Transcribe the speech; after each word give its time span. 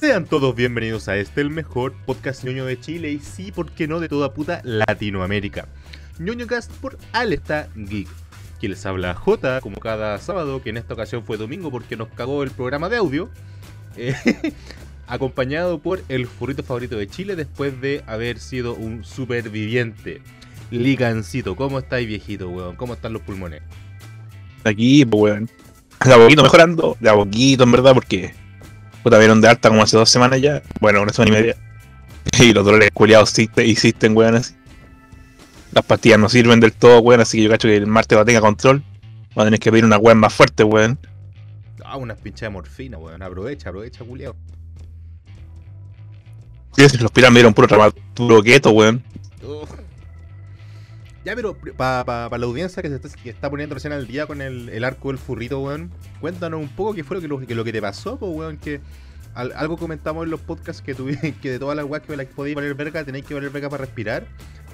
Sean 0.00 0.24
todos 0.24 0.54
bienvenidos 0.54 1.08
a 1.08 1.18
este, 1.18 1.42
el 1.42 1.50
mejor 1.50 1.92
podcast 2.06 2.42
ñoño 2.42 2.64
de 2.64 2.80
Chile 2.80 3.10
y 3.12 3.18
sí, 3.18 3.52
¿por 3.52 3.70
qué 3.70 3.86
no? 3.86 4.00
De 4.00 4.08
toda 4.08 4.32
puta 4.32 4.62
Latinoamérica. 4.64 5.68
ñoñocast 6.18 6.72
por 6.76 6.96
Alerta 7.12 7.68
Geek. 7.76 8.08
Quien 8.58 8.72
les 8.72 8.86
habla 8.86 9.12
J, 9.12 9.60
como 9.60 9.76
cada 9.78 10.16
sábado, 10.16 10.62
que 10.62 10.70
en 10.70 10.78
esta 10.78 10.94
ocasión 10.94 11.22
fue 11.22 11.36
domingo 11.36 11.70
porque 11.70 11.98
nos 11.98 12.08
cagó 12.08 12.42
el 12.42 12.50
programa 12.50 12.88
de 12.88 12.96
audio. 12.96 13.28
eh, 13.98 14.14
acompañado 15.06 15.80
por 15.80 16.02
el 16.08 16.26
furrito 16.26 16.62
favorito 16.62 16.96
de 16.96 17.06
Chile 17.06 17.36
después 17.36 17.78
de 17.82 18.02
haber 18.06 18.38
sido 18.38 18.72
un 18.72 19.04
superviviente. 19.04 20.22
Ligancito, 20.70 21.56
¿cómo 21.56 21.78
estáis 21.78 22.08
viejito, 22.08 22.48
weón? 22.48 22.74
¿Cómo 22.76 22.94
están 22.94 23.12
los 23.12 23.20
pulmones? 23.20 23.60
Aquí, 24.64 25.04
pues, 25.04 25.34
weón. 25.34 25.50
De 26.02 26.14
a 26.14 26.16
poquito 26.16 26.42
mejorando, 26.42 26.96
de 27.00 27.10
a 27.10 27.14
poquito, 27.14 27.64
en 27.64 27.72
verdad, 27.72 27.92
porque. 27.92 28.39
Puta, 29.02 29.18
vieron 29.18 29.40
de 29.40 29.48
alta 29.48 29.68
como 29.68 29.82
hace 29.82 29.96
dos 29.96 30.10
semanas 30.10 30.40
ya. 30.40 30.62
Bueno, 30.80 31.02
una 31.02 31.12
semana 31.12 31.30
y 31.30 31.40
media. 31.40 31.56
Y 32.38 32.52
los 32.52 32.64
dolores 32.64 32.90
culiados 32.92 33.30
existen, 33.30 33.68
existen, 33.68 34.16
weón, 34.16 34.36
así. 34.36 34.54
Las 35.72 35.84
pastillas 35.84 36.18
no 36.18 36.28
sirven 36.28 36.60
del 36.60 36.72
todo, 36.72 37.00
weón, 37.00 37.20
así 37.20 37.38
que 37.38 37.44
yo 37.44 37.50
cacho 37.50 37.68
que 37.68 37.76
el 37.76 37.86
martes 37.86 38.16
va 38.16 38.22
a 38.22 38.24
tener 38.24 38.40
control. 38.40 38.82
Va 39.36 39.42
a 39.42 39.46
tener 39.46 39.58
que 39.58 39.70
pedir 39.70 39.84
una 39.84 39.96
weón 39.96 40.18
más 40.18 40.32
fuerte, 40.32 40.62
weón. 40.62 40.98
Ah, 41.84 41.96
unas 41.96 42.18
pinchas 42.18 42.42
de 42.42 42.50
morfina, 42.50 42.98
weón. 42.98 43.22
Aprovecha, 43.22 43.70
aprovecha, 43.70 44.04
culiao. 44.04 44.36
Sí, 46.76 46.82
los 46.82 47.02
hospital 47.02 47.32
me 47.32 47.40
dieron 47.40 47.54
puro 47.54 47.66
tramaduro 47.66 48.42
keto, 48.42 48.70
weón. 48.70 49.02
Uf. 49.42 49.79
Ya, 51.24 51.34
pero 51.36 51.54
para 51.76 52.04
pa, 52.04 52.30
pa 52.30 52.38
la 52.38 52.46
audiencia 52.46 52.82
que 52.82 52.88
se 52.88 52.94
está, 52.96 53.08
que 53.10 53.28
está 53.30 53.50
poniendo 53.50 53.74
recién 53.74 53.92
al 53.92 54.06
día 54.06 54.26
con 54.26 54.40
el, 54.40 54.70
el 54.70 54.84
arco 54.84 55.08
del 55.08 55.18
furrito, 55.18 55.60
weón, 55.60 55.90
cuéntanos 56.20 56.60
un 56.60 56.68
poco 56.68 56.94
qué 56.94 57.04
fue 57.04 57.16
lo 57.16 57.20
que, 57.20 57.28
lo, 57.28 57.40
que, 57.40 57.54
lo 57.54 57.64
que 57.64 57.72
te 57.72 57.82
pasó, 57.82 58.18
pues, 58.18 58.32
weón, 58.34 58.56
que 58.56 58.80
al- 59.34 59.52
algo 59.54 59.76
comentamos 59.76 60.24
en 60.24 60.30
los 60.30 60.40
podcasts 60.40 60.80
que 60.80 60.94
tuve, 60.94 61.34
que 61.42 61.50
de 61.50 61.58
todas 61.58 61.76
las 61.76 61.84
weas 61.84 62.02
que 62.02 62.16
la- 62.16 62.24
podéis 62.24 62.56
valer 62.56 62.74
verga, 62.74 63.04
tenéis 63.04 63.26
que 63.26 63.34
valer 63.34 63.50
verga 63.50 63.68
para 63.68 63.84
respirar, 63.84 64.26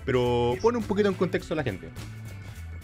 pero 0.05 0.55
pone 0.62 0.78
un 0.78 0.84
poquito 0.84 1.08
en 1.08 1.14
contexto 1.14 1.53
a 1.55 1.56
la 1.56 1.64
gente, 1.64 1.88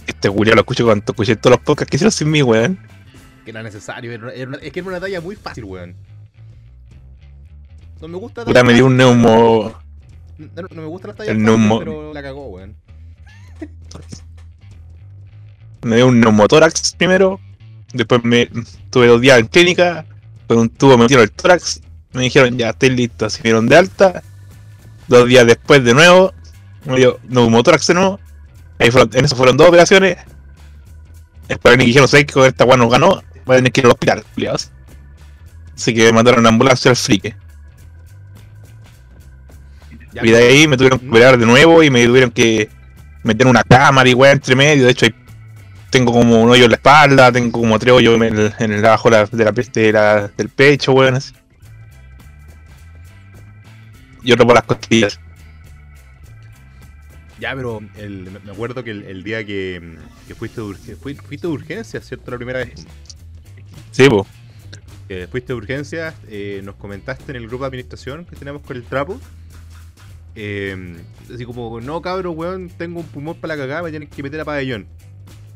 Este 0.09 0.29
culiao 0.29 0.57
lo 0.57 0.63
escucho 0.63 0.85
cuando 0.85 1.05
escuché 1.07 1.37
todos 1.37 1.57
los 1.57 1.65
podcasts 1.65 1.89
que 1.89 1.97
hicieron 1.97 2.11
sin 2.13 2.31
mí, 2.33 2.43
weón. 2.43 2.81
que 3.45 3.53
era 3.53 3.63
necesario, 3.63 4.11
era 4.11 4.25
una- 4.25 4.33
era 4.33 4.49
una- 4.49 4.59
es 4.59 4.73
que 4.73 4.81
era 4.81 4.89
una 4.89 4.99
talla 5.01 5.21
muy 5.21 5.37
fácil, 5.37 5.65
weón. 5.65 5.95
No 8.01 8.09
me 8.09 8.17
gusta 8.17 8.45
Puta, 8.45 8.65
me 8.65 8.73
dio 8.75 8.87
un 8.87 8.97
neumo. 8.97 9.73
no, 10.39 10.63
no 10.69 10.83
me 10.83 10.89
gusta 10.89 11.07
la 11.09 11.15
talla 11.15 11.31
el 11.31 11.37
fácil, 11.37 11.47
neumo- 11.49 11.79
pero 11.79 12.13
la 12.13 12.23
cagó, 12.23 12.49
weón. 12.49 12.75
Me 15.83 15.97
dio 15.97 16.07
un 16.07 16.21
neumotórax 16.21 16.95
primero. 16.97 17.41
Después 17.93 18.23
me 18.25 18.49
tuve 18.91 19.09
dos 19.09 19.21
días 19.21 19.39
en 19.39 19.47
clínica. 19.47 20.07
Con 20.47 20.59
un 20.59 20.69
tubo 20.69 20.97
me 20.97 21.05
metieron 21.05 21.25
el 21.25 21.33
tórax. 21.33 21.81
Me 22.13 22.23
dijeron, 22.23 22.57
ya, 22.57 22.71
estoy 22.71 22.91
listo. 22.91 23.29
Se 23.29 23.43
dieron 23.43 23.67
de 23.67 23.77
alta. 23.77 24.23
Dos 25.09 25.29
días 25.29 25.47
después 25.47 25.83
de 25.85 25.95
nuevo. 25.95 26.33
Me 26.85 26.97
dio 26.97 27.19
neumotórax 27.29 27.87
de 27.89 27.95
nuevo. 27.95 28.21
Ahí 28.79 28.91
fueron, 28.91 29.11
en 29.15 29.25
eso 29.25 29.37
fueron 29.37 29.57
dos 29.57 29.69
operaciones. 29.69 30.17
Después 31.49 31.77
me 31.77 31.85
dijeron, 31.85 32.09
¿sabes 32.09 32.27
que 32.27 32.33
con 32.33 32.47
esta 32.47 32.65
nos 32.65 32.91
ganó? 32.91 33.23
Va 33.49 33.55
a 33.55 33.57
tener 33.57 33.73
que 33.73 33.81
ir 33.81 33.87
al 33.87 33.93
hospital, 33.93 34.25
culiados. 34.35 34.71
Así 35.75 35.95
que 35.95 36.05
me 36.05 36.13
mandaron 36.13 36.41
una 36.41 36.49
ambulancia 36.51 36.91
al 36.91 36.97
frique. 36.97 37.35
Y 40.21 40.31
de 40.31 40.37
ahí 40.37 40.69
me 40.69 40.77
tuvieron 40.77 40.99
que 40.99 41.09
operar 41.09 41.39
de 41.39 41.47
nuevo 41.47 41.83
y 41.83 41.91
me 41.91 42.05
tuvieron 42.07 42.31
que 42.31 42.69
meter 43.23 43.47
una 43.47 43.63
cámara 43.63 44.09
y 44.09 44.15
weá 44.15 44.33
entre 44.33 44.55
medio. 44.57 44.85
De 44.85 44.91
hecho, 44.93 45.07
ahí 45.07 45.15
tengo 45.91 46.13
como 46.13 46.43
un 46.43 46.51
hoyo 46.51 46.65
en 46.65 46.71
la 46.71 46.77
espalda, 46.77 47.31
tengo 47.33 47.53
como 47.53 47.79
tres 47.79 47.93
hoyos 47.93 48.15
en 48.17 48.23
el, 48.23 48.55
en 48.59 48.73
el 48.73 48.85
abajo 48.85 49.11
de 49.11 49.17
la, 49.19 49.27
de 49.27 49.45
la, 49.45 49.53
de 49.53 49.93
la- 49.93 50.29
del 50.29 50.49
pecho, 50.49 50.93
weón. 50.93 51.19
Y 54.25 54.33
otro 54.33 54.47
por 54.47 54.55
las 54.55 54.65
costillas. 54.65 55.19
Ya, 57.41 57.55
pero 57.57 57.81
el- 57.97 58.31
me- 58.45 58.53
acuerdo 58.53 58.85
que 58.85 58.93
el, 58.93 59.03
el 59.05 59.25
día 59.25 59.45
que, 59.45 59.97
que 60.29 60.35
fuiste, 60.35 60.61
de 60.61 60.67
urge- 60.69 60.97
fui- 60.97 61.15
fuiste 61.17 61.47
de 61.49 61.53
urgencia, 61.53 62.01
¿cierto? 62.01 62.31
La 62.31 62.37
primera 62.37 62.61
vez 62.61 62.87
Sí, 63.91 64.09
que 65.09 65.27
fuiste 65.29 65.53
de 65.53 65.57
urgencia, 65.57 66.15
eh, 66.29 66.61
nos 66.65 66.77
comentaste 66.77 67.33
en 67.33 67.37
el 67.37 67.49
grupo 67.49 67.65
de 67.65 67.69
administración 67.69 68.25
que 68.25 68.37
tenemos 68.37 68.63
con 68.63 68.77
el 68.77 68.85
trapo. 68.85 69.21
Eh, 70.35 70.97
así 71.33 71.45
como, 71.45 71.81
no 71.81 72.01
cabrón, 72.03 72.35
weón, 72.37 72.69
tengo 72.71 73.01
un 73.01 73.07
pulmón 73.07 73.37
para 73.37 73.55
la 73.57 73.63
cagada, 73.63 73.83
me 73.83 73.91
tienen 73.91 74.09
que 74.09 74.23
meter 74.23 74.41
a 74.41 74.45
pabellón. 74.45 74.87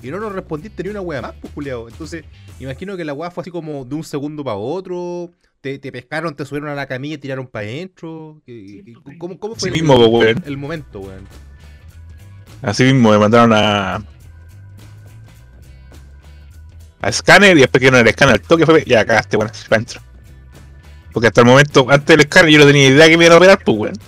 Y 0.03 0.11
no 0.11 0.21
nos 0.21 0.33
respondiste 0.33 0.83
ni 0.83 0.91
una 0.91 1.01
wea 1.01 1.23
más, 1.23 1.33
pues, 1.41 1.53
culiao. 1.55 1.89
Entonces, 1.89 2.25
imagino 2.61 2.97
que 2.97 3.05
la 3.05 3.15
wea 3.15 3.31
fue 3.31 3.43
así 3.43 3.51
como 3.51 3.85
de 3.85 3.95
un 3.95 4.05
segundo 4.05 4.45
para 4.45 4.57
otro. 4.57 5.31
Te, 5.63 5.79
te 5.79 5.91
pescaron, 5.91 6.37
te 6.37 6.45
subieron 6.45 6.69
a 6.69 6.75
la 6.75 6.87
camilla 6.87 7.15
y 7.15 7.19
tiraron 7.19 7.47
para 7.47 7.67
adentro. 7.67 8.41
¿Qué- 8.47 8.83
qué- 8.85 9.17
¿Cómo, 9.19 9.39
cómo 9.39 9.55
fue 9.57 9.71
Así 9.71 9.79
el, 9.79 9.83
mismo, 9.83 9.97
po, 9.97 10.07
weón. 10.19 10.43
el 10.45 10.57
momento, 10.59 11.01
weón? 11.01 11.27
Así 12.63 12.85
mismo 12.85 13.11
me 13.11 13.19
mandaron 13.19 13.53
a. 13.55 13.97
a 17.01 17.09
escáner 17.09 17.57
y 17.57 17.61
después 17.61 17.83
que 17.83 17.91
no 17.91 17.99
el 17.99 18.07
escáner 18.07 18.35
al 18.35 18.41
toque 18.43 18.67
fue. 18.67 18.85
Ya 18.87 19.05
cagaste, 19.05 19.37
weón, 19.37 19.51
para 19.69 19.77
adentro. 19.77 20.01
Porque 21.13 21.29
hasta 21.29 21.41
el 21.41 21.47
momento, 21.47 21.87
antes 21.89 22.07
del 22.07 22.21
escáner, 22.21 22.51
yo 22.53 22.59
no 22.59 22.67
tenía 22.67 22.89
idea 22.89 23.09
que 23.09 23.17
me 23.17 23.25
iban 23.25 23.35
a 23.35 23.39
operar, 23.39 23.65
pues, 23.65 23.79
weón. 23.79 23.99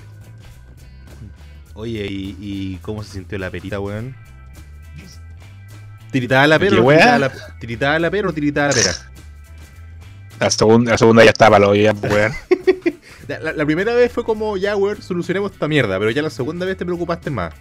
Oye, 1.78 2.08
¿y, 2.10 2.36
y 2.40 2.76
cómo 2.82 3.04
se 3.04 3.12
sintió 3.12 3.38
la 3.38 3.52
perita, 3.52 3.78
weón? 3.78 4.12
¿Tiritada 6.10 6.48
la 6.48 6.58
pera 6.58 6.70
tiritada 6.76 7.18
la, 7.20 7.32
tiritada 7.60 7.98
la 8.00 8.10
pera 8.10 8.28
o 8.28 8.32
tiritada 8.32 8.68
la 8.68 8.74
pera? 8.74 8.92
La 10.40 10.50
segunda, 10.50 10.90
la 10.90 10.98
segunda 10.98 11.22
ya 11.22 11.30
estaba 11.30 11.60
lo 11.60 11.76
ya, 11.76 11.94
pues, 11.94 12.12
weón. 12.12 12.32
La, 13.28 13.66
primera 13.66 13.94
vez 13.94 14.10
fue 14.10 14.24
como, 14.24 14.56
ya, 14.56 14.74
weón, 14.74 15.00
solucionemos 15.02 15.52
esta 15.52 15.68
mierda, 15.68 15.98
pero 15.98 16.10
ya 16.10 16.22
la 16.22 16.30
segunda 16.30 16.66
vez 16.66 16.78
te 16.78 16.84
preocupaste 16.84 17.30
más. 17.30 17.54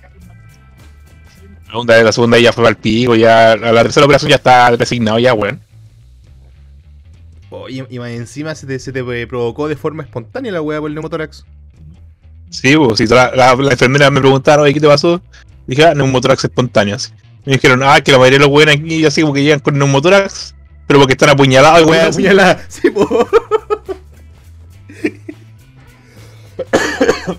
La 1.65 1.71
segunda, 1.71 1.95
vez- 1.95 2.05
la 2.05 2.11
segunda 2.13 2.39
ya 2.39 2.53
fue 2.53 2.67
al 2.67 2.77
pico, 2.77 3.15
ya. 3.15 3.55
La 3.55 3.83
tercera 3.83 4.05
operación 4.05 4.29
ya 4.29 4.37
está 4.37 4.75
designado, 4.77 5.19
ya, 5.19 5.35
weón. 5.35 5.61
Oye, 7.51 7.85
y 7.87 7.99
más 7.99 8.09
encima 8.09 8.55
se 8.55 8.65
te, 8.65 8.79
se 8.79 8.91
te 8.91 8.99
eh, 9.21 9.27
provocó 9.27 9.67
de 9.67 9.75
forma 9.75 10.01
espontánea 10.01 10.51
la 10.53 10.61
weá 10.61 10.79
por 10.79 10.89
el 10.89 10.95
neumotórax. 10.95 11.45
Sí, 12.49 12.75
pues, 12.77 12.97
si 12.97 13.07
la, 13.07 13.31
la, 13.35 13.55
la 13.55 13.71
enfermera 13.71 14.09
me 14.09 14.19
preguntaron, 14.19 14.63
oye, 14.63 14.73
¿qué 14.73 14.79
te 14.79 14.87
pasó? 14.87 15.21
Dije, 15.67 15.85
ah, 15.85 15.93
neumotórax 15.93 16.45
espontáneo, 16.45 16.95
así. 16.95 17.11
Me 17.45 17.53
dijeron, 17.53 17.81
ah, 17.83 17.99
que 18.01 18.11
la 18.11 18.17
mayoría 18.17 18.39
de 18.39 18.45
los 18.45 18.53
weones 18.53 18.79
aquí, 18.79 19.05
así 19.05 19.21
como 19.21 19.33
que 19.33 19.43
llegan 19.43 19.59
con 19.59 19.77
neumotórax, 19.77 20.55
pero 20.87 20.99
porque 20.99 21.13
están 21.13 21.29
apuñalados, 21.29 21.87
weón. 21.87 22.07
así. 22.07 22.21
puñalada, 22.21 22.65
sí, 22.69 22.89
po. 22.89 23.27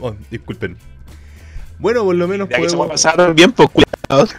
Oh, 0.00 0.14
disculpen. 0.30 0.76
Bueno, 1.78 2.04
por 2.04 2.14
lo 2.14 2.28
menos 2.28 2.48
Ya 2.48 2.56
que 2.60 2.68
se 2.68 2.76
va 2.76 2.84
a 2.84 2.88
podemos. 2.88 3.02
pasar 3.02 3.34
bien, 3.34 3.52
pues, 3.52 3.68
cuidados. 3.70 4.36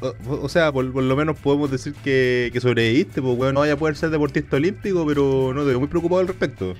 O, 0.00 0.14
o 0.42 0.48
sea, 0.48 0.70
por, 0.70 0.92
por 0.92 1.02
lo 1.02 1.16
menos 1.16 1.36
podemos 1.38 1.70
decir 1.70 1.94
que, 2.04 2.50
que 2.52 2.60
sobreviviste, 2.60 3.20
pues 3.20 3.36
weón, 3.36 3.54
no 3.54 3.60
vaya 3.60 3.72
a 3.72 3.76
poder 3.76 3.96
ser 3.96 4.10
deportista 4.10 4.56
olímpico, 4.56 5.04
pero 5.06 5.52
no 5.54 5.62
te 5.62 5.68
veo 5.68 5.78
muy 5.80 5.88
preocupado 5.88 6.20
al 6.20 6.28
respecto. 6.28 6.74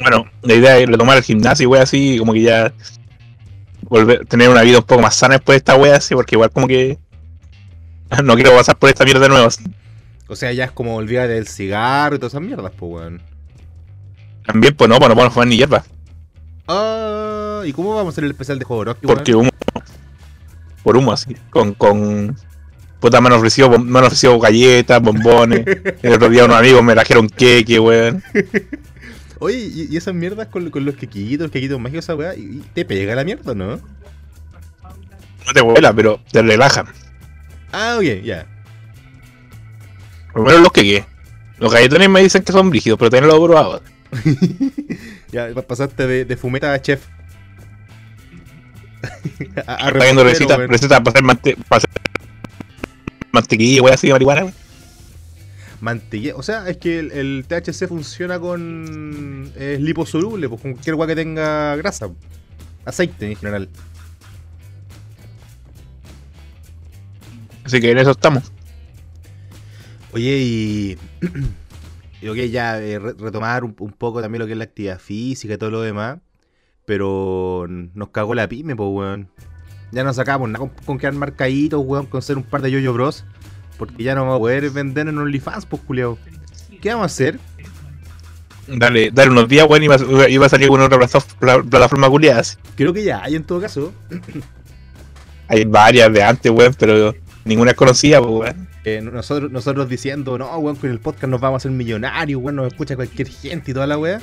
Bueno, 0.00 0.26
la 0.42 0.54
idea 0.54 0.78
es 0.78 0.88
retomar 0.88 1.16
el 1.16 1.22
gimnasio 1.22 1.64
y 1.64 1.66
wey 1.66 1.80
así, 1.80 2.18
como 2.18 2.32
que 2.32 2.42
ya 2.42 2.72
volver, 3.82 4.26
tener 4.26 4.48
una 4.48 4.62
vida 4.62 4.78
un 4.78 4.84
poco 4.84 5.02
más 5.02 5.14
sana 5.14 5.34
después 5.34 5.54
de 5.54 5.58
esta 5.58 5.76
wea 5.76 5.96
así, 5.96 6.14
porque 6.14 6.34
igual 6.34 6.50
como 6.50 6.66
que 6.66 6.98
no 8.24 8.34
quiero 8.34 8.52
pasar 8.56 8.76
por 8.76 8.88
esta 8.88 9.04
mierda 9.04 9.20
de 9.20 9.28
nuevo. 9.28 9.46
así. 9.46 9.64
O 10.26 10.36
sea, 10.36 10.52
ya 10.52 10.64
es 10.64 10.72
como 10.72 10.96
olvídate 10.96 11.34
del 11.34 11.46
cigarro 11.46 12.16
y 12.16 12.18
todas 12.18 12.32
esas 12.32 12.42
mierdas, 12.42 12.72
pues 12.76 12.92
weón. 12.92 13.22
También, 14.46 14.74
pues 14.74 14.88
no, 14.88 14.98
pues 14.98 15.08
no 15.08 15.14
podemos 15.14 15.32
fumar 15.34 15.48
ni 15.48 15.56
hierba, 15.56 15.84
Ah, 16.66 17.62
¿y 17.64 17.72
cómo 17.72 17.94
vamos 17.94 18.06
a 18.06 18.14
hacer 18.14 18.24
el 18.24 18.30
especial 18.30 18.58
de 18.58 18.64
Jodorowsky, 18.64 19.06
porque 19.06 19.34
weón? 19.34 19.48
humo, 19.48 19.82
por 20.82 20.96
humo 20.96 21.12
así, 21.12 21.36
con, 21.50 21.74
con 21.74 22.36
puta 23.00 23.20
me 23.20 23.26
han 23.28 23.34
ofrecido, 23.34 23.78
me 23.78 23.98
han 23.98 24.04
ofrecido 24.04 24.38
galletas, 24.38 25.00
bombones, 25.02 25.64
el 26.02 26.12
otro 26.14 26.28
día 26.30 26.46
unos 26.46 26.56
amigos 26.58 26.82
me 26.82 26.94
trajeron 26.94 27.28
queque, 27.28 27.78
weón. 27.78 28.22
Oye, 29.40 29.56
¿y, 29.58 29.88
y 29.90 29.96
esas 29.96 30.14
mierdas 30.14 30.48
con, 30.48 30.70
con 30.70 30.84
los 30.84 30.94
quequitos, 30.96 31.44
los 31.46 31.50
quequitos 31.50 31.78
mágicos, 31.80 32.04
esa 32.04 32.14
weá? 32.14 32.34
¿Y, 32.34 32.40
y 32.40 32.64
te 32.72 32.84
pega 32.84 33.14
la 33.14 33.24
mierda, 33.24 33.54
no? 33.54 33.76
No 35.46 35.52
te 35.52 35.60
vuela, 35.60 35.92
pero 35.92 36.20
te 36.30 36.40
relajan. 36.42 36.86
Ah, 37.72 37.96
ok, 37.98 38.22
ya. 38.22 38.46
Primero 40.32 40.58
los 40.60 40.72
queques. 40.72 41.04
Los 41.58 41.72
galletones 41.72 42.08
me 42.08 42.22
dicen 42.22 42.42
que 42.42 42.52
son 42.52 42.70
brígidos, 42.70 42.98
pero 42.98 43.10
también 43.10 43.28
los 43.28 43.38
he 43.38 43.44
probado. 43.46 43.82
ya 45.32 45.52
pa- 45.54 45.62
pasaste 45.62 46.06
de, 46.06 46.24
de 46.24 46.36
fumeta 46.36 46.72
a 46.72 46.80
chef. 46.80 47.04
a, 49.66 49.86
a 49.86 49.88
Está 49.88 50.04
viendo 50.04 50.24
recetas, 50.24 50.58
weón. 50.58 50.70
recetas 50.70 50.98
para 51.00 51.10
hacer, 51.10 51.22
mante 51.22 51.56
para 51.68 51.78
hacer 51.78 51.90
mantequilla, 53.32 53.82
wey 53.82 53.92
así 53.94 54.06
de 54.06 54.12
marihuana, 54.14 54.42
weón. 54.44 54.54
Mantequilla. 55.84 56.34
O 56.36 56.42
sea, 56.42 56.66
es 56.68 56.78
que 56.78 56.98
el, 56.98 57.12
el 57.12 57.44
THC 57.46 57.86
funciona 57.86 58.40
con. 58.40 59.52
Es 59.54 59.78
liposoluble, 59.80 60.48
pues 60.48 60.62
con 60.62 60.72
cualquier 60.72 60.94
weá 60.96 61.06
que 61.08 61.14
tenga 61.14 61.76
grasa. 61.76 62.08
Aceite 62.86 63.30
en 63.30 63.36
general. 63.36 63.68
Así 67.64 67.80
que 67.80 67.90
en 67.90 67.98
eso 67.98 68.12
estamos. 68.12 68.50
Oye, 70.12 70.38
y. 72.22 72.28
ok, 72.28 72.36
ya 72.50 72.80
eh, 72.80 72.98
re- 72.98 73.12
retomar 73.18 73.62
un, 73.64 73.76
un 73.78 73.92
poco 73.92 74.22
también 74.22 74.40
lo 74.40 74.46
que 74.46 74.52
es 74.52 74.58
la 74.58 74.64
actividad 74.64 74.98
física 74.98 75.54
y 75.54 75.58
todo 75.58 75.70
lo 75.70 75.82
demás. 75.82 76.18
Pero 76.86 77.66
nos 77.68 78.08
cagó 78.08 78.34
la 78.34 78.48
pyme, 78.48 78.74
pues, 78.74 78.88
weón. 78.90 79.28
Ya 79.92 80.02
no 80.02 80.14
sacamos 80.14 80.48
nada 80.48 80.58
con, 80.60 80.70
con 80.84 80.98
quedar 80.98 81.12
marcaditos, 81.12 81.82
weón, 81.84 82.06
con 82.06 82.22
ser 82.22 82.38
un 82.38 82.42
par 82.42 82.62
de 82.62 82.70
yoyo 82.70 82.92
bros. 82.94 83.24
Porque 83.78 84.02
ya 84.02 84.14
no 84.14 84.22
vamos 84.22 84.36
a 84.36 84.38
poder 84.38 84.70
vender 84.70 85.08
en 85.08 85.18
OnlyFans, 85.18 85.66
pues, 85.66 85.82
culiao. 85.82 86.18
¿Qué 86.80 86.90
vamos 86.90 87.02
a 87.04 87.06
hacer? 87.06 87.38
Dale, 88.66 89.10
dale 89.12 89.30
unos 89.30 89.48
días, 89.48 89.66
weón, 89.68 89.82
y 89.82 89.88
va, 89.88 90.46
a 90.46 90.48
salir 90.48 90.68
con 90.68 90.80
otra 90.80 90.96
plataforma, 90.98 91.38
pla- 91.38 91.62
plataforma 91.62 92.08
culiada. 92.08 92.42
Creo 92.76 92.92
que 92.94 93.04
ya 93.04 93.22
hay 93.22 93.36
en 93.36 93.44
todo 93.44 93.60
caso. 93.60 93.92
Hay 95.48 95.66
varias 95.66 96.10
de 96.10 96.22
antes, 96.22 96.50
weón, 96.50 96.74
pero 96.78 97.14
ninguna 97.44 97.72
es 97.72 97.76
conocida, 97.76 98.20
pues, 98.20 98.32
weón. 98.32 98.68
Eh, 98.84 99.00
nosotros, 99.02 99.50
nosotros 99.50 99.88
diciendo, 99.88 100.38
no, 100.38 100.56
weón, 100.56 100.76
con 100.76 100.90
el 100.90 101.00
podcast 101.00 101.28
nos 101.28 101.40
vamos 101.40 101.56
a 101.56 101.58
hacer 101.58 101.70
millonarios, 101.70 102.40
weón, 102.42 102.56
nos 102.56 102.68
escucha 102.68 102.96
cualquier 102.96 103.28
gente 103.28 103.70
y 103.70 103.74
toda 103.74 103.86
la 103.86 103.98
weá. 103.98 104.20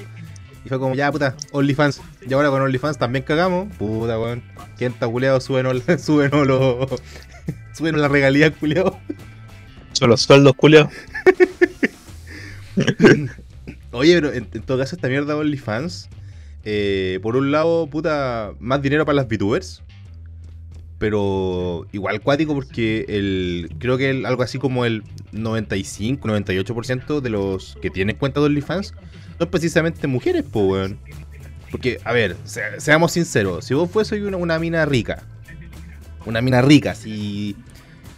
Y 0.66 0.70
fue 0.70 0.80
como, 0.80 0.96
ya, 0.96 1.12
puta, 1.12 1.36
OnlyFans. 1.52 2.02
Y 2.28 2.34
ahora 2.34 2.50
con 2.50 2.62
OnlyFans 2.62 2.98
también 2.98 3.24
cagamos. 3.24 3.72
Puta, 3.78 4.20
weón. 4.20 4.44
¿Quién 4.78 4.94
está 4.94 5.08
culeado? 5.08 5.40
Súbenos, 5.42 5.82
súbenos 6.00 6.48
los. 6.48 7.02
súbenos 7.74 8.02
la 8.02 8.08
regalía, 8.08 8.52
culeado. 8.52 9.00
Son 10.02 10.10
los 10.10 10.22
sueldos, 10.24 10.56
culiados. 10.56 10.92
Oye, 13.92 14.16
pero 14.16 14.34
en, 14.34 14.46
todo 14.46 14.80
caso, 14.80 14.96
esta 14.96 15.08
mierda 15.10 15.36
de 15.36 15.40
OnlyFans. 15.42 16.10
eh, 16.64 17.20
por 17.22 17.36
un 17.36 17.52
lado, 17.52 17.86
puta, 17.86 18.54
más 18.60 18.82
dinero 18.82 19.06
para 19.06 19.18
las 19.18 19.28
VTubers. 19.28 19.84
Pero 20.98 21.86
igual 21.92 22.20
cuático 22.22 22.56
porque 22.56 23.06
el 23.10 23.70
creo 23.78 24.00
que 24.00 24.24
algo 24.26 24.42
así 24.42 24.58
como 24.58 24.86
el 24.86 25.04
95, 25.34 26.28
98% 26.28 27.22
de 27.22 27.30
los 27.30 27.78
que 27.80 27.92
tienen 27.92 28.16
cuenta 28.16 28.40
de 28.40 28.48
OnlyFans 28.48 28.96
es 29.40 29.48
precisamente 29.48 30.08
mujeres, 30.08 30.44
weón. 30.52 30.98
Porque, 31.70 32.00
a 32.06 32.12
ver, 32.12 32.36
se- 32.44 32.80
seamos 32.80 33.12
sinceros, 33.12 33.66
si 33.66 33.76
vos 33.76 33.90
fueses 33.92 34.20
una, 34.24 34.38
una 34.38 34.58
mina 34.58 34.84
rica, 34.86 35.22
una 36.26 36.42
mina 36.42 36.64
rica, 36.64 36.96
si 36.96 37.56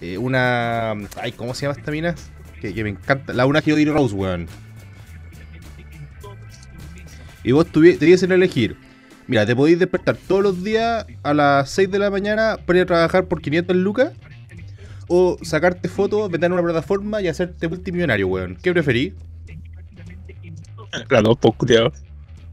eh, 0.04 0.18
una... 0.18 0.92
Ay, 1.22 1.32
¿cómo 1.32 1.54
se 1.54 1.66
llama 1.66 1.78
esta 1.80 1.92
mina? 1.92 2.14
Que, 2.60 2.74
que 2.74 2.84
me 2.84 2.90
encanta, 2.90 3.32
la 3.34 3.46
una 3.46 3.62
Hyori 3.62 3.86
Rose, 3.86 4.14
weón. 4.14 4.48
Y 7.44 7.52
vos 7.52 7.66
tuviesen 7.68 8.30
que 8.30 8.36
elegir. 8.36 8.78
Mira, 9.28 9.46
te 9.46 9.56
podéis 9.56 9.80
despertar 9.80 10.18
todos 10.28 10.44
los 10.44 10.64
días 10.64 11.06
a 11.24 11.34
las 11.34 11.70
6 11.72 11.90
de 11.92 12.00
la 12.00 12.10
mañana 12.10 12.58
para 12.66 12.80
ir 12.80 12.84
a 12.84 12.88
trabajar 12.88 13.26
por 13.26 13.42
500 13.42 13.76
lucas. 13.76 14.12
O 15.08 15.38
sacarte 15.42 15.90
fotos, 15.90 16.30
vender 16.32 16.48
en 16.48 16.54
una 16.54 16.64
plataforma 16.64 17.22
y 17.22 17.28
hacerte 17.28 17.68
multimillonario, 17.68 18.28
weón. 18.28 18.58
¿Qué 18.62 18.72
preferís? 18.72 19.14
Dos, 21.24 21.38
pues, 21.40 21.56
culiados. 21.56 21.94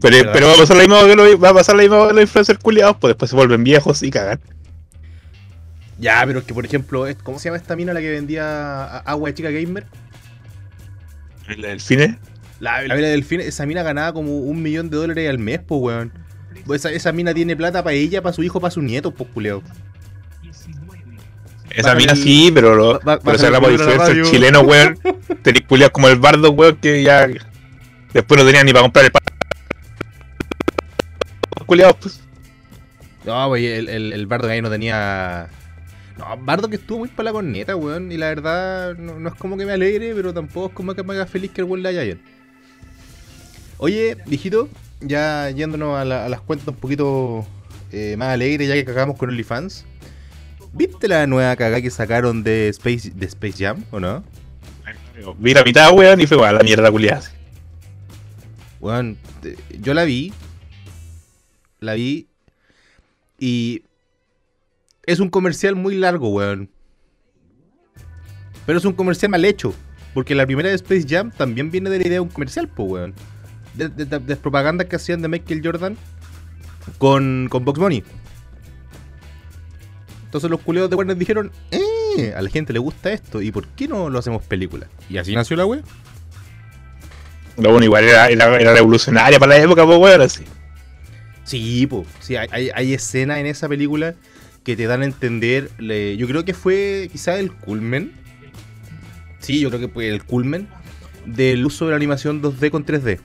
Pero, 0.00 0.17
Pero- 0.19 0.32
pero 0.32 0.46
va 0.49 0.55
a 0.55 0.56
pasar 0.56 0.76
la 0.76 0.82
misma 0.82 1.06
que 1.06 1.17
los, 1.17 1.43
va 1.44 1.49
a 1.50 1.55
pasar 1.55 1.76
la 1.76 1.82
misma 1.82 2.08
que 2.08 2.14
los 2.14 2.23
influencers 2.23 2.58
culiados, 2.58 2.96
pues 3.00 3.11
después 3.11 3.31
se 3.31 3.37
vuelven 3.37 3.62
viejos 3.64 4.03
y 4.03 4.11
cagan. 4.11 4.41
Ya, 6.00 6.23
pero 6.26 6.38
es 6.38 6.44
que 6.47 6.55
por 6.55 6.64
ejemplo, 6.64 7.05
¿cómo 7.23 7.38
se 7.38 7.49
llama 7.50 7.58
esta 7.58 7.76
mina 7.76 7.93
la 7.93 8.00
que 8.00 8.11
vendía 8.11 8.99
agua 8.99 9.29
de 9.29 9.35
chica 9.35 9.50
gamer? 9.50 9.85
El 11.47 11.61
delfine. 11.62 12.19
La, 12.58 12.82
la 12.82 12.94
Vela 12.94 13.08
Delfín, 13.08 13.41
esa 13.41 13.64
mina 13.67 13.82
ganaba 13.82 14.12
como 14.12 14.38
un 14.38 14.62
millón 14.62 14.91
de 14.91 14.97
dólares 14.99 15.29
al 15.31 15.38
mes, 15.38 15.61
pues, 15.67 15.81
weón. 15.81 16.12
Esa, 16.75 16.91
esa 16.93 17.11
mina 17.12 17.32
tiene 17.35 17.56
plata 17.56 17.82
para 17.82 17.94
ella, 17.94 18.23
para 18.23 18.32
su 18.35 18.43
hijo, 18.43 18.61
para 18.61 18.70
sus 18.70 18.82
nietos, 18.85 19.14
pues, 19.17 19.29
culeo. 19.32 19.62
Esa 21.70 21.94
mina 21.94 22.12
el- 22.12 22.19
sí, 22.19 22.50
pero, 22.53 22.75
lo, 22.75 23.00
ba- 23.00 23.19
pero 23.20 23.38
si 23.38 23.44
bajan 23.44 23.49
el 23.49 23.55
hablamos 23.55 23.70
de 23.70 23.76
volumen 23.76 24.00
a 24.00 24.05
la 24.05 24.11
influencers 24.11 24.19
radio. 24.19 24.31
chilenos, 24.31 24.62
weón. 24.64 24.99
Tenéis 25.43 25.64
culiados 25.67 25.93
como 25.93 26.08
el 26.08 26.19
bardo, 26.19 26.50
weón, 26.50 26.76
que 26.76 27.03
ya 27.03 27.26
después 28.12 28.41
no 28.41 28.46
tenían 28.46 28.67
ni 28.67 28.73
para 28.73 28.82
comprar 28.82 29.05
el 29.06 29.12
pan. 29.12 29.23
Culiados, 31.67 31.96
pues. 32.00 32.20
No, 33.25 33.49
pues 33.49 33.62
el, 33.64 33.88
el, 33.88 34.12
el 34.12 34.26
Bardo 34.26 34.49
que 34.49 34.55
ahí 34.55 34.62
no 34.62 34.70
tenía. 34.70 35.49
No, 36.20 36.37
Bardo 36.44 36.69
que 36.69 36.76
estuvo 36.76 36.99
muy 37.00 37.08
para 37.08 37.25
la 37.25 37.32
corneta, 37.32 37.75
weón. 37.76 38.12
Y 38.12 38.17
la 38.17 38.28
verdad, 38.28 38.94
no, 38.96 39.19
no 39.19 39.28
es 39.31 39.34
como 39.37 39.56
que 39.56 39.64
me 39.64 39.72
alegre, 39.72 40.12
pero 40.14 40.32
tampoco 40.34 40.69
es 40.69 40.72
como 40.75 40.94
que 40.94 41.02
me 41.02 41.14
haga 41.14 41.26
feliz 41.26 41.50
que 41.50 41.62
el 41.62 41.67
weón 41.67 41.82
le 41.82 41.88
haya 41.88 42.02
bien. 42.02 42.20
Oye, 43.78 44.17
viejito, 44.26 44.69
ya 45.00 45.49
yéndonos 45.50 45.96
a, 45.99 46.05
la- 46.05 46.26
a 46.26 46.28
las 46.28 46.40
cuentas 46.43 46.69
un 46.69 46.75
poquito 46.76 47.46
eh, 47.93 48.14
más 48.19 48.28
alegres, 48.28 48.69
ya 48.69 48.75
que 48.75 48.84
cagamos 48.84 49.17
con 49.17 49.31
OnlyFans. 49.31 49.87
¿Viste 50.72 51.08
la 51.08 51.26
nueva 51.26 51.56
cagada 51.56 51.81
que 51.81 51.90
sacaron 51.90 52.43
de 52.44 52.69
Space, 52.69 53.11
de 53.14 53.26
Space 53.26 53.64
Jam, 53.64 53.84
o 53.90 53.99
no? 53.99 54.22
Vi 55.38 55.55
la 55.55 55.64
mitad, 55.64 55.93
weón, 55.93 56.20
y 56.20 56.26
fue 56.26 56.46
a 56.46 56.52
la 56.52 56.61
mierda 56.61 56.90
culiada. 56.90 57.22
Weón, 58.81 59.17
yo 59.81 59.94
la 59.94 60.05
vi. 60.05 60.32
La 61.81 61.94
vi. 61.94 62.26
Y. 63.38 63.82
Es 65.10 65.18
un 65.20 65.28
comercial 65.28 65.74
muy 65.76 65.96
largo, 65.96 66.28
weón. 66.28 66.70
Pero 68.66 68.78
es 68.78 68.84
un 68.84 68.92
comercial 68.92 69.30
mal 69.30 69.44
hecho. 69.44 69.74
Porque 70.14 70.34
la 70.34 70.46
primera 70.46 70.68
de 70.68 70.74
Space 70.76 71.06
Jam 71.08 71.30
también 71.30 71.70
viene 71.70 71.90
de 71.90 71.98
la 71.98 72.02
idea 72.04 72.14
de 72.14 72.20
un 72.20 72.28
comercial, 72.28 72.68
pues, 72.68 72.88
weón. 72.90 73.14
De, 73.74 73.88
de, 73.88 74.04
de- 74.04 74.18
de 74.18 74.36
propaganda 74.36 74.84
que 74.84 74.96
hacían 74.96 75.22
de 75.22 75.28
Michael 75.28 75.62
Jordan 75.64 75.96
con, 76.98 77.48
con 77.50 77.64
Box 77.64 77.78
Bunny. 77.78 78.04
Entonces 80.26 80.48
los 80.50 80.60
culeos 80.60 80.88
de 80.88 80.94
Warner 80.96 81.16
dijeron, 81.16 81.50
eh, 81.72 82.32
a 82.36 82.42
la 82.42 82.48
gente 82.50 82.72
le 82.72 82.78
gusta 82.78 83.12
esto, 83.12 83.42
¿y 83.42 83.50
por 83.50 83.66
qué 83.68 83.88
no 83.88 84.08
lo 84.10 84.18
hacemos 84.20 84.42
película? 84.44 84.86
Y 85.08 85.18
así 85.18 85.34
nació 85.34 85.56
la 85.56 85.66
wea. 85.66 85.82
Lo 87.56 87.70
bueno, 87.72 87.84
igual 87.84 88.04
era, 88.04 88.28
era, 88.28 88.56
era 88.60 88.72
revolucionaria 88.74 89.40
para 89.40 89.56
la 89.56 89.64
época, 89.64 89.84
pues, 89.84 89.98
weón, 89.98 90.20
así. 90.20 90.44
Sí, 91.42 91.84
po. 91.88 92.04
Sí, 92.20 92.36
hay, 92.36 92.48
hay, 92.52 92.70
hay 92.72 92.94
escenas 92.94 93.38
en 93.38 93.46
esa 93.46 93.68
película 93.68 94.14
que 94.64 94.76
te 94.76 94.86
dan 94.86 95.02
a 95.02 95.04
entender. 95.04 95.70
le- 95.78 96.16
yo 96.16 96.26
creo 96.26 96.44
que 96.44 96.54
fue 96.54 97.08
quizá 97.10 97.38
el 97.38 97.52
culmen. 97.52 98.12
Sí, 99.40 99.60
yo 99.60 99.68
creo 99.70 99.80
que 99.80 99.88
fue 99.88 100.08
el 100.08 100.22
culmen 100.24 100.68
del 101.26 101.64
uso 101.64 101.86
de 101.86 101.90
la 101.92 101.96
animación 101.96 102.42
2D 102.42 102.70
con 102.70 102.84
3D. 102.84 103.20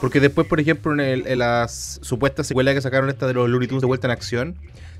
Porque 0.00 0.20
después, 0.20 0.46
por 0.46 0.60
ejemplo, 0.60 0.92
en, 0.92 1.00
el- 1.00 1.26
en 1.26 1.38
las 1.38 1.98
supuestas 2.02 2.46
secuelas 2.46 2.74
que 2.74 2.80
sacaron 2.80 3.08
esta 3.10 3.26
de 3.26 3.34
los 3.34 3.48
Looney 3.48 3.68
Tunes 3.68 3.80
de 3.82 3.86
vuelta 3.86 4.06
en 4.06 4.10
acción, 4.10 4.56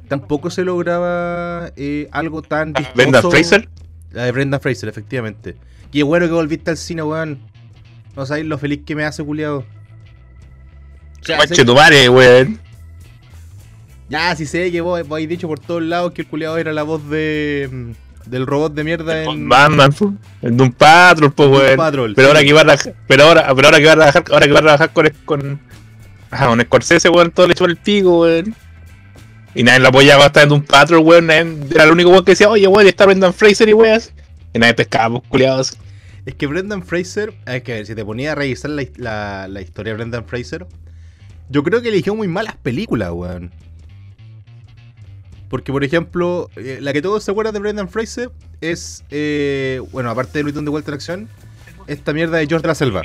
tampoco 0.09 0.51
se 0.51 0.65
lograba 0.65 1.73
eh, 1.77 2.09
algo 2.13 2.43
tan. 2.43 2.73
Brendan 2.95 3.23
Fraser. 3.31 3.69
La 4.13 4.25
de 4.25 4.33
Brendan 4.33 4.61
Fraser, 4.61 4.89
efectivamente. 4.89 5.57
Qué 5.93 6.03
bueno 6.03 6.27
que 6.27 6.33
volviste 6.33 6.71
al 6.71 6.77
cine, 6.77 7.03
weón. 7.03 7.39
No 8.17 8.25
sabéis 8.27 8.47
lo 8.47 8.59
feliz 8.59 8.81
que 8.87 8.95
me 8.95 9.05
hace, 9.05 9.25
culiado. 9.25 9.65
O 11.21 11.25
sea, 11.27 11.39
Manche 11.39 11.65
tu 11.65 11.75
madre, 11.75 12.09
weón. 12.09 12.61
Ya, 14.09 14.35
sí 14.37 14.47
sé 14.47 14.71
que 14.71 14.81
vos, 14.81 15.01
vos 15.03 15.13
habéis 15.17 15.29
dicho 15.29 15.49
por 15.49 15.59
todos 15.59 15.83
lados 15.83 16.13
que 16.13 16.23
el 16.23 16.29
culiado 16.29 16.59
era 16.59 16.73
la 16.73 16.83
voz 16.83 17.09
de 17.09 17.69
mm, 17.73 17.91
del 18.31 18.47
robot 18.47 18.73
de 18.75 18.85
mierda 18.85 19.23
en 19.25 19.49
Batman, 19.49 19.95
el 20.43 20.57
Doom 20.57 20.73
Patrol, 20.73 21.33
pues, 21.33 21.49
Doom 21.51 21.61
weón. 21.61 21.77
Patrol, 21.77 22.15
Pero 22.15 22.29
sí. 22.29 22.31
ahora 22.31 22.43
que 22.47 22.53
va 22.55 22.61
a 22.61 22.65
trabajar, 22.65 22.95
pero 23.07 23.25
ahora, 23.25 23.55
pero 23.55 23.69
ahora 23.69 23.79
que 23.79 23.85
va 23.87 23.93
a 23.93 23.97
trabajar, 23.97 24.25
ahora 24.33 24.47
que 24.47 24.53
va 24.53 24.59
a 24.59 24.63
trabajar 24.63 24.93
con, 24.93 25.09
con, 25.27 25.61
ajá, 26.31 26.47
con 26.49 26.61
Scorsese, 26.63 27.09
weón, 27.11 27.31
todo 27.33 27.47
le 27.47 27.53
echó 27.53 27.67
el 27.67 27.77
pico, 27.77 28.21
weón. 28.23 28.55
Y 29.55 29.63
nadie 29.63 29.79
lo 29.81 29.89
apoyaba 29.89 30.25
hasta 30.27 30.43
en 30.43 30.53
un 30.53 30.63
Patrol, 30.63 31.01
weón. 31.01 31.31
Era 31.31 31.85
el 31.85 31.91
único 31.93 32.11
weón 32.11 32.25
que 32.25 32.33
decía, 32.33 32.49
oye, 32.49 32.67
weón, 32.67 32.87
está 32.87 33.05
Brendan 33.07 33.35
Fraser 33.35 33.69
y 33.69 33.73
weón. 33.75 34.01
Y 34.55 34.59
nadie 34.59 34.75
pescaba, 34.75 35.19
pues, 35.19 35.29
culiados. 35.31 35.77
Es 36.25 36.35
que 36.35 36.47
Brendan 36.47 36.83
Fraser, 36.83 37.35
es 37.47 37.63
que 37.63 37.75
ver, 37.75 37.85
si 37.87 37.95
te 37.95 38.05
ponía 38.07 38.33
a 38.33 38.35
revisar 38.35 38.71
la, 38.71 38.85
la- 38.97 39.49
la 39.49 39.61
historia 39.61 39.93
de 39.93 39.97
Brendan 39.99 40.25
Fraser, 40.25 40.67
yo 41.51 41.63
creo 41.63 41.83
que 41.83 41.91
eligió 41.91 42.15
muy 42.15 42.27
malas 42.27 42.57
películas, 42.57 43.11
weón. 43.13 43.51
Porque, 45.55 45.71
por 45.71 45.85
ejemplo, 45.85 46.51
eh, 46.57 46.79
la 46.81 46.93
que 46.93 47.01
todos 47.01 47.23
se 47.23 47.31
acuerdan 47.31 47.55
de 47.55 47.61
Brendan 47.61 47.89
Fraser 47.89 48.33
es, 48.61 49.05
eh, 49.11 49.81
bueno, 49.93 50.11
aparte 50.11 50.37
de 50.37 50.43
Luis 50.43 50.53
de 50.53 50.63
Vuelta 50.63 50.91
en 50.91 50.95
Acción, 50.97 51.29
esta 51.87 52.13
mierda 52.13 52.39
de 52.39 52.49
George 52.49 52.63
de 52.63 52.67
la 52.67 52.75
Selva. 52.75 53.03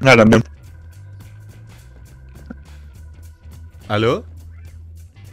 No, 0.00 0.16
también. 0.16 0.42
¿Aló? 3.86 4.24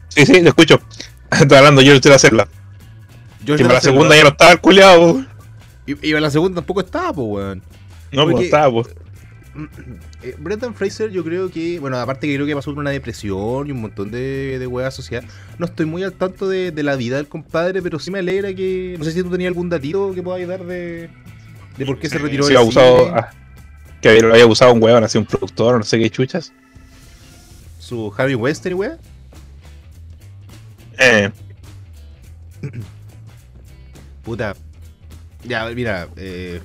Sí, 0.09 0.25
sí, 0.25 0.33
te 0.33 0.49
escucho. 0.49 0.77
Estoy 1.31 1.57
hablando 1.57 1.81
yo 1.81 1.97
de 1.97 2.09
la 2.09 2.19
selva. 2.19 2.49
George 3.45 3.63
Que 3.63 3.63
de 3.63 3.63
para 3.63 3.73
la 3.75 3.79
Selva. 3.81 3.95
segunda 3.95 4.15
ya 4.17 4.23
no 4.23 4.29
estaba 4.29 4.51
el 4.51 4.59
culiado. 4.59 5.25
Y, 5.85 6.05
y 6.09 6.13
en 6.13 6.21
la 6.21 6.31
segunda 6.31 6.55
tampoco 6.55 6.81
estaba, 6.81 7.13
pues, 7.13 7.27
weón. 7.29 7.63
No, 8.11 8.23
Porque- 8.23 8.33
pues 8.33 8.45
estaba, 8.47 8.71
pues. 8.73 8.87
Eh, 10.23 10.35
Brendan 10.37 10.75
Fraser, 10.75 11.09
yo 11.09 11.23
creo 11.23 11.49
que, 11.49 11.79
bueno, 11.79 11.97
aparte 11.97 12.27
que 12.27 12.35
creo 12.35 12.45
que 12.45 12.53
pasó 12.55 12.71
por 12.71 12.79
una 12.79 12.91
depresión 12.91 13.67
y 13.67 13.71
un 13.71 13.81
montón 13.81 14.11
de, 14.11 14.59
de 14.59 14.67
weas 14.67 14.89
asociadas, 14.93 15.27
no 15.57 15.65
estoy 15.65 15.85
muy 15.87 16.03
al 16.03 16.13
tanto 16.13 16.47
de, 16.47 16.71
de 16.71 16.83
la 16.83 16.95
vida 16.95 17.17
del 17.17 17.27
compadre, 17.27 17.81
pero 17.81 17.97
sí 17.99 18.11
me 18.11 18.19
alegra 18.19 18.53
que, 18.53 18.95
no 18.99 19.03
sé 19.03 19.11
si 19.13 19.23
tú 19.23 19.31
tenías 19.31 19.47
algún 19.49 19.69
datito 19.69 20.13
que 20.13 20.21
puedas 20.21 20.47
dar 20.47 20.63
de, 20.65 21.09
de 21.77 21.85
por 21.85 21.97
qué 21.99 22.07
se 22.07 22.19
retiró 22.19 22.43
Sí, 22.43 22.49
del 22.49 22.57
abusado. 22.57 23.05
cine, 23.07 23.11
ah, 23.19 23.29
que 24.01 24.19
lo 24.21 24.31
había 24.31 24.43
abusado 24.43 24.73
un 24.73 24.83
weón, 24.83 25.03
así 25.03 25.17
un 25.17 25.25
productor, 25.25 25.77
no 25.79 25.83
sé 25.83 25.97
qué 25.97 26.09
chuchas. 26.09 26.51
su 27.79 28.13
Harvey 28.15 28.35
Weinstein, 28.35 28.75
wea. 28.75 28.97
Eh, 30.99 31.31
Puta, 34.23 34.55
ya, 35.43 35.65
mira, 35.69 36.07
eh, 36.15 36.61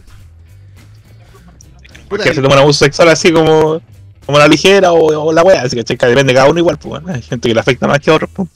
Porque 2.09 2.35
se 2.35 2.43
toma 2.43 2.55
un 2.55 2.61
abuso 2.61 2.85
sexual 2.85 3.09
así 3.09 3.33
como, 3.33 3.81
como 4.25 4.39
la 4.39 4.49
ligera 4.49 4.93
o, 4.93 5.33
la 5.33 5.43
wea, 5.43 5.63
así 5.63 5.77
que 5.77 5.83
depende 5.85 6.33
de 6.33 6.35
cada 6.35 6.49
uno 6.49 6.59
igual, 6.59 6.79
pues 6.79 7.03
hay 7.07 7.23
gente 7.23 7.49
que 7.49 7.55
le 7.55 7.61
afecta 7.61 7.87
más 7.87 7.99
que 8.01 8.11
a 8.11 8.15
otros. 8.15 8.31
Pues. 8.33 8.49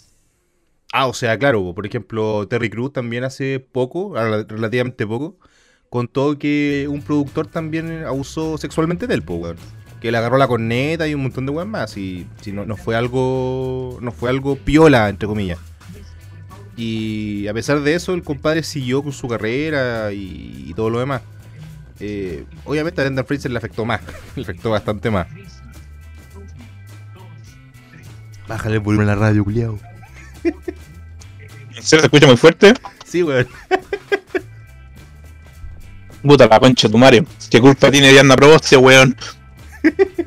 Ah, 0.93 1.07
o 1.07 1.15
sea, 1.15 1.39
claro, 1.39 1.73
por 1.75 1.87
ejemplo, 1.87 2.49
Terry 2.49 2.69
Cruz 2.69 2.93
también 2.93 3.25
hace 3.25 3.61
poco, 3.61 4.15
relativamente 4.15 5.07
poco, 5.07 5.37
contó 5.89 6.39
que 6.39 6.87
un 6.89 7.03
productor 7.03 7.47
también 7.47 8.05
abusó 8.05 8.59
sexualmente 8.59 9.07
del 9.07 9.23
pues, 9.23 9.41
weón. 9.41 9.57
Que 10.01 10.11
le 10.11 10.17
agarró 10.17 10.39
la 10.39 10.49
corneta 10.49 11.07
y 11.07 11.15
un 11.15 11.23
montón 11.23 11.45
de 11.45 11.53
weón 11.53 11.69
más. 11.69 11.97
Y 11.99 12.27
si 12.41 12.53
no, 12.53 12.65
no 12.65 12.79
fue 12.79 12.97
algo. 12.97 13.99
No 14.01 14.13
fue 14.13 14.31
algo 14.31 14.57
piola, 14.57 15.11
entre 15.11 15.29
comillas. 15.29 15.59
Y 16.75 17.47
a 17.49 17.53
pesar 17.53 17.81
de 17.83 17.95
eso, 17.95 18.15
el 18.15 18.23
compadre 18.23 18.63
siguió 18.63 19.03
con 19.03 19.13
su 19.13 19.29
carrera 19.29 20.13
y, 20.13 20.73
todo 20.75 20.89
lo 20.89 21.01
demás. 21.01 21.21
Eh, 22.01 22.45
obviamente 22.65 23.01
a 23.01 23.05
Brendan 23.05 23.27
Fraser 23.27 23.51
le 23.51 23.59
afectó 23.59 23.85
más. 23.85 24.01
le 24.37 24.43
afectó 24.43 24.71
bastante 24.71 25.11
más. 25.11 25.27
Bájale 28.49 28.77
el 28.77 28.81
volumen 28.81 29.09
a 29.09 29.15
la 29.15 29.21
radio, 29.21 29.45
culiao. 29.45 29.79
¿Se 31.81 31.97
escucha 31.97 32.27
muy 32.27 32.37
fuerte? 32.37 32.75
Sí, 33.05 33.23
weón. 33.23 33.47
Puta 36.23 36.47
la 36.47 36.61
concha 36.61 36.89
tu 36.89 36.99
Mario. 36.99 37.25
¿Qué 37.49 37.61
culpa 37.61 37.91
tiene 37.91 38.11
Diana 38.11 38.37
Proboste, 38.37 38.77
weón? 38.77 39.17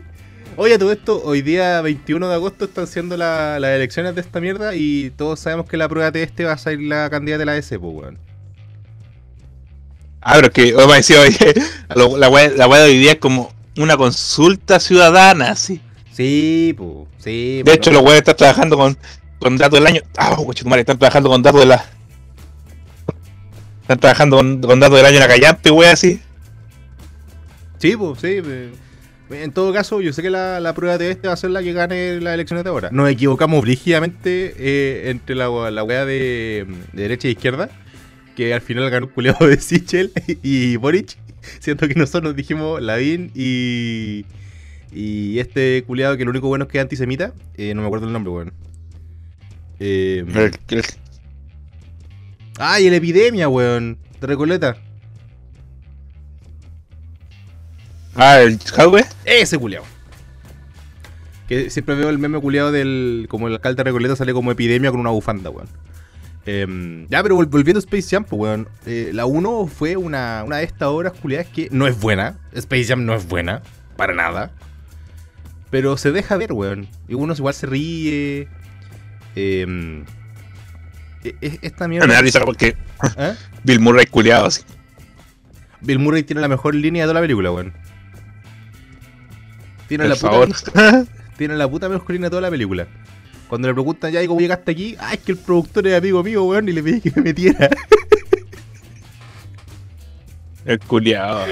Oye, 0.56 0.78
todo 0.78 0.92
esto, 0.92 1.22
hoy 1.24 1.42
día 1.42 1.82
21 1.82 2.30
de 2.30 2.36
agosto 2.36 2.66
están 2.66 2.88
siendo 2.88 3.18
las 3.18 3.58
elecciones 3.58 4.16
de 4.16 4.22
esta 4.22 4.40
mierda 4.40 4.76
y 4.76 5.12
todos 5.12 5.40
sabemos 5.40 5.68
que 5.68 5.78
la 5.78 5.90
prueba 5.90 6.12
de 6.12 6.24
este 6.24 6.46
va 6.46 6.54
a 6.54 6.58
ser 6.58 6.80
la 6.80 7.10
candidata 7.10 7.40
de 7.40 7.46
la 7.46 7.58
S, 7.58 7.80
pues, 7.80 7.94
weón. 7.94 8.20
Ah, 10.24 10.34
pero 10.36 10.48
es 10.48 10.54
que, 10.54 10.74
me 10.74 10.96
decía, 10.96 11.20
oye, 11.20 11.54
la 12.18 12.30
weá 12.30 12.50
la 12.50 12.68
de 12.68 12.84
hoy 12.84 12.98
día 12.98 13.14
es 13.14 13.18
como 13.20 13.54
una 13.78 13.98
consulta 13.98 14.80
ciudadana, 14.80 15.56
sí. 15.56 15.82
Sí, 16.12 16.76
pues, 16.78 17.08
sí. 17.18 17.62
De 17.64 17.74
hecho, 17.74 17.92
los 17.92 18.02
weones 18.02 18.20
están 18.20 18.36
trabajando 18.36 18.78
con, 18.78 18.98
con 19.40 19.58
datos 19.58 19.80
del 19.80 19.88
año. 19.88 20.02
Ah, 20.18 20.36
oh, 20.38 20.46
madre, 20.66 20.82
están 20.82 21.00
trabajando 21.00 21.30
con 21.30 21.42
datos 21.42 21.60
de 21.60 21.66
la. 21.66 21.86
Están 23.82 24.00
trabajando 24.00 24.38
con, 24.38 24.80
datos 24.80 24.98
del 24.98 25.06
año 25.06 25.16
en 25.16 25.22
la 25.22 25.28
callampe, 25.28 25.72
wey, 25.72 25.90
así. 25.90 26.22
Sí, 27.80 27.98
pues, 27.98 28.20
sí. 28.22 28.42
En 29.30 29.52
todo 29.52 29.74
caso, 29.74 30.02
yo 30.02 30.14
sé 30.14 30.22
que 30.22 30.30
la, 30.30 30.74
prueba 30.76 30.98
de 30.98 31.10
este 31.10 31.28
va 31.28 31.34
a 31.34 31.38
ser 31.38 31.50
la 31.50 31.64
que 31.64 31.74
gane 31.74 32.22
las 32.22 32.36
elecciones 32.36 32.64
de 32.64 32.70
ahora. 32.70 32.90
Nos 32.92 33.10
equivocamos 33.10 33.62
brígidamente 33.62 34.54
eh, 34.58 35.10
entre 35.10 35.36
la, 35.36 35.72
la 35.72 35.84
wea 35.84 36.06
de, 36.06 36.68
derecha 36.94 37.28
e 37.28 37.32
izquierda, 37.32 37.70
que 38.36 38.54
al 38.54 38.62
final 38.62 38.90
ganó 38.90 39.08
el 39.08 39.12
culiado 39.12 39.48
de 39.48 39.60
Sichel 39.60 40.12
y 40.44 40.76
Boric. 40.78 41.18
Siento 41.60 41.88
que 41.88 41.96
nosotros 41.96 42.36
dijimos 42.36 42.82
Lavín 42.82 43.32
y. 43.36 44.26
Y 44.92 45.40
este 45.40 45.84
culiado 45.88 46.18
que 46.18 46.24
lo 46.24 46.30
único 46.30 46.48
bueno 46.48 46.66
es 46.66 46.72
que 46.72 46.78
es 46.78 46.84
antisemita. 46.84 47.34
Eh, 47.56 47.74
no 47.74 47.82
me 47.82 47.88
acuerdo 47.88 48.06
el 48.06 48.14
nombre, 48.14 48.32
weón. 48.32 48.54
Eh, 49.80 50.24
Ay, 52.60 52.90
la 52.90 52.98
epidemia, 52.98 53.50
weón. 53.50 53.98
De 54.22 54.28
Recoleta. 54.28 54.78
Ah, 58.16 58.40
el 58.42 58.60
Jadwe. 58.60 59.06
Ese 59.26 59.58
culiao. 59.58 59.84
Que 61.48 61.72
siempre 61.72 61.96
veo 61.96 62.10
el 62.10 62.20
meme 62.20 62.40
culiado 62.40 62.72
del. 62.72 63.26
Como 63.30 63.48
el 63.48 63.54
alcalde 63.54 63.78
de 63.78 63.84
Recoleta 63.86 64.16
sale 64.16 64.34
como 64.34 64.52
epidemia 64.52 64.92
con 64.92 65.00
una 65.00 65.10
bufanda, 65.10 65.50
weón. 65.50 65.68
Em, 66.46 67.08
ya, 67.08 67.24
pero 67.24 67.36
volviendo 67.36 67.78
a 67.78 67.80
Space 67.80 68.10
Jam, 68.10 68.26
pues, 68.26 68.40
weón. 68.40 68.68
Eh, 68.86 69.12
la 69.14 69.26
1 69.26 69.68
fue 69.68 69.96
una, 69.96 70.44
una 70.46 70.58
de 70.58 70.66
estas 70.66 70.90
obras 70.90 71.14
culiadas 71.14 71.48
que 71.48 71.70
no 71.72 71.88
es 71.88 72.00
buena. 72.00 72.38
Space 72.54 72.86
Jam 72.86 73.06
no 73.06 73.14
es 73.16 73.28
buena. 73.28 73.62
Para 73.96 74.14
nada. 74.14 74.52
Pero 75.70 75.98
se 75.98 76.12
deja 76.12 76.38
ver, 76.38 76.54
weón. 76.54 76.88
Y 77.08 77.14
uno 77.14 77.34
igual 77.34 77.54
se 77.54 77.68
ríe. 77.68 78.48
Eh, 79.36 80.04
esta 81.62 81.88
mierda. 81.88 82.08
Me 82.08 82.14
da 82.14 82.22
risa 82.22 82.42
porque. 82.42 82.76
¿Eh? 83.18 83.36
Bill 83.64 83.80
Murray 83.80 84.06
culiado 84.06 84.48
así. 84.48 84.64
Bill 85.82 86.00
Murray 86.00 86.24
tiene 86.24 86.42
la 86.42 86.48
mejor 86.48 86.76
línea 86.76 87.04
de 87.04 87.08
toda 87.08 87.16
la 87.16 87.22
película, 87.22 87.52
weón. 87.52 87.74
Tiene 89.88 90.08
la 90.08 90.16
favor. 90.16 90.48
puta. 90.48 91.06
tiene 91.38 91.56
la 91.56 91.70
puta 91.70 91.90
mejor 91.90 92.12
línea 92.12 92.28
de 92.28 92.32
toda 92.32 92.42
la 92.42 92.50
película. 92.50 92.88
Cuando 93.54 93.68
le 93.68 93.76
preguntan 93.76 94.12
ya, 94.12 94.24
¿y 94.24 94.26
cómo 94.26 94.40
llegaste 94.40 94.72
aquí? 94.72 94.96
Ah, 95.00 95.14
es 95.14 95.20
que 95.20 95.34
el 95.34 95.38
productor 95.38 95.86
es 95.86 95.96
amigo 95.96 96.24
mío, 96.24 96.44
weón, 96.44 96.68
y 96.68 96.72
le 96.72 96.82
pedí 96.82 97.02
que 97.02 97.12
me 97.16 97.22
metiera. 97.22 97.70
El 100.66 100.80
culiado. 100.80 101.46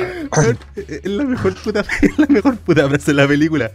Es 0.75 1.05
la 1.05 1.25
mejor 1.25 1.53
puta, 1.61 1.85
es 2.01 2.17
la 2.17 2.25
mejor 2.25 2.57
puta 2.57 2.89
frase 2.89 3.11
de 3.11 3.13
la 3.13 3.27
película. 3.27 3.71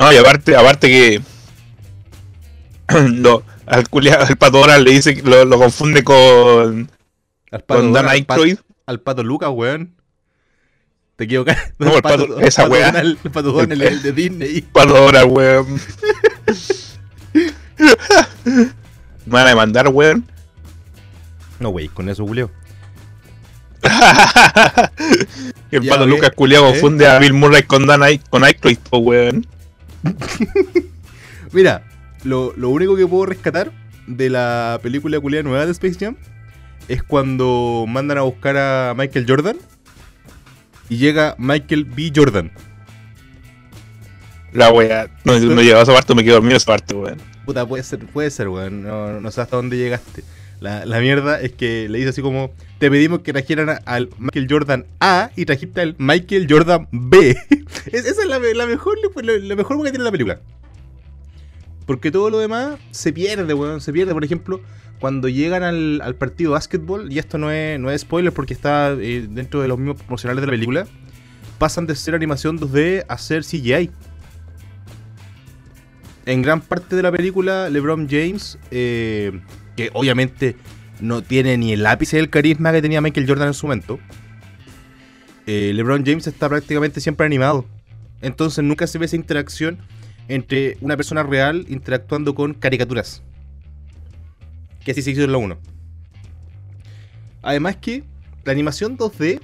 No, 0.00 0.12
y 0.12 0.16
aparte, 0.16 0.56
aparte 0.56 0.88
que 0.88 1.22
lo, 3.08 3.44
al, 3.66 3.88
culiado, 3.88 4.24
al 4.24 4.36
pato 4.36 4.66
le 4.66 4.90
dice 4.90 5.22
lo, 5.24 5.44
lo 5.44 5.58
confunde 5.58 6.02
con. 6.02 6.90
Al 7.52 7.60
pato 7.60 7.82
con 7.82 7.92
Dan 7.92 8.08
Aykroyd. 8.08 8.58
Al, 8.86 8.98
pato 8.98 9.22
Lucas, 9.22 9.50
weón. 9.52 9.94
Te 11.14 11.22
equivocas. 11.22 11.56
No, 11.78 11.94
el 11.94 12.02
pato, 12.02 12.40
esa 12.40 12.68
weá. 12.68 12.88
El 12.88 13.16
pato 13.16 13.52
Donald, 13.52 13.80
el, 13.80 14.02
de 14.02 14.10
Disney. 14.10 14.60
Pato 14.62 14.94
Donald, 14.94 15.30
weón. 15.30 15.80
Me 18.44 18.70
van 19.26 19.46
a 19.46 19.48
demandar, 19.48 19.88
weón. 19.88 20.24
No, 21.60 21.70
wey, 21.70 21.88
con 21.88 22.08
eso, 22.08 22.26
Julio. 22.26 22.50
el 25.70 25.86
pato 25.86 26.06
Lucas 26.06 26.30
culiado 26.34 26.68
¿eh? 26.68 26.72
confunde 26.72 27.06
a 27.06 27.18
Bill 27.18 27.34
Murray 27.34 27.64
con 27.64 27.86
Dan 27.86 28.02
Ay 28.02 28.18
con 28.30 28.44
Aykroyd, 28.44 28.78
weón. 28.92 29.46
Mira, 31.52 31.84
lo, 32.24 32.52
único 32.68 32.96
que 32.96 33.06
puedo 33.06 33.26
rescatar 33.26 33.72
de 34.06 34.30
la 34.30 34.78
película 34.82 35.20
culia 35.20 35.42
nueva 35.42 35.66
de 35.66 35.72
Space 35.72 35.98
Jam 35.98 36.16
es 36.88 37.02
cuando 37.02 37.84
mandan 37.88 38.18
a 38.18 38.22
buscar 38.22 38.56
a 38.56 38.94
Michael 38.96 39.26
Jordan 39.28 39.56
y 40.88 40.96
llega 40.96 41.34
Michael 41.38 41.84
B. 41.84 42.12
Jordan. 42.14 42.52
La 44.54 44.72
wea, 44.72 45.10
no, 45.24 45.38
no 45.38 45.62
llegaba 45.62 45.80
a 45.80 45.82
esa 45.82 45.92
parte, 45.92 46.14
me 46.14 46.22
quedo 46.22 46.34
dormido 46.34 46.56
esa 46.56 46.66
parte, 46.66 46.94
weón. 46.94 47.18
Puta, 47.44 47.66
puede 47.66 47.82
ser, 47.82 47.98
puede 48.06 48.30
ser, 48.30 48.48
weón. 48.48 48.84
No, 48.84 49.20
no 49.20 49.30
sé 49.32 49.40
hasta 49.40 49.56
dónde 49.56 49.76
llegaste. 49.76 50.22
La, 50.60 51.00
mierda 51.00 51.40
es 51.42 51.52
que 51.52 51.88
le 51.90 51.98
dice 51.98 52.10
así 52.10 52.22
como: 52.22 52.52
Te 52.78 52.88
pedimos 52.88 53.20
que 53.20 53.32
trajeran 53.32 53.80
al 53.84 54.08
Michael 54.16 54.46
Jordan 54.48 54.86
A 55.00 55.30
y 55.36 55.44
trajiste 55.44 55.80
al 55.80 55.96
Michael 55.98 56.46
Jordan 56.48 56.88
B. 56.92 57.36
esa 57.92 58.08
es 58.08 58.26
la, 58.26 58.38
mejor, 58.38 58.96
la, 59.22 59.56
mejor 59.56 59.82
que 59.82 59.90
tiene 59.90 60.04
la 60.04 60.12
película. 60.12 60.40
Porque 61.84 62.10
todo 62.10 62.30
lo 62.30 62.38
demás 62.38 62.78
se 62.92 63.12
pierde, 63.12 63.52
weón. 63.52 63.80
Se 63.80 63.92
pierde, 63.92 64.14
por 64.14 64.24
ejemplo, 64.24 64.60
cuando 65.00 65.28
llegan 65.28 65.64
al, 65.64 66.14
partido 66.14 66.52
de 66.52 66.54
básquetbol, 66.54 67.12
y 67.12 67.18
esto 67.18 67.38
no 67.38 67.50
es, 67.50 67.78
no 67.80 67.90
es 67.90 68.02
spoiler 68.02 68.32
porque 68.32 68.54
está 68.54 68.92
eh, 68.92 69.26
dentro 69.28 69.60
de 69.60 69.68
los 69.68 69.78
mismos 69.78 70.00
promocionales 70.00 70.40
de 70.40 70.46
la 70.46 70.52
película, 70.52 70.86
pasan 71.58 71.86
de 71.86 71.96
ser 71.96 72.14
animación 72.14 72.58
2D 72.58 73.04
a 73.08 73.18
ser 73.18 73.42
CGI. 73.42 73.90
En 76.26 76.42
gran 76.42 76.60
parte 76.60 76.96
de 76.96 77.02
la 77.02 77.12
película, 77.12 77.68
LeBron 77.68 78.08
James, 78.08 78.58
eh, 78.70 79.40
que 79.76 79.90
obviamente 79.92 80.56
no 81.00 81.22
tiene 81.22 81.58
ni 81.58 81.72
el 81.72 81.84
ápice 81.86 82.16
del 82.16 82.30
carisma 82.30 82.72
que 82.72 82.80
tenía 82.80 83.00
Michael 83.00 83.26
Jordan 83.28 83.48
en 83.48 83.54
su 83.54 83.66
momento, 83.66 83.98
eh, 85.46 85.72
LeBron 85.74 86.04
James 86.04 86.26
está 86.26 86.48
prácticamente 86.48 87.00
siempre 87.00 87.26
animado. 87.26 87.66
Entonces 88.22 88.64
nunca 88.64 88.86
se 88.86 88.98
ve 88.98 89.04
esa 89.06 89.16
interacción 89.16 89.78
entre 90.28 90.78
una 90.80 90.96
persona 90.96 91.22
real 91.22 91.66
interactuando 91.68 92.34
con 92.34 92.54
caricaturas. 92.54 93.22
Que 94.82 94.92
así 94.92 95.02
se 95.02 95.10
hizo 95.10 95.22
en 95.22 95.32
la 95.32 95.38
1. 95.38 95.58
Además 97.42 97.76
que 97.76 98.02
la 98.44 98.52
animación 98.52 98.96
2D 98.96 99.40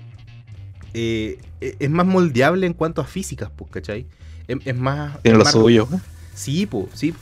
eh, 0.94 1.38
e-, 1.60 1.76
es 1.78 1.90
más 1.90 2.06
moldeable 2.06 2.66
en 2.66 2.72
cuanto 2.72 3.02
a 3.02 3.04
físicas, 3.04 3.50
pues, 3.54 3.70
¿cachai? 3.70 4.06
Es, 4.48 4.76
más... 4.76 5.20
Tiene 5.22 5.38
lo 5.38 5.44
suyo. 5.44 5.88
Sí, 6.34 6.66
pues, 6.66 6.86
sí. 6.94 7.14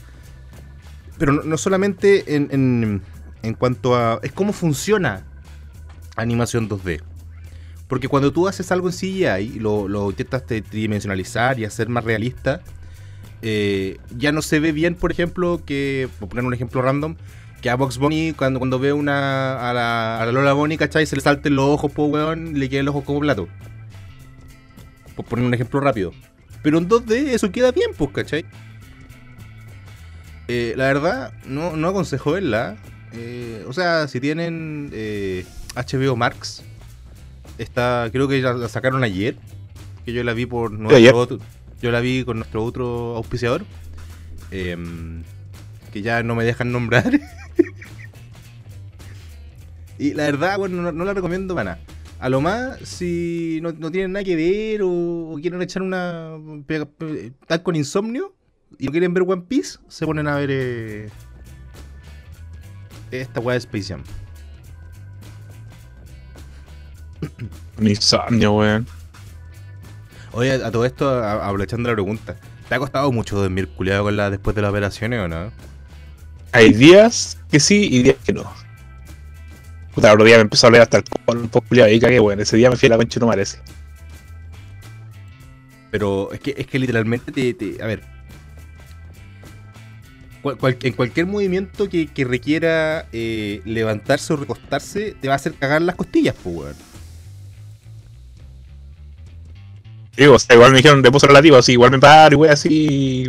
Pero 1.17 1.43
no, 1.43 1.57
solamente 1.57 2.35
en, 2.35 3.01
en, 3.41 3.53
cuanto 3.55 3.95
a... 3.95 4.19
Es 4.23 4.31
cómo 4.31 4.53
funciona 4.53 5.25
animación 6.15 6.69
2D. 6.69 7.01
Porque 7.87 8.07
cuando 8.07 8.31
tú 8.31 8.47
haces 8.47 8.71
algo 8.71 8.89
en 8.89 8.93
CGI 8.93 9.55
y 9.55 9.59
lo, 9.59 9.87
lo 9.87 10.11
intentas 10.11 10.45
tridimensionalizar 10.45 11.59
y 11.59 11.65
hacer 11.65 11.89
más 11.89 12.03
realista, 12.03 12.61
eh, 13.41 13.97
ya 14.15 14.31
no 14.31 14.41
se 14.41 14.59
ve 14.59 14.71
bien, 14.71 14.95
por 14.95 15.11
ejemplo, 15.11 15.61
que, 15.65 16.07
por 16.19 16.29
poner 16.29 16.45
un 16.45 16.53
ejemplo 16.53 16.81
random, 16.81 17.15
que 17.61 17.69
a 17.69 17.75
Box 17.75 17.97
Bunny, 17.97 18.33
cuando, 18.33 18.59
cuando 18.59 18.79
ve 18.79 18.93
una, 18.93 19.69
a, 19.69 19.73
la, 19.73 20.21
a 20.21 20.25
la 20.25 20.31
Lola 20.31 20.53
Bunny, 20.53 20.77
¿cachai? 20.77 21.05
Se 21.05 21.15
le 21.15 21.21
salten 21.21 21.55
los 21.55 21.65
ojos, 21.65 21.91
po, 21.91 22.05
weón, 22.05 22.59
le 22.59 22.69
queden 22.69 22.85
los 22.85 22.93
ojos 22.93 23.05
como 23.05 23.19
plato. 23.19 23.47
Por 25.15 25.25
poner 25.25 25.45
un 25.45 25.53
ejemplo 25.53 25.79
rápido. 25.79 26.13
Pero 26.61 26.77
en 26.77 26.87
2D 26.87 27.29
eso 27.29 27.51
queda 27.51 27.71
bien, 27.71 27.91
pues, 27.97 28.11
¿cachai? 28.11 28.45
Eh, 30.51 30.73
la 30.75 30.85
verdad, 30.85 31.31
no, 31.45 31.77
no 31.77 31.89
aconsejo 31.89 32.31
verla. 32.31 32.75
Eh, 33.13 33.63
o 33.67 33.73
sea, 33.73 34.07
si 34.07 34.19
tienen 34.19 34.89
HBO 35.75 36.15
Max, 36.15 36.63
está, 37.59 38.09
creo 38.11 38.27
que 38.27 38.41
ya 38.41 38.53
la 38.53 38.67
sacaron 38.67 39.03
ayer. 39.03 39.35
que 40.05 40.11
yo 40.11 40.23
la 40.23 40.33
vi 40.33 40.47
por 40.47 40.71
ayer. 40.71 40.81
nuestro 40.81 41.17
otro, 41.17 41.39
yo 41.83 41.91
la 41.91 41.99
vi 41.99 42.23
con 42.23 42.37
nuestro 42.37 42.63
otro 42.63 43.15
auspiciador. 43.15 43.63
em, 44.49 45.21
que 45.93 46.01
ya 46.01 46.23
no 46.23 46.33
me 46.33 46.43
dejan 46.43 46.71
nombrar. 46.71 47.11
y 49.99 50.15
la 50.15 50.23
verdad, 50.23 50.57
bueno, 50.57 50.81
no, 50.81 50.91
no 50.91 51.05
la 51.05 51.13
recomiendo 51.13 51.53
para 51.53 51.75
nada. 51.75 51.85
A 52.19 52.27
lo 52.27 52.41
más, 52.41 52.79
si 52.79 53.59
no, 53.61 53.71
no 53.71 53.91
tienen 53.91 54.13
nada 54.13 54.23
que 54.23 54.35
ver 54.35 54.81
o, 54.81 54.89
o 55.31 55.37
quieren 55.39 55.61
echar 55.61 55.83
una. 55.83 56.31
Están 57.39 57.59
con 57.59 57.75
insomnio 57.75 58.33
y 58.79 58.85
no 58.85 58.91
quieren 58.91 59.13
ver 59.13 59.23
One 59.27 59.43
Piece, 59.47 59.77
se 59.87 60.05
ponen 60.05 60.27
a 60.27 60.35
ver. 60.35 60.49
eh, 60.51 61.09
esta 63.11 63.39
weá 63.39 63.53
de 63.53 63.59
Space 63.59 63.85
Jam. 63.89 64.03
Un 67.77 67.87
insomnio, 67.87 68.53
weón. 68.53 68.87
Oye, 70.31 70.53
a 70.53 70.71
todo 70.71 70.85
esto, 70.85 71.09
aprovechando 71.23 71.89
la 71.89 71.95
pregunta, 71.95 72.35
¿te 72.67 72.75
ha 72.75 72.79
costado 72.79 73.11
mucho 73.11 73.35
dormir 73.39 73.67
culiado 73.69 74.03
con 74.03 74.15
la 74.15 74.29
después 74.29 74.55
de 74.55 74.61
las 74.61 74.69
operaciones 74.69 75.19
o 75.19 75.27
no? 75.27 75.51
Hay 76.51 76.71
días 76.73 77.37
que 77.51 77.59
sí 77.59 77.87
y 77.91 78.03
días 78.03 78.15
que 78.23 78.33
no. 78.33 78.43
Puta, 79.93 80.13
otro 80.13 80.23
día 80.25 80.35
me 80.37 80.41
empezó 80.43 80.67
a 80.67 80.71
leer 80.71 80.83
hasta 80.83 80.97
el 80.97 81.03
un 81.27 81.49
poco 81.49 81.67
culiado 81.67 81.91
y 81.91 81.99
cagué, 81.99 82.19
weón. 82.19 82.39
Ese 82.39 82.57
día 82.57 82.69
me 82.69 82.75
fui 82.75 82.87
a 82.87 82.91
la 82.91 82.97
concha 82.97 83.19
no 83.19 83.27
merece. 83.27 83.59
Pero 85.91 86.31
es 86.31 86.39
que, 86.39 86.53
es 86.55 86.67
que 86.67 86.77
literalmente 86.79 87.31
te, 87.31 87.53
te- 87.55 87.81
a 87.83 87.87
ver. 87.87 88.03
En 90.43 90.93
cualquier 90.93 91.25
movimiento 91.25 91.89
que, 91.89 92.09
requiera 92.25 93.07
eh, 93.11 93.61
levantarse 93.65 94.33
o 94.33 94.37
recostarse, 94.37 95.15
te 95.19 95.27
va 95.27 95.33
a 95.33 95.35
hacer 95.35 95.53
cagar 95.53 95.81
las 95.81 95.95
costillas, 95.95 96.35
pues, 96.41 96.55
weón. 96.55 96.75
Digo, 100.15 100.35
o 100.35 100.39
sea, 100.39 100.55
igual 100.55 100.71
me 100.71 100.77
dijeron 100.77 101.03
reposo 101.03 101.27
relativo, 101.27 101.57
así, 101.57 101.73
igual 101.73 101.91
me 101.91 101.99
paro 101.99 102.35
y 102.35 102.39
wey, 102.39 102.51
así. 102.51 103.25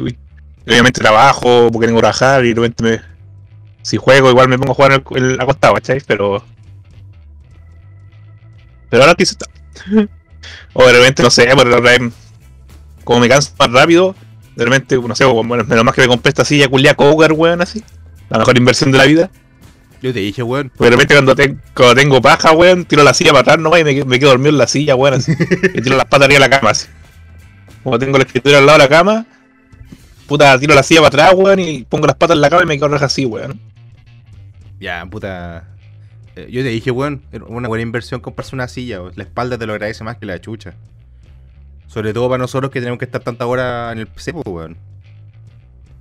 obviamente 0.67 1.01
trabajo 1.01 1.69
porque 1.73 1.87
tengo 1.87 1.99
que 1.99 2.03
trabajar 2.03 2.45
y 2.45 2.49
de 2.49 2.55
repente 2.55 2.83
me. 2.83 3.01
Si 3.83 3.97
juego, 3.97 4.29
igual 4.29 4.49
me 4.49 4.59
pongo 4.59 4.73
a 4.73 4.75
jugar 4.75 4.93
el, 4.93 5.23
el 5.23 5.41
acostado, 5.41 5.75
¿cachai? 5.75 6.01
Pero. 6.07 6.45
Pero 8.89 9.03
ahora 9.03 9.15
que 9.15 9.25
se 9.25 9.35
está. 9.35 9.47
o 10.73 10.85
de 10.85 10.93
repente, 10.93 11.23
no 11.23 11.31
sé, 11.31 11.49
por 11.55 11.69
como 13.05 13.21
me 13.21 13.29
canso 13.29 13.53
más 13.59 13.73
rápido, 13.73 14.15
de 14.61 14.67
repente, 14.67 14.97
no 14.99 15.17
sé, 15.17 15.25
bueno, 15.25 15.65
menos 15.65 15.85
más 15.85 15.95
que 15.95 16.03
me 16.03 16.07
compré 16.09 16.29
esta 16.29 16.45
silla 16.45 16.69
culia 16.69 16.95
Cougar, 16.95 17.33
weón, 17.33 17.63
así. 17.63 17.83
La 18.29 18.39
mejor 18.39 18.59
inversión 18.59 18.93
de 18.93 18.99
la 18.99 19.05
vida. 19.07 19.31
Yo 20.03 20.13
te 20.13 20.19
dije, 20.21 20.43
weón. 20.43 20.71
Porque 20.77 20.85
de 20.91 20.97
repente 20.97 21.15
cuando, 21.15 21.35
te- 21.35 21.57
cuando 21.75 21.95
tengo 21.95 22.21
paja, 22.21 22.53
weón, 22.53 22.85
tiro 22.85 23.03
la 23.03 23.15
silla 23.15 23.31
para 23.31 23.41
atrás 23.41 23.59
nomás 23.59 23.81
y 23.81 23.85
me, 23.85 24.05
me 24.05 24.19
quedo 24.19 24.29
dormido 24.31 24.51
en 24.51 24.59
la 24.59 24.67
silla, 24.67 24.95
weón, 24.97 25.15
así. 25.15 25.33
y 25.75 25.81
tiro 25.81 25.97
las 25.97 26.05
patas 26.05 26.27
arriba 26.27 26.41
de 26.45 26.49
la 26.51 26.59
cama, 26.59 26.71
así. 26.73 26.89
Como 27.83 27.99
tengo 27.99 28.19
la 28.19 28.25
escritura 28.25 28.59
al 28.59 28.67
lado 28.67 28.79
de 28.79 28.85
la 28.85 28.89
cama, 28.91 29.27
puta, 30.27 30.59
tiro 30.59 30.75
la 30.75 30.83
silla 30.83 31.01
para 31.01 31.09
atrás, 31.25 31.35
weón, 31.43 31.59
y 31.61 31.85
pongo 31.85 32.07
las 32.07 32.17
patas 32.17 32.35
en 32.37 32.43
la 32.43 32.51
cama 32.51 32.63
y 32.65 32.67
me 32.67 32.77
quedo 32.77 32.89
reja 32.89 33.07
así, 33.07 33.25
weón. 33.25 33.59
Ya, 34.79 35.05
puta. 35.11 35.65
Eh, 36.37 36.49
yo 36.51 36.63
te 36.63 36.69
dije, 36.69 36.91
weón, 36.91 37.23
una 37.49 37.69
buena 37.69 37.83
inversión 37.83 38.21
comprarse 38.21 38.55
una 38.55 38.69
silla. 38.69 39.01
weón. 39.01 39.15
La 39.17 39.25
espalda 39.25 39.57
te 39.57 39.67
lo 39.67 39.73
agradece 39.73 40.05
más 40.05 40.19
que 40.19 40.27
la 40.27 40.39
chucha. 40.39 40.75
Sobre 41.91 42.15
todo 42.15 42.29
para 42.29 42.39
nosotros 42.39 42.71
que 42.71 42.79
tenemos 42.79 43.01
que 43.01 43.05
estar 43.05 43.21
tanta 43.21 43.45
hora 43.47 43.91
en 43.91 43.99
el 43.99 44.07
PC, 44.07 44.33
pues, 44.33 44.47
weón. 44.47 44.77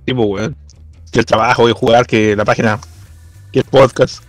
Tipo, 0.04 0.22
weón. 0.22 0.56
Que 1.10 1.18
el 1.18 1.26
trabajo, 1.26 1.66
que 1.66 1.72
jugar, 1.72 2.06
que 2.06 2.36
la 2.36 2.44
página, 2.44 2.78
que 3.50 3.58
el 3.58 3.64
podcast. 3.64 4.22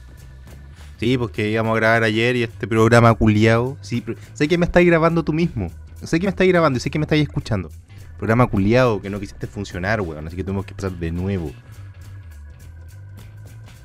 Sí, 1.00 1.20
porque 1.20 1.52
íbamos 1.52 1.74
a 1.74 1.76
grabar 1.76 2.04
ayer 2.04 2.36
y 2.36 2.42
este 2.42 2.68
programa 2.68 3.14
culiado. 3.14 3.78
Sí, 3.82 4.02
pero 4.02 4.18
sé 4.34 4.48
que 4.48 4.58
me 4.58 4.66
estáis 4.66 4.88
grabando 4.88 5.24
tú 5.24 5.34
mismo. 5.34 5.70
Sé 6.04 6.20
que 6.20 6.26
me 6.26 6.32
estáis 6.32 6.50
grabando 6.52 6.78
y 6.78 6.80
sé 6.80 6.90
que 6.90 6.98
me 6.98 7.06
estáis 7.06 7.22
escuchando. 7.22 7.70
Programa 8.18 8.48
culiado 8.48 9.00
que 9.00 9.12
no 9.12 9.20
quisiste 9.20 9.46
funcionar, 9.46 10.02
weón. 10.02 10.26
Así 10.26 10.36
que 10.36 10.44
tuvimos 10.44 10.66
que 10.66 10.72
empezar 10.72 10.94
de 10.94 11.12
nuevo. 11.12 11.52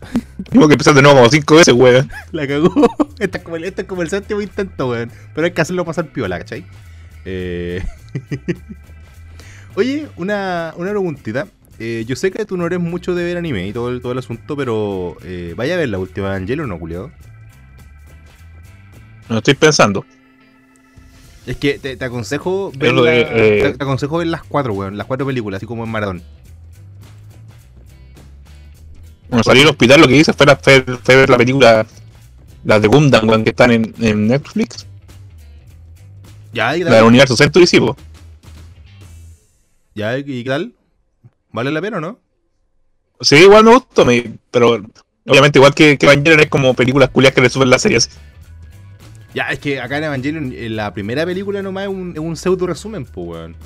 Tengo 0.50 0.66
que 0.66 0.74
empezar 0.74 0.94
de 0.94 1.02
nuevo 1.02 1.18
como 1.18 1.28
cinco 1.28 1.56
veces, 1.56 1.74
weón. 1.74 2.10
La 2.32 2.48
cagó. 2.48 2.72
Este 3.18 3.36
es 3.38 3.44
como 3.44 3.56
el, 3.56 3.64
este 3.64 3.82
es 3.82 3.88
como 3.88 4.02
el 4.02 4.08
séptimo 4.08 4.40
intento, 4.40 4.88
weón. 4.88 5.10
Pero 5.34 5.44
hay 5.44 5.52
que 5.52 5.60
hacerlo 5.60 5.84
pasar 5.84 6.06
piola, 6.06 6.38
¿cachai? 6.38 6.66
Eh... 7.26 7.82
Oye, 9.74 10.08
una, 10.16 10.72
una 10.76 10.90
preguntita. 10.90 11.46
Eh, 11.78 12.04
yo 12.08 12.16
sé 12.16 12.30
que 12.30 12.46
tú 12.46 12.56
no 12.56 12.64
eres 12.64 12.80
mucho 12.80 13.14
de 13.14 13.22
ver 13.24 13.36
anime 13.36 13.66
y 13.66 13.72
todo 13.74 13.90
el, 13.90 14.00
todo 14.00 14.12
el 14.12 14.18
asunto, 14.18 14.56
pero 14.56 15.18
eh, 15.22 15.52
¿vaya 15.54 15.74
a 15.74 15.76
ver 15.76 15.90
la 15.90 15.98
última 15.98 16.28
Evangelion 16.28 16.64
o 16.70 16.74
no, 16.74 16.78
culiado? 16.78 17.10
No 19.28 19.38
estoy 19.38 19.52
pensando. 19.54 20.06
Es 21.46 21.56
que 21.58 21.78
te, 21.78 21.96
te 21.96 22.04
aconsejo 22.04 22.72
ver 22.78 22.94
la- 22.94 23.14
eh, 23.14 23.60
te, 23.62 23.72
te 23.74 23.84
aconsejo 23.84 24.16
ver 24.18 24.28
las 24.28 24.42
cuatro, 24.42 24.72
weón, 24.72 24.96
las 24.96 25.06
cuatro 25.06 25.26
películas, 25.26 25.58
así 25.58 25.66
como 25.66 25.84
en 25.84 25.90
maratón. 25.90 26.22
Cuando 29.28 29.44
salí 29.44 29.60
del 29.60 29.68
hospital, 29.68 30.00
lo 30.00 30.08
que 30.08 30.16
hice 30.16 30.32
fue, 30.32 30.46
la- 30.46 30.56
fue- 30.56 30.84
fue 31.02 31.16
ver 31.16 31.28
la 31.28 31.36
película, 31.36 31.86
las 32.64 32.80
de 32.82 32.88
Gundam, 32.88 33.28
weón, 33.28 33.44
que 33.44 33.50
están 33.50 33.70
en, 33.72 33.94
en 34.00 34.28
Netflix. 34.28 34.86
Ya, 36.56 36.74
¿y 36.74 36.82
La 36.84 36.94
del 36.96 37.04
universo 37.04 37.36
Century, 37.36 37.66
sí, 37.66 37.78
po. 37.78 37.94
Ya, 39.94 40.16
¿y 40.16 40.24
qué 40.24 40.44
tal? 40.48 40.72
¿Vale 41.52 41.70
la 41.70 41.82
pena 41.82 41.98
o 41.98 42.00
no? 42.00 42.18
Sí, 43.20 43.36
igual 43.36 43.64
me 43.64 43.74
gustó, 43.74 44.06
me- 44.06 44.38
pero 44.50 44.82
obviamente 45.26 45.58
igual 45.58 45.74
que, 45.74 45.98
que 45.98 46.06
Evangelion 46.06 46.40
es 46.40 46.48
como 46.48 46.72
películas 46.72 47.10
culias 47.10 47.34
que 47.34 47.42
resumen 47.42 47.68
las 47.68 47.82
series. 47.82 48.08
Ya, 49.34 49.50
es 49.50 49.58
que 49.58 49.82
acá 49.82 49.98
en 49.98 50.04
Evangelion, 50.04 50.50
en 50.54 50.76
la 50.76 50.94
primera 50.94 51.26
película 51.26 51.60
nomás 51.60 51.84
es 51.84 51.88
un, 51.90 52.12
es 52.12 52.18
un 52.20 52.36
pseudo 52.38 52.66
resumen, 52.66 53.04
pues, 53.04 53.26
weón. 53.26 53.56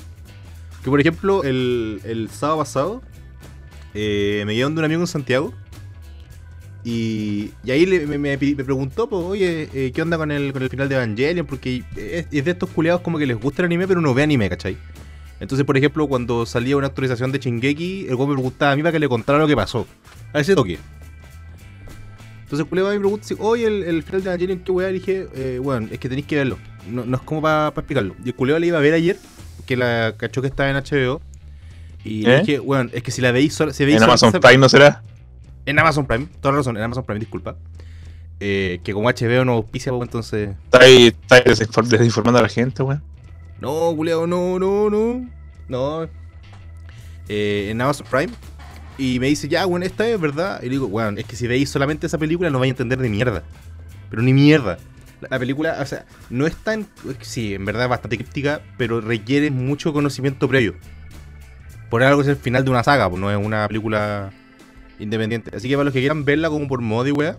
Que 0.83 0.89
por 0.89 0.99
ejemplo, 0.99 1.43
el, 1.45 2.01
el 2.03 2.29
sábado 2.29 2.59
pasado 2.59 3.01
eh, 3.93 4.43
me 4.45 4.53
llevaron 4.53 4.75
de 4.75 4.79
un 4.79 4.85
amigo 4.85 4.99
en 5.01 5.07
Santiago. 5.07 5.53
Y, 6.83 7.51
y 7.63 7.71
ahí 7.71 7.85
le- 7.85 8.05
me, 8.17 8.37
preguntó, 8.37 9.07
pues, 9.07 9.23
oye, 9.23 9.69
eh, 9.73 9.91
¿qué 9.93 10.01
onda 10.01 10.17
con 10.17 10.31
el, 10.31 10.51
con 10.51 10.63
el 10.63 10.69
final 10.69 10.89
de 10.89 10.95
Evangelion? 10.95 11.45
Porque 11.45 11.83
es, 11.95 12.25
es 12.31 12.45
de 12.45 12.51
estos 12.51 12.69
culiados 12.69 13.01
como 13.01 13.19
que 13.19 13.25
les 13.27 13.37
gusta 13.39 13.61
el 13.61 13.67
anime, 13.67 13.87
pero 13.87 14.01
no 14.01 14.13
ve 14.13 14.23
anime, 14.23 14.49
¿cachai? 14.49 14.77
Entonces, 15.39 15.65
por 15.65 15.77
ejemplo, 15.77 16.07
cuando 16.07 16.45
salía 16.45 16.77
una 16.77 16.87
actualización 16.87 17.31
de 17.31 17.39
Shingeki, 17.39 18.07
el 18.07 18.15
weón 18.15 18.29
me 18.29 18.35
preguntaba 18.35 18.71
a 18.71 18.75
mí 18.75 18.81
para 18.81 18.91
que 18.93 18.99
le 18.99 19.07
contara 19.09 19.37
lo 19.39 19.47
que 19.47 19.55
pasó. 19.55 19.87
A 20.33 20.39
ese 20.39 20.55
toque. 20.55 20.77
Entonces 22.43 22.65
el 22.65 22.69
culiao 22.69 22.89
me 22.89 22.99
pregunta 22.99 23.25
si, 23.25 23.35
oye, 23.39 23.65
el, 23.65 23.83
el 23.83 24.03
final 24.03 24.23
de 24.23 24.29
Evangelion, 24.29 24.59
qué 24.59 24.71
weá, 24.71 24.87
le 24.87 24.93
dije, 24.95 25.27
eh, 25.35 25.59
bueno, 25.63 25.87
es 25.89 25.99
que 25.99 26.09
tenéis 26.09 26.27
que 26.27 26.35
verlo. 26.35 26.57
No, 26.89 27.05
no 27.05 27.15
es 27.17 27.23
como 27.23 27.41
para 27.41 27.69
explicarlo. 27.69 28.15
Y 28.25 28.29
el 28.29 28.35
culiao 28.35 28.59
le 28.59 28.67
iba 28.67 28.77
a 28.77 28.81
ver 28.81 28.93
ayer, 28.93 29.17
que 29.65 29.77
la 29.77 30.15
cachó 30.17 30.41
que 30.41 30.47
estaba 30.49 30.69
en 30.69 30.75
HBO. 30.75 31.21
Y 32.03 32.23
le 32.23 32.35
¿Eh? 32.35 32.39
dije, 32.39 32.59
bueno, 32.59 32.89
es 32.93 33.03
que 33.03 33.11
si 33.11 33.21
la 33.21 33.31
veis 33.31 33.53
si 33.71 33.85
veis 33.85 33.97
En 33.97 34.03
Amazon 34.03 34.31
Prime 34.31 34.57
no 34.57 34.67
será. 34.67 35.01
En 35.65 35.77
Amazon 35.79 36.05
Prime, 36.05 36.27
toda 36.41 36.55
razón, 36.55 36.77
en 36.77 36.83
Amazon 36.83 37.03
Prime, 37.05 37.19
disculpa. 37.19 37.55
Eh, 38.39 38.79
que 38.83 38.93
como 38.93 39.07
HBO 39.09 39.45
no 39.45 39.53
auspicia, 39.53 39.91
pues, 39.91 40.03
entonces. 40.03 40.49
Está 40.65 40.79
ahí, 40.83 41.07
está 41.07 41.35
ahí 41.35 41.41
desinfor- 41.45 41.85
desinformando 41.87 42.39
a 42.39 42.41
la 42.43 42.49
gente, 42.49 42.81
weón. 42.81 43.03
No, 43.59 43.93
culiao, 43.95 44.25
no, 44.25 44.57
no, 44.57 44.89
no. 44.89 45.29
No. 45.69 46.09
Eh, 47.29 47.67
en 47.69 47.79
Amazon 47.79 48.07
Prime. 48.09 48.33
Y 48.97 49.19
me 49.19 49.27
dice, 49.27 49.47
ya, 49.47 49.65
bueno, 49.65 49.85
esta 49.85 50.07
es 50.07 50.19
verdad. 50.19 50.59
Y 50.61 50.65
le 50.65 50.71
digo, 50.71 50.87
bueno, 50.87 51.17
es 51.19 51.25
que 51.25 51.35
si 51.35 51.47
veis 51.47 51.69
solamente 51.69 52.07
esa 52.07 52.17
película 52.17 52.49
no 52.49 52.59
vais 52.59 52.69
a 52.69 52.73
entender 52.73 52.99
ni 52.99 53.09
mierda. 53.09 53.43
Pero 54.09 54.21
ni 54.23 54.33
mierda. 54.33 54.77
La, 55.21 55.29
la 55.29 55.39
película, 55.39 55.77
o 55.79 55.85
sea, 55.85 56.05
no 56.31 56.47
es 56.47 56.55
tan. 56.55 56.87
Sí, 57.21 57.53
en 57.53 57.65
verdad 57.65 57.83
es 57.83 57.89
bastante 57.89 58.17
críptica, 58.17 58.61
pero 58.77 58.99
requiere 59.01 59.51
mucho 59.51 59.93
conocimiento 59.93 60.47
previo. 60.47 60.75
Por 61.91 62.03
algo 62.03 62.21
es 62.21 62.27
el 62.27 62.35
final 62.37 62.63
de 62.65 62.71
una 62.71 62.83
saga, 62.83 63.07
pues 63.09 63.21
no 63.21 63.29
es 63.29 63.37
una 63.37 63.67
película 63.67 64.31
independiente. 65.01 65.55
Así 65.55 65.67
que 65.67 65.75
para 65.75 65.85
los 65.85 65.93
que 65.93 65.99
quieran 65.99 66.25
verla 66.25 66.49
como 66.49 66.67
por 66.67 66.81
modo 66.81 67.07
y 67.07 67.11
wea, 67.11 67.37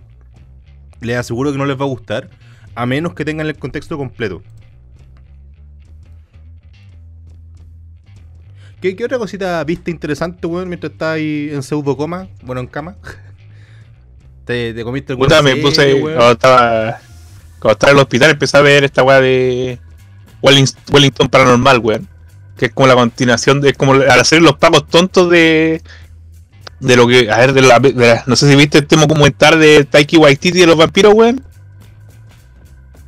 les 1.00 1.16
aseguro 1.16 1.52
que 1.52 1.58
no 1.58 1.66
les 1.66 1.78
va 1.78 1.84
a 1.84 1.88
gustar. 1.88 2.28
A 2.74 2.86
menos 2.86 3.14
que 3.14 3.24
tengan 3.24 3.46
el 3.46 3.56
contexto 3.56 3.98
completo. 3.98 4.42
¿Qué, 8.80 8.96
qué 8.96 9.04
otra 9.04 9.18
cosita 9.18 9.62
viste 9.62 9.92
interesante, 9.92 10.46
weón, 10.46 10.68
mientras 10.68 10.92
estás 10.92 11.14
ahí 11.14 11.50
en 11.52 11.62
pseudo 11.62 11.96
coma? 11.96 12.28
Bueno, 12.42 12.60
en 12.60 12.66
cama. 12.66 12.96
¿Te, 14.44 14.74
te 14.74 14.82
comiste 14.82 15.12
alguna 15.12 15.28
Puta, 15.28 15.42
me 15.42 15.56
puse. 15.56 15.94
weón? 15.94 16.16
Cuando 16.16 16.32
estaba, 16.32 17.00
cuando 17.60 17.72
estaba 17.74 17.90
en 17.92 17.96
el 17.98 18.02
hospital, 18.02 18.30
empecé 18.30 18.56
a 18.56 18.60
ver 18.62 18.82
esta 18.82 19.04
weá 19.04 19.20
de 19.20 19.78
Wellington, 20.42 20.82
Wellington 20.92 21.28
Paranormal, 21.28 21.78
weón. 21.78 22.08
Que 22.56 22.66
es 22.66 22.72
como 22.72 22.88
la 22.88 22.94
continuación 22.94 23.60
de. 23.60 23.72
como 23.74 23.92
al 23.92 24.20
hacer 24.20 24.42
los 24.42 24.56
pagos 24.56 24.88
tontos 24.88 25.30
de. 25.30 25.80
De 26.82 26.96
lo 26.96 27.06
que. 27.06 27.30
A 27.30 27.38
ver, 27.38 27.52
de 27.52 27.62
la, 27.62 27.78
de 27.78 27.92
la- 27.94 28.24
no 28.26 28.34
sé 28.36 28.48
si 28.48 28.56
viste 28.56 28.78
el 28.78 28.86
tema 28.86 29.02
documental 29.06 29.58
de 29.60 29.84
Taiki 29.84 30.16
Waititi 30.16 30.58
de 30.60 30.66
los 30.66 30.76
vampiros, 30.76 31.14
weón. 31.14 31.42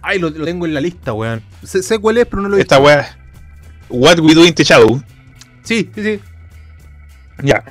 Ay, 0.00 0.18
lo, 0.18 0.30
lo 0.30 0.44
tengo 0.44 0.64
en 0.66 0.74
la 0.74 0.80
lista, 0.80 1.12
weón. 1.12 1.42
Sé, 1.64 1.82
sé 1.82 1.98
cuál 1.98 2.18
es, 2.18 2.26
pero 2.26 2.40
no 2.42 2.48
lo 2.48 2.56
he 2.56 2.60
Esta 2.60 2.78
visto. 2.78 2.86
weá. 2.86 3.18
What 3.88 4.20
We 4.20 4.34
Do 4.34 4.44
in 4.44 4.54
the 4.54 4.64
Shadow. 4.64 5.02
Sí, 5.64 5.90
sí, 5.94 6.02
sí. 6.02 6.20
Ya. 7.42 7.64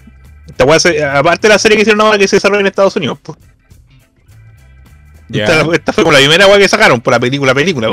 Esta 0.48 0.66
weá, 0.66 0.80
se- 0.80 1.04
aparte 1.04 1.48
de 1.48 1.54
la 1.54 1.60
serie 1.60 1.78
que 1.78 1.84
hicieron 1.84 2.02
ahora 2.02 2.18
que 2.18 2.28
se 2.28 2.36
desarrolla 2.36 2.62
en 2.62 2.68
Estados 2.68 2.96
Unidos, 2.98 3.18
pues. 3.24 3.38
Ya. 5.30 5.46
Esta, 5.46 5.74
esta 5.74 5.94
fue 5.94 6.04
como 6.04 6.12
la 6.14 6.20
primera 6.20 6.48
weá 6.48 6.58
que 6.60 6.68
sacaron 6.68 7.00
por 7.02 7.14
la 7.14 7.20
película, 7.20 7.56
película. 7.56 7.88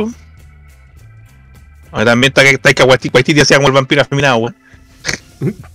O 1.93 2.05
también 2.05 2.33
Taika 2.33 2.85
Waititi 2.85 3.41
hacía 3.41 3.57
como 3.59 3.69
el 3.69 3.75
vampiro 3.75 4.03
afeminado, 4.03 4.37
weón. 4.39 4.57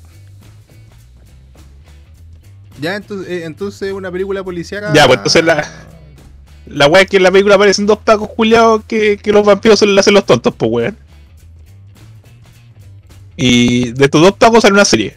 Ya, 2.81 2.95
entonces, 2.95 3.29
eh, 3.29 3.43
entonces 3.45 3.93
una 3.93 4.11
película 4.11 4.43
policíaca. 4.43 4.93
Ya, 4.93 5.05
pues, 5.07 5.17
entonces 5.17 5.43
la- 5.45 5.69
La 6.67 6.87
weá 6.87 7.03
es 7.03 7.09
que 7.09 7.17
en 7.17 7.23
la 7.23 7.31
película 7.31 7.55
aparecen 7.55 7.85
dos 7.85 7.99
pacos 7.99 8.27
culiados 8.29 8.83
que, 8.87 9.17
que 9.17 9.31
los 9.31 9.45
vampiros 9.45 9.77
se 9.77 9.85
les 9.85 9.99
hacen 9.99 10.15
los 10.15 10.25
tontos, 10.25 10.51
pues 10.57 10.71
weón. 10.71 10.97
Y 13.37 13.91
de 13.91 14.05
estos 14.05 14.21
dos 14.21 14.31
pacos 14.33 14.61
sale 14.61 14.73
una 14.73 14.85
serie. 14.85 15.15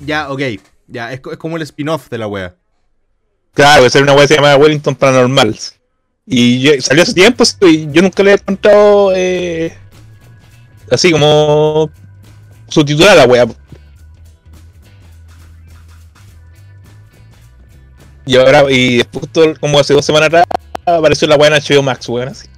Ya, 0.00 0.30
ok. 0.30 0.40
Ya, 0.88 1.12
es, 1.12 1.20
es 1.30 1.36
como 1.38 1.56
el 1.56 1.62
spin-off 1.62 2.08
de 2.10 2.18
la 2.18 2.26
wea. 2.26 2.54
Claro, 3.54 3.88
sale 3.88 4.02
una 4.02 4.12
weá 4.12 4.24
que 4.24 4.28
se 4.28 4.34
llama 4.34 4.56
Wellington 4.56 4.94
Paranormals. 4.94 5.76
Y 6.26 6.60
yo- 6.60 6.80
salió 6.82 7.02
hace 7.02 7.14
tiempo 7.14 7.44
y 7.62 7.90
yo 7.90 8.02
nunca 8.02 8.22
le 8.22 8.32
he 8.32 8.34
encontrado 8.34 9.12
eh, 9.14 9.72
así 10.90 11.10
como 11.12 11.90
subtitulada 12.68 13.14
la 13.14 13.26
weá. 13.26 13.46
Y 18.26 18.36
ahora, 18.36 18.70
y 18.70 19.02
justo 19.12 19.54
como 19.60 19.78
hace 19.78 19.94
dos 19.94 20.04
semanas 20.04 20.26
atrás, 20.26 20.44
apareció 20.84 21.28
la 21.28 21.36
en 21.36 21.52
HBO 21.52 21.82
Max, 21.82 22.08
weón, 22.08 22.28
así. 22.28 22.48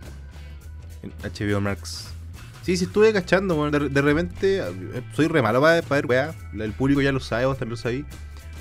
HBO 1.23 1.61
Max. 1.61 2.09
Sí, 2.63 2.77
sí, 2.79 2.87
estuve 2.87 3.13
cachando, 3.13 3.55
weón. 3.55 3.71
De, 3.71 3.89
de 3.91 4.03
repente, 4.03 4.61
eh, 4.61 5.03
soy 5.15 5.29
re 5.29 5.43
malo 5.43 5.61
para, 5.61 5.83
ver 5.83 6.07
weá. 6.07 6.35
El 6.59 6.73
público 6.73 7.03
ya 7.03 7.13
lo 7.13 7.21
sabe, 7.21 7.45
vos 7.45 7.59
también 7.59 7.73
lo 7.73 7.77
sabéis. 7.77 8.07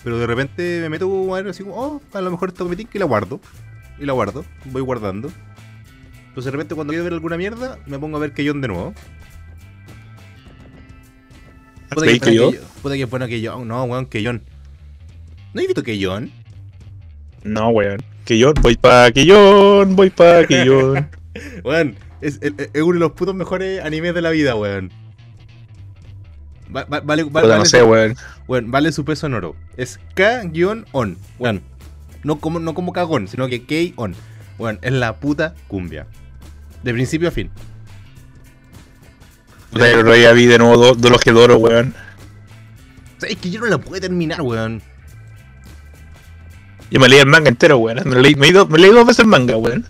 Pero 0.04 0.20
de 0.20 0.28
repente 0.28 0.80
me 0.82 0.90
meto 0.90 1.08
weón, 1.08 1.48
así 1.48 1.64
como, 1.64 1.76
oh, 1.76 2.02
a 2.14 2.22
lo 2.22 2.30
mejor 2.30 2.50
esto 2.50 2.68
me 2.68 2.76
tinca 2.76 2.92
y 2.96 3.00
la 3.00 3.06
guardo. 3.06 3.40
Y 4.00 4.06
la 4.06 4.12
guardo, 4.12 4.44
voy 4.66 4.82
guardando. 4.82 5.32
Entonces 6.28 6.46
de 6.46 6.52
repente 6.52 6.76
cuando 6.76 6.92
quiero 6.92 7.06
ver 7.06 7.14
alguna 7.14 7.38
mierda, 7.38 7.80
me 7.86 7.98
pongo 7.98 8.18
a 8.18 8.20
ver 8.20 8.34
Keyon 8.34 8.60
de 8.60 8.68
nuevo. 8.68 8.94
Puta 11.90 12.02
¿Veis 12.06 12.20
que, 12.20 12.30
que 12.30 12.36
yo? 12.36 12.52
Keyon- 12.52 12.62
puta 12.82 12.96
que 12.96 13.04
es 13.04 13.10
bueno 13.10 13.28
Keyon. 13.28 13.68
No, 13.68 13.84
weón, 13.86 14.06
Keyon. 14.06 14.44
¿No 15.54 15.62
he 15.62 15.66
visto 15.68 15.84
Keyon? 15.84 16.32
No, 17.44 17.70
weón. 17.70 18.02
Que 18.26 18.38
yo 18.38 18.54
voy 18.62 18.76
pa' 18.76 19.12
que 19.12 19.26
yo, 19.26 19.86
voy 19.88 20.10
pa' 20.10 20.46
que 20.46 20.66
yo. 20.66 20.94
Weón, 21.64 21.96
es, 22.20 22.40
es- 22.42 22.54
es 22.74 22.82
uno 22.82 22.94
de 22.94 23.00
los 23.00 23.12
putos 23.14 23.34
mejores 23.36 23.84
animes 23.84 24.14
de 24.16 24.22
la 24.22 24.32
vida, 24.32 24.56
weón. 24.56 24.92
Va- 26.76 26.84
va- 26.86 27.00
vale, 27.00 27.24
va- 27.24 27.42
vale 27.42 27.56
no 27.58 27.64
su- 27.66 27.72
sé, 27.72 27.84
weón. 27.84 28.16
weón, 28.48 28.72
vale 28.72 28.92
su 28.92 29.06
peso 29.06 29.28
en 29.28 29.36
oro. 29.36 29.56
Es 29.78 30.00
K-on. 30.16 30.86
Weón. 31.40 31.62
No 32.24 32.40
como, 32.40 32.60
no 32.60 32.74
como 32.74 32.92
cagón, 32.92 33.28
sino 33.28 33.48
que 33.48 33.66
K-on. 33.66 34.16
Weón, 34.58 34.80
es 34.82 34.92
la 34.92 35.16
puta 35.18 35.54
cumbia. 35.68 36.08
De 36.84 36.92
principio 36.92 37.28
a 37.30 37.32
fin. 37.32 37.50
Puta, 39.72 39.92
yo 39.92 40.04
lo 40.04 40.16
ya 40.16 40.32
vi 40.34 40.46
de 40.48 40.58
nuevo 40.58 40.78
do- 40.78 40.96
de 40.96 41.10
los 41.10 41.22
que 41.22 41.32
doro, 41.32 41.58
weón. 41.58 41.94
O 43.18 43.22
sea, 43.22 43.30
es 43.30 43.38
que 43.38 43.50
yo 43.50 43.60
no 43.60 43.68
la 43.68 43.78
pude 43.78 44.02
terminar, 44.02 44.42
weón. 44.42 44.82
Yo 46.90 47.00
me 47.00 47.10
leí 47.10 47.20
el 47.20 47.26
manga 47.26 47.50
entero, 47.50 47.78
weón. 47.78 48.08
Me 48.08 48.22
leí, 48.22 48.36
me, 48.36 48.52
me 48.52 48.78
leí 48.80 48.92
dos 48.92 49.06
veces 49.06 49.20
el 49.20 49.28
manga, 49.28 49.58
weón. 49.58 49.86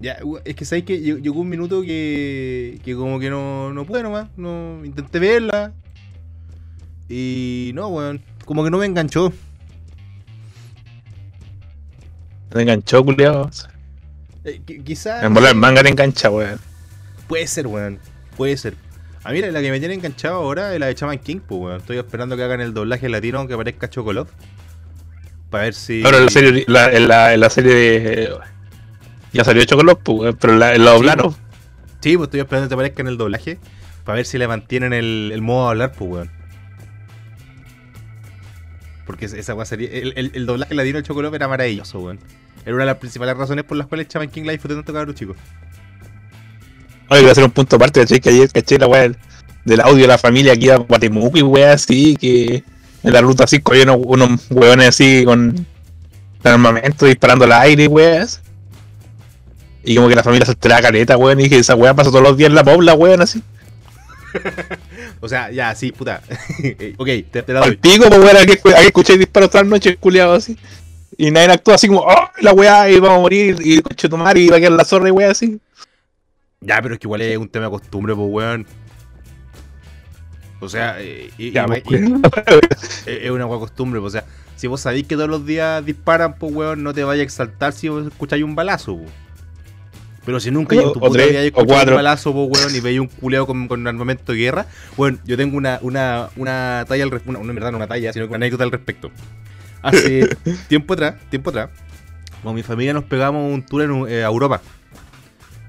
Ya, 0.00 0.18
es 0.44 0.56
que 0.56 0.64
sabéis 0.64 0.84
que 0.84 0.98
llegó 1.00 1.40
un 1.40 1.48
minuto 1.48 1.80
que, 1.82 2.80
que 2.84 2.94
como 2.96 3.20
que 3.20 3.30
no, 3.30 3.72
no 3.72 3.84
pude 3.86 4.02
nomás. 4.02 4.28
No, 4.36 4.84
intenté 4.84 5.18
verla. 5.20 5.72
Y 7.08 7.70
no, 7.74 7.88
weón. 7.88 8.20
Como 8.44 8.64
que 8.64 8.70
no 8.70 8.78
me 8.78 8.86
enganchó. 8.86 9.32
Me 12.54 12.62
enganchó, 12.62 13.04
culiao. 13.04 13.48
Eh, 14.44 14.60
qui- 14.66 14.82
quizás. 14.82 15.22
En 15.24 15.32
volar 15.32 15.52
el 15.52 15.56
manga 15.58 15.82
te 15.82 15.88
engancha, 15.88 16.30
weón. 16.30 16.58
Puede 17.28 17.46
ser, 17.46 17.66
weón. 17.66 17.98
Puede 18.36 18.56
ser. 18.56 18.74
A 19.24 19.30
mí 19.30 19.40
la 19.40 19.52
la 19.52 19.60
que 19.62 19.70
me 19.70 19.78
tiene 19.78 19.94
enganchado 19.94 20.34
ahora 20.34 20.74
es 20.74 20.80
la 20.80 20.86
de 20.86 20.94
Chaman 20.96 21.18
King, 21.20 21.38
pues, 21.46 21.60
weón. 21.60 21.80
Estoy 21.80 21.96
esperando 21.98 22.36
que 22.36 22.42
hagan 22.42 22.60
el 22.60 22.74
doblaje 22.74 23.08
latino 23.08 23.38
aunque 23.38 23.54
aparezca 23.54 23.88
Chocolov. 23.88 24.26
Para 25.52 25.64
ver 25.64 25.74
si. 25.74 26.02
En 26.04 26.24
la 26.24 26.28
serie, 26.30 26.64
la, 26.66 26.90
en 26.90 27.06
la, 27.06 27.32
en 27.34 27.38
la 27.40 27.48
serie 27.50 27.72
de. 27.74 28.34
Ya 29.32 29.44
salió 29.44 29.64
Chocolate, 29.64 30.00
pues, 30.02 30.18
weón, 30.18 30.36
pero 30.40 30.54
en 30.54 30.58
la, 30.58 30.74
en 30.74 30.84
la 30.84 30.90
doblaron. 30.90 31.36
Sí, 32.00 32.16
pues 32.16 32.26
estoy 32.26 32.40
esperando 32.40 32.68
que 32.68 32.74
aparezca 32.74 33.02
en 33.02 33.08
el 33.08 33.16
doblaje. 33.18 33.58
Para 34.04 34.16
ver 34.16 34.26
si 34.26 34.36
le 34.36 34.48
mantienen 34.48 34.92
el, 34.92 35.30
el 35.32 35.40
modo 35.42 35.66
de 35.66 35.70
hablar, 35.70 35.92
pues, 35.92 36.10
weón. 36.10 36.30
Porque 39.06 39.26
esa- 39.26 39.54
weá 39.54 39.64
sería. 39.64 39.88
El, 39.90 40.12
el, 40.16 40.32
el 40.34 40.46
doblaje 40.46 40.74
latino 40.74 40.96
de 40.98 41.02
Chocolov 41.04 41.34
era 41.34 41.48
maravilloso, 41.48 42.00
weón. 42.00 42.18
Era 42.64 42.74
una 42.74 42.84
de 42.84 42.90
las 42.90 42.98
principales 42.98 43.36
razones 43.36 43.64
por 43.64 43.76
las 43.76 43.86
cuales 43.86 44.08
Chaman 44.08 44.28
King 44.30 44.44
la 44.44 44.52
disfruté 44.52 44.74
tanto, 44.74 44.92
cabrón, 44.92 45.14
chicos. 45.14 45.36
Oye, 47.08 47.20
voy 47.20 47.28
a 47.28 47.32
hacer 47.32 47.44
un 47.44 47.50
punto 47.50 47.76
aparte, 47.76 48.00
caché 48.00 48.20
que 48.20 48.30
ayer 48.30 48.48
caché 48.50 48.78
la 48.78 48.86
weá 48.86 49.02
del, 49.02 49.16
del 49.64 49.80
audio 49.80 50.02
de 50.02 50.06
la 50.08 50.18
familia 50.18 50.52
aquí 50.54 50.70
a 50.70 50.76
Guatemuco 50.76 51.36
y 51.36 51.42
weá 51.42 51.72
así, 51.72 52.16
que 52.16 52.64
en 53.02 53.12
la 53.12 53.20
ruta 53.20 53.46
5 53.46 53.72
había 53.72 53.84
unos, 53.92 53.98
unos 54.04 54.40
weones 54.50 54.88
así 54.88 55.24
con 55.24 55.66
armamento 56.44 57.06
disparando 57.06 57.44
al 57.44 57.52
aire 57.52 57.86
weas. 57.88 58.40
Y 59.84 59.96
como 59.96 60.08
que 60.08 60.14
la 60.14 60.22
familia 60.22 60.44
se 60.46 60.52
alteraba 60.52 60.80
caleta, 60.82 61.16
weón, 61.16 61.40
y 61.40 61.44
dije, 61.44 61.58
esa 61.58 61.74
weá 61.74 61.92
pasa 61.94 62.10
todos 62.10 62.22
los 62.22 62.36
días 62.36 62.48
en 62.50 62.54
la 62.54 62.62
pobla, 62.64 62.94
weón, 62.94 63.20
así. 63.22 63.42
O 65.20 65.28
sea, 65.28 65.52
ya, 65.52 65.72
sí, 65.76 65.92
puta. 65.92 66.20
ok, 66.96 67.06
te, 67.30 67.42
te 67.44 67.52
la 67.52 67.60
Al 67.60 67.66
doy. 67.70 67.76
pico, 67.76 68.08
pues 68.08 68.18
weón, 68.18 68.36
aquí, 68.36 68.52
aquí 68.52 68.86
escuché 68.86 69.16
disparos 69.16 69.50
todas 69.50 69.64
las 69.66 69.70
noches, 69.70 69.96
culiado 70.00 70.34
así. 70.34 70.58
Y 71.16 71.30
nadie 71.30 71.52
actúa 71.52 71.74
así 71.76 71.86
como, 71.86 72.00
oh, 72.00 72.30
la 72.40 72.52
weá, 72.52 72.90
y 72.90 72.98
vamos 72.98 73.18
a 73.18 73.20
morir, 73.20 73.56
y 73.60 73.80
coche 73.82 74.08
tomar, 74.08 74.36
y 74.36 74.48
va 74.48 74.56
a 74.56 74.60
quedar 74.60 74.72
la 74.72 74.84
zorra 74.84 75.08
y 75.08 75.12
weá 75.12 75.30
así. 75.30 75.60
Ya, 76.60 76.80
pero 76.82 76.94
es 76.94 77.00
que 77.00 77.06
igual 77.06 77.20
es 77.22 77.36
un 77.38 77.48
tema 77.48 77.66
de 77.66 77.70
costumbre, 77.72 78.14
pues, 78.16 78.26
weón. 78.30 78.66
O 80.62 80.68
sea, 80.68 80.96
eh, 81.00 81.30
pues, 81.66 81.82
culiao. 81.82 82.20
es 83.06 83.30
una 83.30 83.44
buena 83.46 83.60
costumbre, 83.60 84.00
pues, 84.00 84.14
o 84.14 84.18
sea, 84.18 84.24
si 84.54 84.68
vos 84.68 84.80
sabéis 84.80 85.06
que 85.08 85.16
todos 85.16 85.28
los 85.28 85.44
días 85.44 85.84
disparan, 85.84 86.34
pues, 86.36 86.54
weón, 86.54 86.82
no 86.84 86.94
te 86.94 87.02
vayas 87.02 87.20
a 87.22 87.24
exaltar 87.24 87.72
si 87.72 87.88
vos 87.88 88.06
escucháis 88.06 88.44
un 88.44 88.54
balazo, 88.54 88.96
pues. 88.96 89.10
Pero 90.24 90.38
si 90.38 90.52
nunca 90.52 90.76
O- 90.76 90.80
en 90.80 90.92
tu 90.92 91.00
puta 91.00 91.12
tres, 91.14 91.30
vida 91.30 91.42
escuchado 91.42 91.90
un 91.90 91.96
balazo, 91.96 92.32
pues, 92.32 92.60
weón, 92.62 92.76
y 92.76 92.78
veis 92.80 93.00
un 93.00 93.08
culeo 93.08 93.44
con, 93.44 93.66
con 93.66 93.84
armamento 93.88 94.30
de 94.30 94.38
guerra, 94.38 94.66
bueno, 94.96 95.18
yo 95.24 95.36
tengo 95.36 95.56
una, 95.56 95.80
una, 95.82 96.28
una 96.36 96.84
talla, 96.86 97.02
al 97.02 97.10
res- 97.10 97.22
una, 97.26 97.40
verdad 97.52 97.72
no 97.72 97.78
una 97.78 97.88
talla, 97.88 98.12
sino 98.12 98.26
una 98.26 98.36
anécdota 98.36 98.62
al 98.62 98.70
respecto. 98.70 99.10
Hace 99.82 100.28
tiempo 100.68 100.94
atrás, 100.94 101.16
tiempo 101.28 101.50
atrás, 101.50 101.70
con 102.44 102.54
mi 102.54 102.62
familia 102.62 102.92
nos 102.94 103.02
pegamos 103.02 103.52
un 103.52 103.66
tour 103.66 103.82
en, 103.82 104.06
eh, 104.08 104.22
a 104.22 104.28
Europa. 104.28 104.60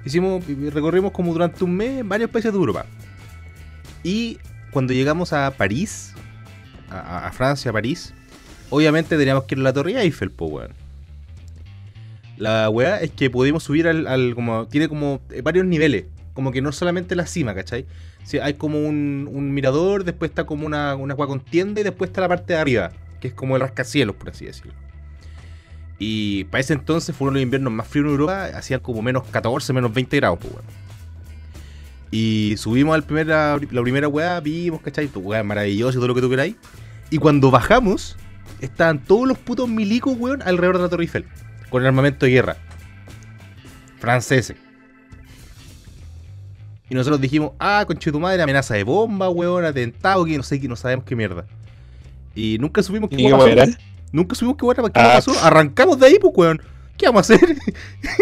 Hicimos, 0.05 0.43
recorrimos 0.71 1.11
como 1.13 1.33
durante 1.33 1.63
un 1.63 1.75
mes 1.75 2.07
varios 2.07 2.29
países 2.29 2.51
de 2.51 2.57
Europa. 2.59 2.85
Y 4.03 4.37
cuando 4.73 4.93
llegamos 4.93 5.31
a 5.31 5.51
París, 5.51 6.13
a, 6.89 7.31
Francia, 7.31 7.69
a 7.69 7.73
París, 7.73 8.13
obviamente 8.69 9.17
teníamos 9.17 9.45
que 9.45 9.55
ir 9.55 9.59
a 9.59 9.63
la 9.63 9.73
Torre 9.73 10.01
Eiffel, 10.01 10.31
pues, 10.31 10.51
weón. 10.51 10.71
La 12.37 12.69
weá 12.69 12.99
es 12.99 13.11
que 13.11 13.29
pudimos 13.29 13.63
subir 13.63 13.87
al, 13.87 14.33
como, 14.35 14.67
tiene 14.67 14.89
como 14.89 15.21
eh, 15.29 15.41
varios 15.41 15.65
niveles, 15.65 16.05
como 16.33 16.51
que 16.51 16.61
no 16.61 16.71
solamente 16.71 17.15
la 17.15 17.27
cima, 17.27 17.53
¿cachai? 17.53 17.85
Sí, 18.23 18.39
hay 18.39 18.55
como 18.55 18.79
un, 18.79 19.53
mirador, 19.53 20.03
después 20.03 20.31
está 20.31 20.45
como 20.45 20.65
una, 20.65 20.95
una 20.95 21.15
con 21.15 21.39
tienda 21.39 21.81
y 21.81 21.83
después 21.83 22.09
está 22.09 22.21
la 22.21 22.27
parte 22.27 22.53
de 22.53 22.59
arriba, 22.59 22.91
que 23.21 23.27
es 23.27 23.33
como 23.33 23.55
el 23.55 23.61
rascacielos, 23.61 24.15
por 24.15 24.29
así 24.29 24.45
decirlo. 24.45 24.73
Y 25.99 26.45
para 26.45 26.61
ese 26.61 26.73
entonces 26.73 27.15
fue 27.15 27.27
uno 27.27 27.35
de 27.35 27.41
los 27.41 27.43
inviernos 27.43 27.71
más 27.71 27.87
fríos 27.87 28.05
en 28.05 28.11
Europa, 28.11 28.45
hacían 28.55 28.79
como 28.79 29.01
menos 29.03 29.23
14, 29.27 29.71
menos 29.71 29.93
20 29.93 30.17
grados, 30.17 30.39
pues, 30.41 30.53
weón. 30.53 30.65
Y 32.15 32.53
subimos 32.57 32.93
al 32.93 33.01
primer, 33.03 33.25
la 33.25 33.59
primera 33.81 34.07
weá, 34.07 34.39
vimos, 34.39 34.81
¿cachai? 34.81 35.07
Tu 35.07 35.19
weá 35.19 35.41
maravilloso 35.41 35.93
y 35.93 35.99
todo 35.99 36.09
lo 36.09 36.13
que 36.13 36.21
tú 36.21 36.29
queráis. 36.29 36.55
Y 37.09 37.17
cuando 37.17 37.49
bajamos, 37.49 38.15
estaban 38.61 39.03
todos 39.03 39.27
los 39.27 39.39
putos 39.39 39.67
milicos, 39.67 40.15
weón, 40.19 40.43
alrededor 40.43 40.77
de 40.77 40.83
la 40.83 40.89
Torre 40.89 41.05
Eiffel. 41.05 41.25
Con 41.71 41.81
el 41.81 41.87
armamento 41.87 42.27
de 42.27 42.31
guerra. 42.31 42.57
Franceses. 43.99 44.55
Y 46.87 46.93
nosotros 46.93 47.19
dijimos, 47.19 47.53
ah, 47.57 47.83
conche 47.87 48.11
tu 48.11 48.19
madre, 48.19 48.43
amenaza 48.43 48.75
de 48.75 48.83
bomba, 48.83 49.29
weón, 49.29 49.65
atentado, 49.65 50.23
que 50.25 50.37
no 50.37 50.43
sé, 50.43 50.61
que 50.61 50.67
no 50.67 50.75
sabemos 50.75 51.05
qué 51.05 51.15
mierda. 51.15 51.45
Y 52.35 52.57
nunca 52.59 52.83
supimos 52.83 53.09
qué 53.09 53.15
¿Y 53.19 53.25
weá 53.25 53.31
cómo 53.31 53.43
pasó. 53.45 53.51
era? 53.53 53.67
Nunca 54.11 54.35
supimos 54.35 54.57
qué 54.57 54.65
weá 54.67 54.75
qué 54.75 54.99
Ah. 54.99 55.13
pasó. 55.15 55.31
Arrancamos 55.43 55.97
de 55.99 56.05
ahí, 56.05 56.17
pues, 56.21 56.31
weón. 56.37 56.61
¿Qué 56.95 57.07
vamos 57.07 57.27
a 57.31 57.33
hacer? 57.33 57.55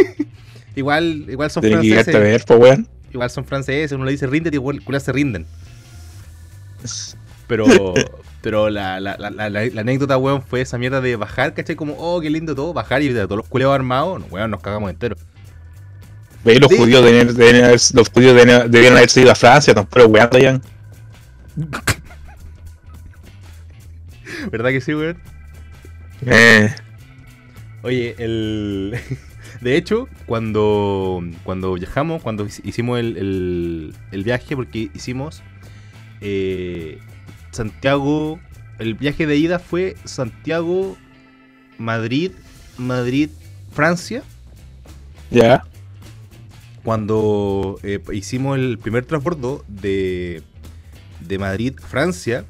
igual, 0.78 1.26
igual 1.28 1.52
son 1.52 1.62
franceses. 1.64 2.06
ver, 2.06 2.46
pues 2.48 2.58
weón. 2.58 2.88
Igual 3.14 3.30
son 3.30 3.46
franceses, 3.46 3.92
uno 3.92 4.06
le 4.06 4.12
dice 4.12 4.28
ríndete 4.28 4.58
y 4.58 4.60
igual 4.60 5.02
se 5.02 5.12
rinden. 5.12 5.46
Pero, 7.48 7.66
pero 8.42 8.70
la, 8.70 9.00
la, 9.00 9.18
la, 9.18 9.50
la- 9.50 9.82
anécdota, 9.82 10.18
weón, 10.18 10.42
fue 10.42 10.62
esa 10.62 10.78
mierda 10.78 11.02
de 11.02 11.16
bajar, 11.16 11.54
¿cachai? 11.54 11.76
Como, 11.76 11.96
oh, 11.98 12.22
qué 12.22 12.30
lindo 12.30 12.56
todo, 12.56 12.74
bajar 12.74 13.02
y 13.02 13.10
a 13.18 13.26
todos 13.26 13.38
los 13.38 13.48
culeos 13.48 13.74
armados, 13.74 14.22
no, 14.22 14.26
weón, 14.28 14.52
nos 14.52 14.62
cagamos 14.62 14.90
enteros. 14.90 15.20
Ve, 16.44 16.60
los 16.60 16.74
judíos 16.74 17.06
debían 17.06 17.30
haber, 17.66 17.80
los 17.94 18.10
judíos 18.10 18.36
debían, 18.36 18.72
debían 18.72 18.94
haberse 18.94 19.22
ido 19.22 19.32
a 19.32 19.36
Francia, 19.36 19.74
no, 19.74 19.88
pero 19.88 20.08
weando 20.08 20.40
ya. 20.40 20.60
¿Verdad 24.52 24.70
que 24.70 24.82
sí, 24.82 24.96
weón? 24.96 25.18
Eh, 26.26 26.74
Oye, 27.84 28.16
el. 28.18 29.00
De 29.62 29.78
hecho, 29.78 30.08
cuando, 30.26 31.24
cuando 31.44 31.74
viajamos, 31.76 32.22
cuando 32.24 32.46
hic- 32.48 32.62
hicimos 32.64 33.00
el, 33.00 33.18
el- 33.18 33.94
el 34.12 34.24
viaje, 34.24 34.56
porque 34.56 34.90
hicimos 34.94 35.44
eh, 36.22 36.98
Santiago, 37.52 38.40
el 38.80 38.96
viaje 38.96 39.28
de 39.28 39.38
ida 39.38 39.60
fue 39.60 39.96
Santiago, 40.04 40.98
Madrid, 41.78 42.32
Madrid, 42.78 43.30
Francia. 43.72 44.24
Ya. 45.30 45.64
Cuando 46.84 47.78
eh, 47.84 48.00
hicimos 48.14 48.58
el 48.58 48.80
primer 48.80 49.06
transbordo 49.06 49.64
de, 49.68 50.42
de 51.20 51.38
Madrid, 51.38 51.76
Francia, 51.80 52.46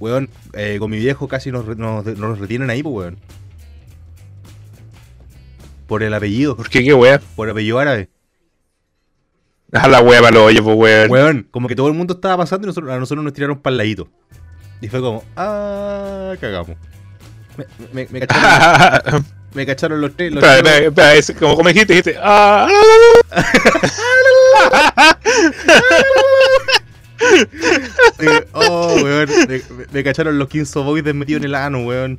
weón, 0.00 0.28
eh, 0.54 0.76
con 0.80 0.90
mi 0.90 0.98
viejo 0.98 1.28
casi 1.28 1.52
nos, 1.52 1.64
nos, 1.78 2.04
nos 2.04 2.38
retienen 2.40 2.70
ahí, 2.70 2.82
pues, 2.82 2.94
weón. 2.96 3.16
Por 5.90 6.04
el 6.04 6.14
apellido, 6.14 6.54
¿Por 6.56 6.68
qué 6.70 6.84
qué 6.84 6.94
wea? 6.94 7.20
por 7.34 7.48
el 7.48 7.50
apellido 7.52 7.80
árabe. 7.80 8.08
A 9.72 9.88
la 9.88 10.00
wea 10.00 10.20
para 10.20 10.30
los 10.36 10.44
hoyos, 10.44 10.62
pues 10.62 10.76
weón. 10.76 11.10
Weón, 11.10 11.48
como 11.50 11.66
que 11.66 11.74
todo 11.74 11.88
el 11.88 11.94
mundo 11.94 12.14
estaba 12.14 12.36
pasando 12.36 12.66
y 12.66 12.68
nosotros, 12.68 12.92
a 12.92 12.98
nosotros 13.00 13.24
nos 13.24 13.32
tiraron 13.32 13.58
para 13.58 13.72
el 13.72 13.78
ladito. 13.78 14.08
Y 14.80 14.86
fue 14.86 15.00
como, 15.00 15.24
ah, 15.36 16.34
cagamos. 16.40 16.76
Me, 17.56 17.66
me- 17.92 18.08
me 18.08 18.20
cacharon, 18.26 19.26
me 19.54 19.66
cacharon 19.66 20.00
los 20.00 20.16
tres. 20.16 20.32
Los 20.32 20.44
Espera, 20.44 20.62
tres- 20.62 20.74
espera, 20.86 21.14
espera, 21.14 21.14
es 21.14 21.32
como, 21.36 21.56
como 21.56 21.68
dijiste, 21.70 21.92
dijiste. 21.92 22.16
Ah, 22.22 22.68
oh, 28.52 28.94
weón, 29.02 29.28
me, 29.48 29.60
me 29.92 30.04
cacharon 30.04 30.38
los 30.38 30.48
15 30.48 30.78
boys 30.80 31.04
metidos 31.14 31.40
en 31.42 31.46
el 31.46 31.54
ano, 31.54 31.80
weón. 31.84 32.18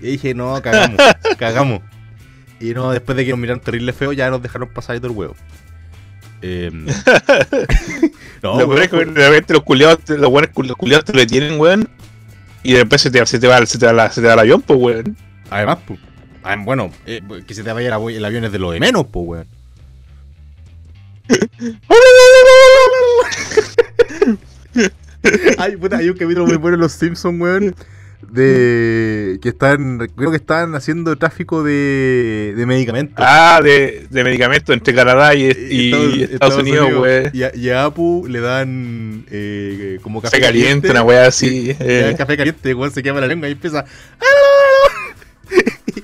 Y 0.00 0.12
dije, 0.12 0.34
no, 0.34 0.60
cagamos, 0.62 0.96
cagamos. 1.38 1.80
Y 2.60 2.74
no, 2.74 2.92
después 2.92 3.16
de 3.16 3.24
que 3.24 3.30
nos 3.30 3.40
miraron 3.40 3.60
terrible 3.60 3.92
feo, 3.92 4.12
ya 4.12 4.30
nos 4.30 4.42
dejaron 4.42 4.68
pasar 4.68 4.96
y 4.96 5.00
todo 5.00 5.10
el 5.10 5.16
huevo. 5.16 5.34
Em, 6.42 6.86
no, 8.42 8.60
lo 8.60 8.68
peor 8.68 8.82
es 8.82 8.88
que 8.90 9.04
repente 9.04 9.54
los 9.54 9.62
culiados, 9.62 9.98
los 10.08 10.30
buenos 10.30 10.50
los 10.54 10.76
culiados 10.76 11.06
te 11.06 11.12
detienen, 11.12 11.58
weón. 11.58 11.88
Y 12.62 12.74
después 12.74 13.00
se 13.00 13.10
te, 13.10 13.24
se 13.24 13.38
te 13.38 13.46
va, 13.46 13.64
se 13.64 13.78
te 13.78 13.86
va, 13.86 13.92
la- 13.94 14.10
se 14.10 14.20
te 14.20 14.26
va 14.26 14.34
el 14.34 14.38
avión, 14.40 14.60
pues 14.62 14.78
weón. 14.78 15.16
Además, 15.48 15.78
pues. 15.86 15.98
bueno, 16.64 16.90
eh, 17.06 17.22
que 17.46 17.54
se 17.54 17.62
te 17.62 17.72
vaya 17.72 17.88
el 17.88 18.24
avión 18.24 18.44
es 18.44 18.52
de 18.52 18.58
lo 18.58 18.70
de 18.70 18.80
menos, 18.80 19.06
pues, 19.10 19.26
weón. 19.26 19.46
Ay, 25.58 25.76
puta, 25.76 25.98
hay 25.98 26.08
un 26.08 26.16
capítulo 26.16 26.46
muy 26.46 26.56
bueno 26.56 26.76
en 26.76 26.80
Los 26.80 26.92
Simpsons, 26.92 27.40
weón. 27.40 27.74
De. 28.28 29.38
que 29.42 29.48
están. 29.48 29.98
creo 30.16 30.30
que 30.30 30.36
están 30.36 30.74
haciendo 30.74 31.16
tráfico 31.16 31.62
de. 31.62 32.54
de 32.56 32.66
medicamentos. 32.66 33.14
Ah, 33.18 33.60
de, 33.62 34.06
de 34.10 34.24
medicamentos 34.24 34.74
entre 34.74 34.94
Canadá 34.94 35.34
y, 35.34 35.44
y 35.70 36.22
Estados, 36.24 36.58
Unidos, 36.58 36.90
weón. 36.94 37.30
Y, 37.32 37.42
a- 37.42 37.52
y 37.54 37.70
a 37.70 37.84
Apu 37.84 38.26
le 38.28 38.40
dan. 38.40 39.24
eh, 39.30 39.98
como 40.02 40.20
Café 40.22 40.40
caliente, 40.40 40.90
una 40.90 41.02
weá 41.02 41.26
así. 41.26 41.74
Eh. 41.80 42.14
café 42.18 42.36
caliente, 42.36 42.74
weón, 42.74 42.92
se 42.92 43.02
quema 43.02 43.20
la 43.20 43.26
lengua 43.26 43.48
y 43.48 43.52
empieza. 43.52 43.84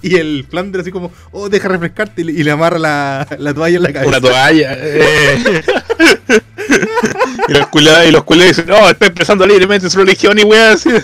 Y 0.03 0.17
el 0.17 0.45
Flanders 0.49 0.83
así 0.83 0.91
como, 0.93 1.13
oh, 1.33 1.49
deja 1.49 1.69
refrescarte 1.69 2.21
y 2.23 2.25
le, 2.25 2.33
y 2.33 2.43
le 2.45 2.51
amarra 2.53 2.79
la, 2.79 3.27
la 3.39 3.55
toalla 3.55 3.77
en 3.77 3.83
la 3.83 3.93
cabeza. 3.93 4.09
Una 4.09 4.21
toalla. 4.21 4.77
eh. 4.79 5.63
y 7.49 7.53
los 7.53 7.67
culiados 7.69 8.07
y 8.07 8.11
los 8.11 8.25
culiados 8.25 8.57
dicen, 8.57 8.69
no, 8.71 8.89
está 8.91 9.07
expresando 9.07 9.47
libremente 9.47 9.89
su 9.91 9.99
religión 9.99 10.39
y 10.39 10.43
weá 10.45 10.73
así. 10.73 10.91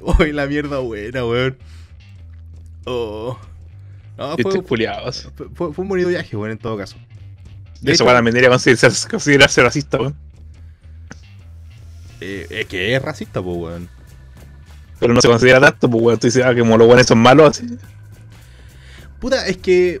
Uy, 0.00 0.32
la 0.32 0.46
mierda 0.46 0.78
buena, 0.78 1.24
weón. 1.24 1.56
Oh. 2.84 3.38
No, 4.18 4.32
fue, 4.36 4.50
Estos 4.50 4.66
culiados. 4.66 5.30
fue, 5.36 5.46
fue- 5.54 5.72
fue 5.72 5.82
un 5.82 5.88
bonito 5.88 6.08
viaje, 6.08 6.36
weón, 6.36 6.50
en 6.52 6.58
todo 6.58 6.76
caso. 6.76 6.96
De 7.80 7.92
Eso 7.92 8.04
hecho, 8.04 8.12
van 8.12 8.16
a 8.26 8.48
considerarse, 8.48 9.08
considerarse 9.08 9.62
racista, 9.62 9.98
weón. 9.98 10.16
eh, 12.20 12.46
es 12.50 12.66
que 12.66 12.94
es 12.94 13.02
racista, 13.02 13.42
pues, 13.42 13.56
weón. 13.56 13.88
Pero 14.98 15.14
no 15.14 15.20
se 15.20 15.28
considera 15.28 15.60
tanto, 15.60 15.88
pues 15.90 16.02
weón. 16.02 16.18
Tú 16.18 16.26
dices, 16.28 16.44
ah, 16.44 16.54
que 16.54 16.60
como 16.60 16.76
los 16.78 16.86
buenos 16.86 17.06
son 17.06 17.18
malos, 17.18 17.58
así. 17.58 17.66
Puta, 19.20 19.46
es 19.46 19.56
que. 19.56 20.00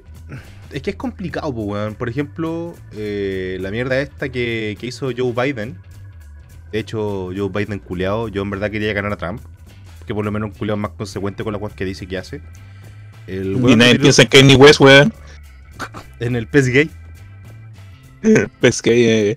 Es 0.72 0.82
que 0.82 0.90
es 0.90 0.96
complicado, 0.96 1.48
weón. 1.48 1.94
Por 1.94 2.08
ejemplo, 2.08 2.74
eh, 2.92 3.58
la 3.60 3.70
mierda 3.70 4.00
esta 4.00 4.28
que, 4.30 4.76
que 4.80 4.86
hizo 4.86 5.10
Joe 5.16 5.32
Biden. 5.32 5.76
De 6.72 6.78
hecho, 6.78 7.30
Joe 7.36 7.50
Biden 7.50 7.78
culeado. 7.78 8.28
Yo 8.28 8.42
en 8.42 8.50
verdad 8.50 8.70
quería 8.70 8.92
ganar 8.92 9.12
a 9.12 9.16
Trump. 9.16 9.40
Que 10.06 10.14
por 10.14 10.24
lo 10.24 10.32
menos 10.32 10.50
un 10.50 10.56
culeado 10.56 10.78
más 10.78 10.92
consecuente 10.92 11.44
con 11.44 11.52
la 11.52 11.58
cosas 11.58 11.76
que 11.76 11.84
dice 11.84 12.06
que 12.06 12.18
hace. 12.18 12.40
El 13.26 13.56
Y 13.68 13.76
nadie 13.76 13.98
piensa 13.98 14.22
en 14.22 14.28
Kanye 14.28 14.56
West, 14.56 14.80
weón. 14.80 15.12
en 16.20 16.36
el 16.36 16.46
pez 16.46 16.68
gay. 16.68 16.90
Pues 18.60 18.80
que 18.82 19.32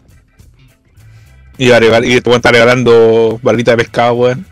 eh, 1.58 1.71
a 1.74 1.80
regalar, 1.80 2.06
y 2.06 2.13
te 2.21 2.30
voy 2.30 2.34
a 2.34 2.38
estar 2.38 2.54
regalando 2.54 3.39
barrita 3.41 3.71
de 3.71 3.78
pescado, 3.78 4.13
weón. 4.13 4.45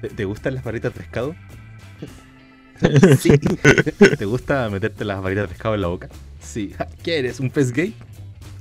¿Te- 0.00 0.08
¿Te 0.16 0.24
gustan 0.24 0.54
las 0.54 0.64
barritas 0.64 0.92
de 0.94 1.00
pescado? 1.00 1.34
Sí. 3.18 3.30
¿Te 4.18 4.24
gusta 4.24 4.68
meterte 4.70 5.04
las 5.04 5.22
barritas 5.22 5.44
de 5.44 5.48
pescado 5.48 5.74
en 5.74 5.80
la 5.80 5.88
boca? 5.88 6.08
Sí. 6.40 6.74
¿Qué 7.02 7.18
eres? 7.18 7.40
¿Un 7.40 7.50
pez 7.50 7.72
gay? 7.72 7.94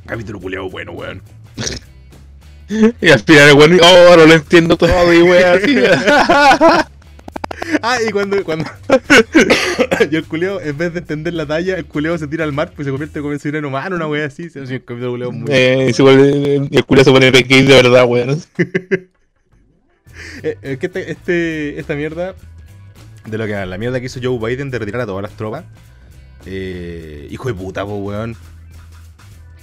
Capítulo 0.06 0.39
culeado 0.39 0.69
bueno, 0.69 0.91
weón. 0.93 1.21
Y 3.02 3.10
al 3.10 3.19
final 3.19 3.49
el 3.49 3.56
weón, 3.56 3.80
oh, 3.84 4.15
no 4.17 4.26
lo 4.26 4.34
entiendo 4.34 4.78
todo, 4.78 5.13
y 5.13 5.21
weón, 5.21 5.58
así. 5.58 5.76
Ah, 7.82 7.97
y 8.08 8.12
cuando. 8.12 8.43
cuando... 8.43 8.65
y 10.10 10.15
el 10.15 10.23
culeo, 10.26 10.60
en 10.60 10.78
vez 10.78 10.93
de 10.93 10.99
entender 10.99 11.34
la 11.34 11.45
talla, 11.45 11.78
el 11.78 11.86
culeo 11.86 12.17
se 12.17 12.28
tira 12.28 12.45
al 12.45 12.52
mar, 12.54 12.71
pues 12.76 12.86
se 12.86 12.91
convierte 12.91 13.19
como 13.19 13.34
en 13.34 13.39
sireno 13.39 13.67
humano, 13.67 13.95
una 13.95 14.08
wea 14.08 14.26
así. 14.26 14.49
Sí, 14.49 14.60
el 14.60 14.84
capítulo 14.84 15.12
culeo 15.12 15.32
muy. 15.32 15.52
Eh, 15.52 15.88
y 15.89 15.93
se 15.93 16.02
vuelve- 16.04 16.67
y 16.71 16.78
el 16.78 16.86
culo 16.86 17.04
se 17.04 17.12
pone 17.12 17.32
pequeño 17.32 17.69
de 17.69 17.82
verdad, 17.84 18.06
weón. 18.08 18.41
Eh, 20.41 20.58
es 20.62 20.78
que 20.80 20.86
este, 20.88 21.12
este- 21.12 21.80
esta 21.80 21.95
mierda, 21.95 22.34
de 23.25 23.38
lo 23.38 23.45
que 23.45 23.65
la 23.65 23.77
mierda 23.77 23.99
que 23.99 24.07
hizo 24.07 24.19
Joe 24.21 24.38
Biden 24.38 24.69
de 24.69 24.79
retirar 24.79 25.01
a 25.01 25.05
todas 25.05 25.21
las 25.21 25.31
tropas, 25.31 25.63
eh, 26.45 27.27
hijo 27.29 27.47
de 27.47 27.53
puta, 27.53 27.86
po, 27.86 27.97
weón. 27.97 28.36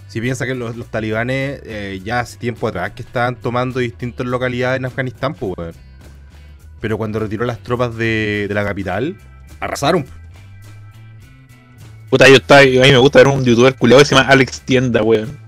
Si 0.08 0.20
piensa 0.20 0.44
que 0.44 0.54
los, 0.54 0.76
los 0.76 0.88
talibanes 0.88 1.60
eh, 1.64 2.00
ya 2.02 2.20
hace 2.20 2.36
tiempo 2.38 2.66
atrás 2.66 2.92
que 2.92 3.02
estaban 3.02 3.36
tomando 3.36 3.78
distintas 3.78 4.26
localidades 4.26 4.78
en 4.78 4.86
Afganistán, 4.86 5.34
pues, 5.34 5.52
weón. 5.56 5.74
Pero 6.80 6.96
cuando 6.96 7.18
retiró 7.18 7.44
las 7.44 7.62
tropas 7.62 7.96
de, 7.96 8.46
de 8.48 8.54
la 8.54 8.64
capital, 8.64 9.16
arrasaron. 9.60 10.06
Puta, 12.08 12.28
yo 12.28 12.36
estaba, 12.36 12.62
a 12.62 12.64
mí 12.64 12.78
me 12.78 12.96
gusta 12.96 13.20
ver 13.20 13.28
un 13.28 13.44
youtuber 13.44 13.76
culiado 13.76 14.00
que 14.00 14.06
se 14.06 14.14
llama 14.14 14.28
Alex 14.28 14.62
Tienda, 14.62 15.02
weón. 15.02 15.38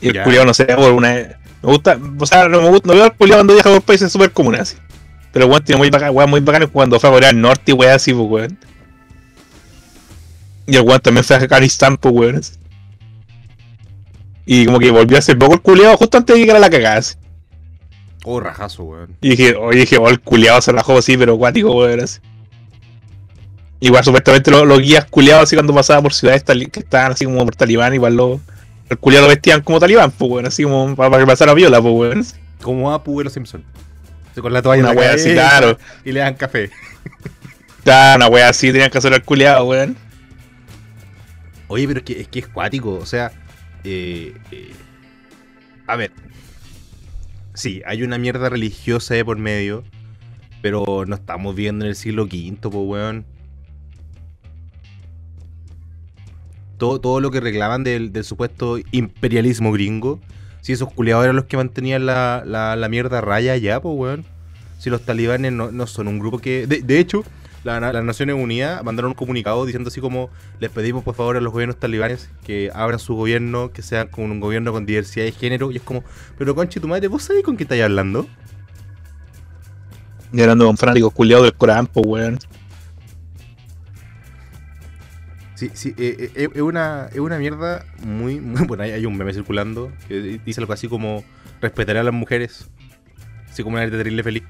Y 0.00 0.08
el 0.08 0.22
culiado, 0.22 0.44
no 0.44 0.52
sé, 0.52 0.66
por 0.66 0.92
una. 0.92 1.12
Me 1.12 1.38
gusta, 1.62 1.98
o 2.18 2.26
sea, 2.26 2.48
no 2.48 2.60
me 2.60 2.68
gusta, 2.68 2.88
no 2.88 2.94
veo 2.94 3.04
al 3.04 3.16
culiado 3.16 3.38
cuando 3.38 3.54
viaja 3.54 3.70
por 3.70 3.82
países 3.82 4.12
súper 4.12 4.32
comunes 4.32 4.60
así. 4.60 4.76
Pero 5.34 5.46
weón 5.48 5.62
tiene 5.64 5.78
muy 5.78 5.90
bacán, 5.90 6.14
weón, 6.16 6.30
muy 6.30 6.40
bacán 6.40 6.66
cuando 6.68 6.98
fue 6.98 7.10
a 7.10 7.12
Corea 7.12 7.28
del 7.28 7.40
Norte 7.42 7.72
y 7.72 7.74
weón 7.74 7.92
así, 7.92 8.14
pues 8.14 8.26
weón. 8.30 8.58
Y 10.66 10.76
el 10.76 10.82
weón 10.82 11.00
también 11.00 11.24
fue 11.24 11.36
a 11.36 11.40
Afganistán, 11.40 11.98
pues 11.98 12.14
weón. 12.14 12.36
así. 12.36 12.54
Y 14.46 14.64
como 14.66 14.78
que 14.78 14.90
volvió 14.90 15.18
hace 15.18 15.34
poco 15.36 15.54
el 15.54 15.60
culiado 15.60 15.96
justo 15.96 16.16
antes 16.18 16.34
de 16.34 16.40
llegar 16.40 16.56
a 16.56 16.60
la 16.60 16.70
cagada. 16.70 16.96
así. 16.98 17.16
Oh, 18.24 18.40
rajazo, 18.40 18.84
weón. 18.84 19.16
Y 19.20 19.30
dije, 19.30 19.54
oye, 19.56 19.80
dije, 19.80 19.98
oh, 19.98 20.08
el 20.08 20.20
culiado 20.20 20.62
se 20.62 20.72
rajó 20.72 20.96
así, 20.98 21.16
pero 21.18 21.34
acuático, 21.34 21.74
weón. 21.76 22.00
así. 22.00 22.20
Igual 23.80 24.04
supuestamente 24.04 24.50
lo- 24.50 24.64
los 24.64 24.80
guías 24.80 25.04
culiados 25.06 25.42
así 25.42 25.56
cuando 25.56 25.74
pasaba 25.74 26.00
por 26.00 26.14
ciudades 26.14 26.42
que 26.44 26.80
estaban 26.80 27.12
así 27.12 27.24
como 27.26 27.44
por 27.44 27.54
talibán, 27.54 27.92
igual 27.92 28.14
lo, 28.16 28.40
el 28.88 28.96
culiado 28.98 29.26
lo 29.26 29.30
vestían 29.30 29.60
como 29.62 29.78
talibán, 29.80 30.10
pues 30.10 30.30
weón, 30.30 30.46
así 30.46 30.62
como 30.62 30.94
para, 30.96 31.18
que 31.18 31.26
pasara 31.26 31.52
viola, 31.52 31.82
pues 31.82 31.94
weón. 31.94 32.24
Como 32.62 32.92
Apu 32.92 33.18
de 33.18 33.24
los 33.24 33.32
Simpsons. 33.34 33.64
Con 34.40 34.52
la 34.52 34.62
toalla 34.62 34.80
en 34.80 34.86
Una 34.86 34.94
la 34.94 35.00
wea 35.00 35.14
así, 35.14 35.34
cabeza 35.34 35.48
claro. 35.48 35.78
Y 36.04 36.12
le 36.12 36.20
dan 36.20 36.34
café. 36.34 36.70
Ya, 37.84 38.14
una 38.16 38.28
wea 38.28 38.48
así 38.48 38.72
tenían 38.72 38.90
que 38.90 38.98
hacer 38.98 39.12
al 39.12 39.22
culiado, 39.22 39.64
weón. 39.64 39.96
Oye, 41.68 41.86
pero 41.86 41.98
es 42.00 42.04
que 42.04 42.20
es, 42.20 42.28
que 42.28 42.38
es 42.40 42.48
cuático, 42.48 42.94
o 42.94 43.06
sea, 43.06 43.32
eh, 43.84 44.34
eh, 44.50 44.72
a 45.86 45.96
ver, 45.96 46.12
sí, 47.54 47.82
hay 47.86 48.02
una 48.02 48.18
mierda 48.18 48.48
religiosa 48.48 49.14
de 49.14 49.24
por 49.24 49.38
medio, 49.38 49.84
pero 50.62 51.04
no 51.06 51.14
estamos 51.14 51.54
viendo 51.54 51.84
en 51.84 51.90
el 51.90 51.96
siglo 51.96 52.24
V, 52.24 52.56
pues, 52.60 52.74
weón. 52.74 53.26
Todo, 56.78 57.00
todo 57.00 57.20
lo 57.20 57.30
que 57.30 57.40
reclaman 57.40 57.84
del, 57.84 58.12
del 58.12 58.24
supuesto 58.24 58.78
imperialismo 58.90 59.72
gringo, 59.72 60.20
si 60.64 60.72
esos 60.72 60.90
culiados 60.90 61.24
eran 61.24 61.36
los 61.36 61.44
que 61.44 61.58
mantenían 61.58 62.06
la, 62.06 62.42
la, 62.46 62.88
mierda 62.88 63.20
raya 63.20 63.52
allá, 63.52 63.82
pues, 63.82 63.94
weón. 63.98 64.24
Si 64.78 64.88
los 64.88 65.02
talibanes 65.02 65.52
no, 65.52 65.70
no 65.70 65.86
son 65.86 66.08
un 66.08 66.18
grupo 66.18 66.38
que... 66.38 66.66
De, 66.66 66.80
de 66.80 66.98
hecho, 67.00 67.22
la- 67.64 67.80
las 67.92 68.02
Naciones 68.02 68.34
Unidas 68.34 68.82
mandaron 68.82 69.10
un 69.10 69.14
comunicado 69.14 69.66
diciendo 69.66 69.88
así 69.88 70.00
como 70.00 70.30
les 70.60 70.70
pedimos 70.70 71.04
por 71.04 71.14
favor 71.14 71.36
a 71.36 71.42
los 71.42 71.52
gobiernos 71.52 71.78
talibanes 71.78 72.30
que 72.46 72.70
abran 72.74 72.98
su 72.98 73.14
gobierno, 73.14 73.72
que 73.72 73.82
sea 73.82 74.06
como 74.06 74.28
un 74.28 74.40
gobierno 74.40 74.72
con 74.72 74.86
diversidad 74.86 75.26
de 75.26 75.32
género. 75.32 75.70
Y 75.70 75.76
es 75.76 75.82
como, 75.82 76.02
pero 76.38 76.54
conche 76.54 76.80
tu 76.80 76.88
madre, 76.88 77.08
¿vos 77.08 77.24
sabés 77.24 77.42
con 77.42 77.58
qué 77.58 77.64
estáis 77.64 77.82
hablando? 77.82 78.26
Y 80.32 80.40
hablando 80.40 80.64
con 80.64 80.78
fanáticos 80.78 81.12
culiados 81.12 81.44
del 81.44 81.52
Corán, 81.54 81.86
pues 81.88 82.06
weón. 82.06 82.38
Sí, 85.54 85.70
sí, 85.74 85.94
eh, 85.98 86.30
eh, 86.34 86.48
es 86.52 86.60
una, 86.62 87.08
es 87.12 87.18
una 87.20 87.38
mierda 87.38 87.84
muy, 88.02 88.40
muy- 88.40 88.66
Bueno, 88.66 88.82
hay, 88.82 89.06
un 89.06 89.16
meme 89.16 89.32
circulando 89.32 89.92
que 90.08 90.40
dice 90.44 90.60
algo 90.60 90.72
así 90.72 90.88
como: 90.88 91.24
respetaré 91.60 91.98
a 92.00 92.02
las 92.02 92.14
mujeres. 92.14 92.68
Así 93.50 93.62
como 93.62 93.76
una 93.76 93.84
de 93.84 93.90
terrible 93.96 94.22
feliz. 94.24 94.42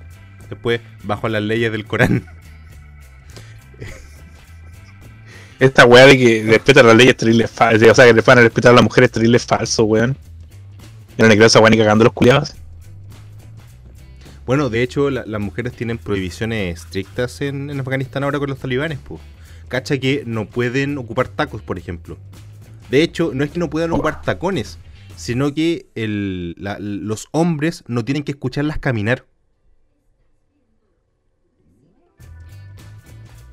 Después, 0.49 0.81
bajo 1.03 1.29
las 1.29 1.43
leyes 1.43 1.71
del 1.73 1.85
Corán. 1.87 2.25
Esta 5.61 5.85
weá 5.87 6.07
de 6.07 6.19
que 6.19 6.45
respetan 6.47 6.87
las 6.87 6.97
leyes 6.97 7.17
terribles 7.17 7.51
falso. 7.51 7.91
O 7.91 7.95
sea, 7.95 8.07
que 8.07 8.13
le 8.13 8.21
van 8.23 8.39
a 8.39 8.43
respetar 8.43 8.73
a 8.73 8.75
las 8.75 8.83
mujeres 8.85 9.11
terribles 9.11 9.45
falso, 9.47 9.85
weón. 9.85 10.17
Yo 11.17 11.25
no 11.25 11.29
le 11.29 11.35
creo 11.35 11.45
a 11.45 11.47
esa 11.47 11.61
weá 11.61 11.71
ni 11.71 11.79
cagando 11.79 12.05
los 12.05 12.13
culiados. 12.13 12.55
Bueno, 14.47 14.69
de 14.69 14.83
hecho, 14.83 15.11
la- 15.11 15.25
las 15.27 15.41
mujeres 15.41 15.73
tienen 15.75 15.97
prohibiciones 15.97 16.81
estrictas 16.81 17.41
en, 17.41 17.71
en 17.71 17.81
Afganistán 17.81 18.25
ahora 18.25 18.39
con 18.39 18.51
los 18.51 18.59
talibanes, 18.59 18.99
pues. 19.07 19.21
Cacha 19.69 19.99
que 19.99 20.23
no 20.27 20.47
pueden 20.47 20.99
ocupar 20.99 21.29
tacos, 21.29 21.63
por 21.63 21.79
ejemplo. 21.79 22.17
De 22.91 23.03
hecho, 23.03 23.31
no 23.35 23.45
es 23.45 23.51
que 23.51 23.59
no 23.59 23.71
puedan 23.71 23.93
ocupar 23.93 24.23
tacones, 24.23 24.79
sino 25.17 25.53
que 25.55 25.87
el- 25.95 26.55
la- 26.59 26.79
los 26.79 27.29
hombres 27.33 27.83
no 27.87 28.05
tienen 28.05 28.23
que 28.25 28.33
escucharlas 28.33 28.79
caminar. 28.79 29.25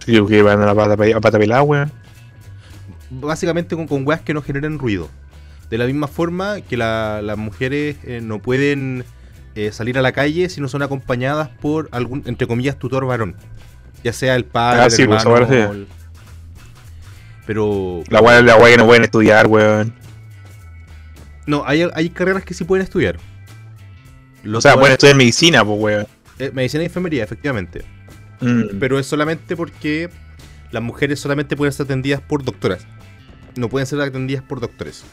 Que 0.06 0.42
van 0.42 0.62
a 0.62 0.66
la 0.66 0.76
pata, 0.76 0.98
pe- 0.98 1.14
a 1.14 1.22
pata 1.22 1.38
pelada, 1.38 1.62
weón. 1.62 1.92
Básicamente 3.10 3.76
con, 3.76 3.88
con 3.88 4.06
weas 4.08 4.22
que 4.22 4.34
no 4.34 4.42
generen 4.42 4.80
ruido. 4.80 5.10
De 5.70 5.78
la 5.78 5.86
misma 5.86 6.08
forma 6.08 6.62
que 6.62 6.76
la- 6.78 7.22
las 7.22 7.38
mujeres 7.38 7.98
eh, 8.04 8.20
no 8.22 8.40
pueden 8.40 9.06
eh, 9.56 9.72
salir 9.72 9.98
a 9.98 10.02
la 10.02 10.12
calle 10.14 10.48
si 10.50 10.62
no 10.62 10.68
son 10.70 10.82
acompañadas 10.82 11.50
por 11.50 11.90
algún, 11.92 12.24
entre 12.26 12.48
comillas, 12.48 12.78
tutor 12.80 13.06
varón. 13.06 13.36
Ya 14.04 14.14
sea 14.14 14.36
el 14.36 14.46
padre, 14.46 14.82
Ah, 14.82 14.86
el 14.86 14.92
sí, 14.92 15.06
pues, 15.06 15.24
hermano, 15.24 15.46
sí. 15.48 15.54
o 15.56 15.72
el- 15.74 15.88
Pero... 17.46 18.04
La 18.10 18.22
weá 18.22 18.42
la 18.42 18.58
que 18.58 18.78
no 18.78 18.86
pueden 18.86 19.04
estudiar, 19.04 19.48
weón. 19.48 19.94
No, 21.48 21.64
hay, 21.66 21.88
hay 21.94 22.10
carreras 22.10 22.44
que 22.44 22.54
sí 22.54 22.64
pueden 22.64 22.84
estudiar. 22.84 23.18
Los 24.44 24.60
O 24.66 24.70
sea, 24.70 24.76
pueden 24.78 24.94
estudiar 24.94 25.16
medicina, 25.16 25.66
pues 25.66 25.80
weón. 25.80 26.08
eh, 26.40 26.52
medicina 26.54 26.84
y 26.84 26.86
enfermería, 26.88 27.24
efectivamente. 27.24 27.84
Mm. 28.40 28.80
Pero 28.80 29.00
es 29.00 29.06
solamente 29.06 29.56
porque 29.56 30.10
las 30.72 30.82
mujeres 30.82 31.20
solamente 31.20 31.56
pueden 31.56 31.74
ser 31.74 31.86
atendidas 31.86 32.22
por 32.22 32.44
doctoras. 32.44 32.86
No 33.56 33.70
pueden 33.70 33.86
ser 33.86 34.00
atendidas 34.02 34.44
por 34.44 34.60
doctores. 34.60 35.04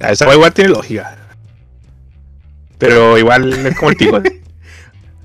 Ah, 0.00 0.12
Esa 0.12 0.32
igual 0.32 0.52
tiene 0.52 0.70
lógica. 0.70 1.16
Pero 2.78 3.18
igual 3.18 3.52
es 3.52 3.76
como 3.76 3.90
el 3.90 3.96
pico. 3.96 4.22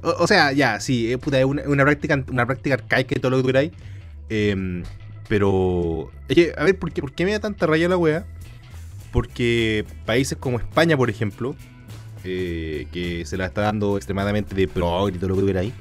O, 0.05 0.27
sea, 0.27 0.51
ya, 0.51 0.79
sí, 0.79 1.11
eh, 1.11 1.17
es 1.19 1.45
una, 1.45 1.83
práctica, 1.83 2.23
una 2.29 2.45
práctica 2.45 2.75
arcaica 2.75 3.15
y 3.17 3.19
todo 3.19 3.31
lo 3.31 3.37
que 3.37 3.47
queráis. 3.47 3.71
Em, 4.29 4.83
pero. 5.27 6.11
Es 6.27 6.35
que, 6.35 6.53
a 6.57 6.63
ver, 6.63 6.77
¿por 6.77 6.91
qué, 6.91 7.25
me 7.25 7.31
da 7.31 7.39
tanta 7.39 7.65
raya 7.65 7.89
la 7.89 7.97
wea? 7.97 8.25
Porque 9.11 9.85
países 10.05 10.37
como 10.37 10.59
España, 10.59 10.95
por 10.95 11.09
ejemplo, 11.09 11.55
eh, 12.23 12.87
que 12.91 13.25
se 13.25 13.37
la 13.37 13.45
está 13.45 13.61
dando 13.61 13.97
extremadamente 13.97 14.53
de 14.55 14.67
pro 14.67 15.09
y 15.09 15.13
todo 15.13 15.29
lo 15.29 15.37
que 15.37 15.45
queráis. 15.45 15.73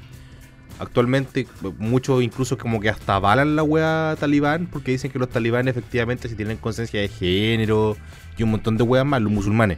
Actualmente, 0.79 1.47
muchos 1.77 2.21
incluso 2.21 2.57
como 2.57 2.81
que 2.81 2.89
hasta 2.89 3.15
avalan 3.15 3.55
la 3.55 3.63
wea 3.63 4.17
talibán 4.19 4.67
porque 4.67 4.91
dicen 4.91 5.09
que 5.09 5.19
los 5.19 5.29
talibanes 5.29 5.71
efectivamente 5.71 6.27
si 6.27 6.35
tienen 6.35 6.57
conciencia 6.57 6.99
de 6.99 7.07
género 7.07 7.95
y 8.37 8.43
un 8.43 8.51
montón 8.51 8.75
de 8.75 8.83
weas 8.83 9.05
más, 9.05 9.21
los 9.21 9.31
musulmanes. 9.31 9.77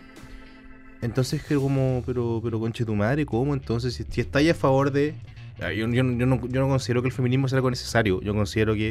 Entonces, 1.07 1.41
que 1.41 1.55
como, 1.55 2.03
pero, 2.05 2.41
pero 2.43 2.59
conche 2.59 2.83
tu 2.85 2.93
madre, 2.93 3.25
¿cómo? 3.25 3.53
Entonces, 3.53 3.93
si, 3.95 4.03
si 4.03 4.21
estáis 4.21 4.51
a 4.51 4.53
favor 4.53 4.91
de. 4.91 5.15
Ah, 5.61 5.71
Yo, 5.71 5.87
yo, 5.87 6.03
yo 6.03 6.03
no, 6.03 6.47
yo 6.47 6.61
no 6.61 6.67
considero 6.67 7.01
que 7.01 7.07
el 7.07 7.13
feminismo 7.13 7.47
sea 7.47 7.57
algo 7.57 7.69
necesario. 7.69 8.21
Yo 8.21 8.33
considero 8.35 8.73
que. 8.75 8.89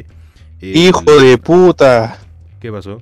eh, 0.61 0.73
Hijo 0.75 1.01
de 1.21 1.37
puta. 1.37 2.17
¿Qué 2.59 2.71
pasó? 2.71 3.01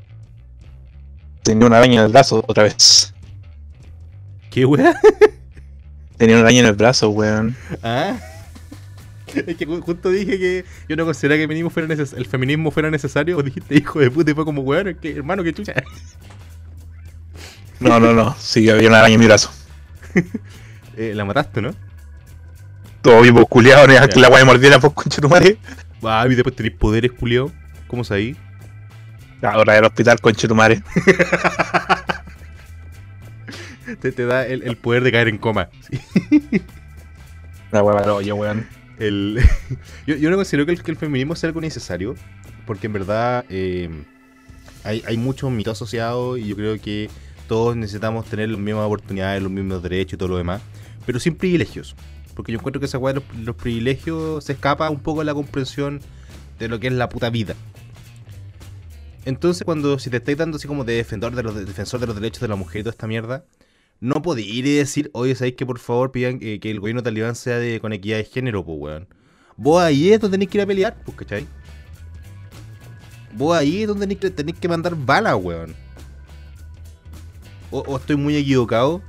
Tenía 1.44 1.66
una 1.66 1.78
araña 1.78 2.00
en 2.02 2.06
el 2.08 2.12
brazo 2.12 2.44
otra 2.48 2.64
vez. 2.64 3.14
¿Qué 4.52 4.66
wea? 4.66 4.94
Tenía 6.18 6.36
una 6.36 6.44
araña 6.44 6.60
en 6.60 6.66
el 6.68 6.74
brazo, 6.76 7.10
weón. 7.10 7.56
¿Ah? 7.82 8.18
Es 9.36 9.58
que 9.58 9.68
ju- 9.68 9.82
justo 9.82 10.10
dije 10.12 10.40
que 10.40 10.66
yo 10.88 10.96
no 10.96 11.04
consideraba 11.04 11.38
que 11.38 11.44
el 11.44 11.48
feminismo 11.50 11.70
fuera, 11.70 11.88
neces- 11.90 12.16
el 12.16 12.26
feminismo 12.26 12.72
fuera 12.72 12.90
necesario. 12.92 13.38
O 13.38 13.44
dijiste 13.44 13.76
hijo 13.78 14.00
de 14.00 14.10
puta 14.12 14.32
y 14.32 14.34
fue 14.34 14.46
como, 14.46 14.62
weón, 14.62 14.96
que, 15.02 15.12
hermano, 15.12 15.44
que 15.44 15.54
chucha. 15.54 15.74
No, 17.86 18.00
no, 18.00 18.14
no. 18.14 18.36
Sí, 18.40 18.70
había 18.70 18.88
una 18.90 19.00
araña 19.00 19.16
en 19.16 19.20
mi 19.20 19.26
brazo. 19.28 19.52
Eh, 20.98 21.12
la 21.14 21.26
mataste, 21.26 21.62
¿no? 21.62 21.76
Todo 23.02 23.20
vivo, 23.22 23.46
culiado, 23.48 23.86
no 23.86 23.92
Ya. 23.94 24.08
que 24.08 24.18
la 24.18 24.30
me 24.30 24.42
mordiera, 24.46 24.80
pues 24.80 24.94
concha 24.94 25.22
tu 25.22 25.28
madre. 25.28 25.58
Ah, 26.02 26.26
y 26.26 26.36
después 26.36 26.56
tenéis 26.56 26.74
poderes, 26.78 27.12
culiao. 27.12 27.52
¿Cómo 27.88 28.06
sabéis? 28.06 28.38
Ahora 29.42 29.74
del 29.74 29.84
hospital, 29.84 30.22
concha 30.22 30.48
tu 30.48 30.56
madre. 30.56 30.82
Te, 34.02 34.12
te 34.14 34.26
da 34.26 34.48
el, 34.48 34.64
el 34.64 34.78
poder 34.78 35.04
de 35.04 35.12
caer 35.12 35.28
en 35.28 35.38
coma. 35.38 35.68
La 37.72 37.84
weá 37.84 37.98
para 38.02 38.22
yo, 38.22 38.36
weón. 38.36 38.66
El, 38.98 39.42
yo, 40.08 40.16
yo 40.16 40.30
no 40.30 40.38
considero 40.38 40.66
que 40.66 40.72
el, 40.72 40.82
que 40.82 40.92
el 40.92 40.98
feminismo 40.98 41.36
sea 41.36 41.50
algo 41.50 41.60
necesario, 41.62 42.16
porque 42.66 42.88
en 42.88 42.94
verdad 42.94 43.44
eh, 43.50 43.90
hay, 44.86 45.04
hay 45.06 45.18
mucho 45.18 45.50
mito 45.50 45.72
asociado 45.72 46.38
y 46.38 46.48
yo 46.48 46.56
creo 46.56 46.80
que 46.80 47.10
todos 47.48 47.76
necesitamos 47.76 48.26
tener 48.26 48.50
las 48.50 48.60
mismas 48.60 48.86
oportunidades, 48.86 49.42
los 49.42 49.52
mismos 49.52 49.82
derechos 49.84 50.14
y 50.14 50.18
todo 50.18 50.30
lo 50.30 50.38
demás, 50.38 50.62
pero 51.06 51.20
sin 51.20 51.36
privilegios. 51.36 51.96
Porque 52.36 52.52
yo 52.52 52.60
encuentro 52.60 52.80
que 52.80 52.86
esa 52.86 52.98
weá 52.98 53.14
de 53.14 53.22
los, 53.44 53.56
privilegios 53.56 54.44
se 54.44 54.54
escapa 54.54 54.90
un 54.90 55.00
poco 55.00 55.20
de 55.20 55.26
la 55.26 55.34
comprensión 55.34 56.02
de 56.60 56.68
lo 56.68 56.80
que 56.80 56.88
es 56.88 56.94
la 56.94 57.10
puta 57.10 57.30
vida. 57.30 57.56
Entonces, 59.24 59.64
cuando 59.64 59.98
si 59.98 60.10
te 60.10 60.18
estáis 60.18 60.38
dando 60.38 60.58
así 60.58 60.68
como 60.68 60.84
de 60.84 60.94
defensor 60.94 61.34
de 61.34 61.44
los, 61.44 61.56
de 61.56 61.66
defensor 61.66 62.00
de 62.00 62.08
los 62.08 62.16
derechos 62.16 62.42
de 62.42 62.48
la 62.48 62.56
mujer 62.56 62.82
y 62.82 62.84
toda 62.84 62.92
esta 62.92 63.08
mierda, 63.08 63.46
no 64.00 64.22
podéis 64.22 64.54
ir 64.54 64.68
y 64.68 64.76
decir, 64.76 65.10
oye, 65.14 65.34
¿sabéis 65.36 65.56
que 65.56 65.66
por 65.66 65.80
favor 65.80 66.12
pidan 66.12 66.40
eh, 66.42 66.60
que 66.60 66.70
el 66.70 66.80
gobierno 66.80 67.02
talibán 67.02 67.36
sea 67.36 67.58
de, 67.58 67.80
con 67.80 67.94
equidad 67.94 68.18
de 68.18 68.26
género, 68.26 68.64
pues, 68.64 68.78
weón? 68.80 69.08
Vos 69.58 69.82
ahí 69.82 70.12
es 70.12 70.20
donde 70.20 70.36
tenéis 70.36 70.52
que 70.52 70.58
ir 70.58 70.62
a 70.64 70.68
pelear, 70.68 70.98
pues, 71.06 71.18
¿cachai? 71.18 71.48
Vos 73.34 73.58
ahí 73.58 73.82
es 73.82 73.88
donde 73.88 74.04
tenéis 74.04 74.20
que, 74.20 74.30
tenéis 74.30 74.60
que 74.60 74.68
mandar 74.68 74.96
balas, 74.96 75.36
weón. 75.36 75.85
O, 77.76 77.80
o 77.88 77.98
estoy 77.98 78.16
muy 78.16 78.38
equivocado. 78.38 79.02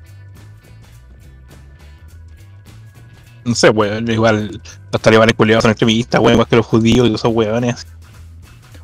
No 3.44 3.54
sé, 3.54 3.70
weón. 3.70 4.10
Igual 4.10 4.60
los 4.92 5.02
talibanes 5.02 5.34
culiados 5.36 5.62
son 5.62 5.70
extremistas, 5.70 6.20
weón, 6.20 6.32
igual 6.34 6.48
que 6.48 6.56
los 6.56 6.66
judíos 6.66 7.08
y 7.08 7.14
esos 7.14 7.32
weones. 7.32 7.86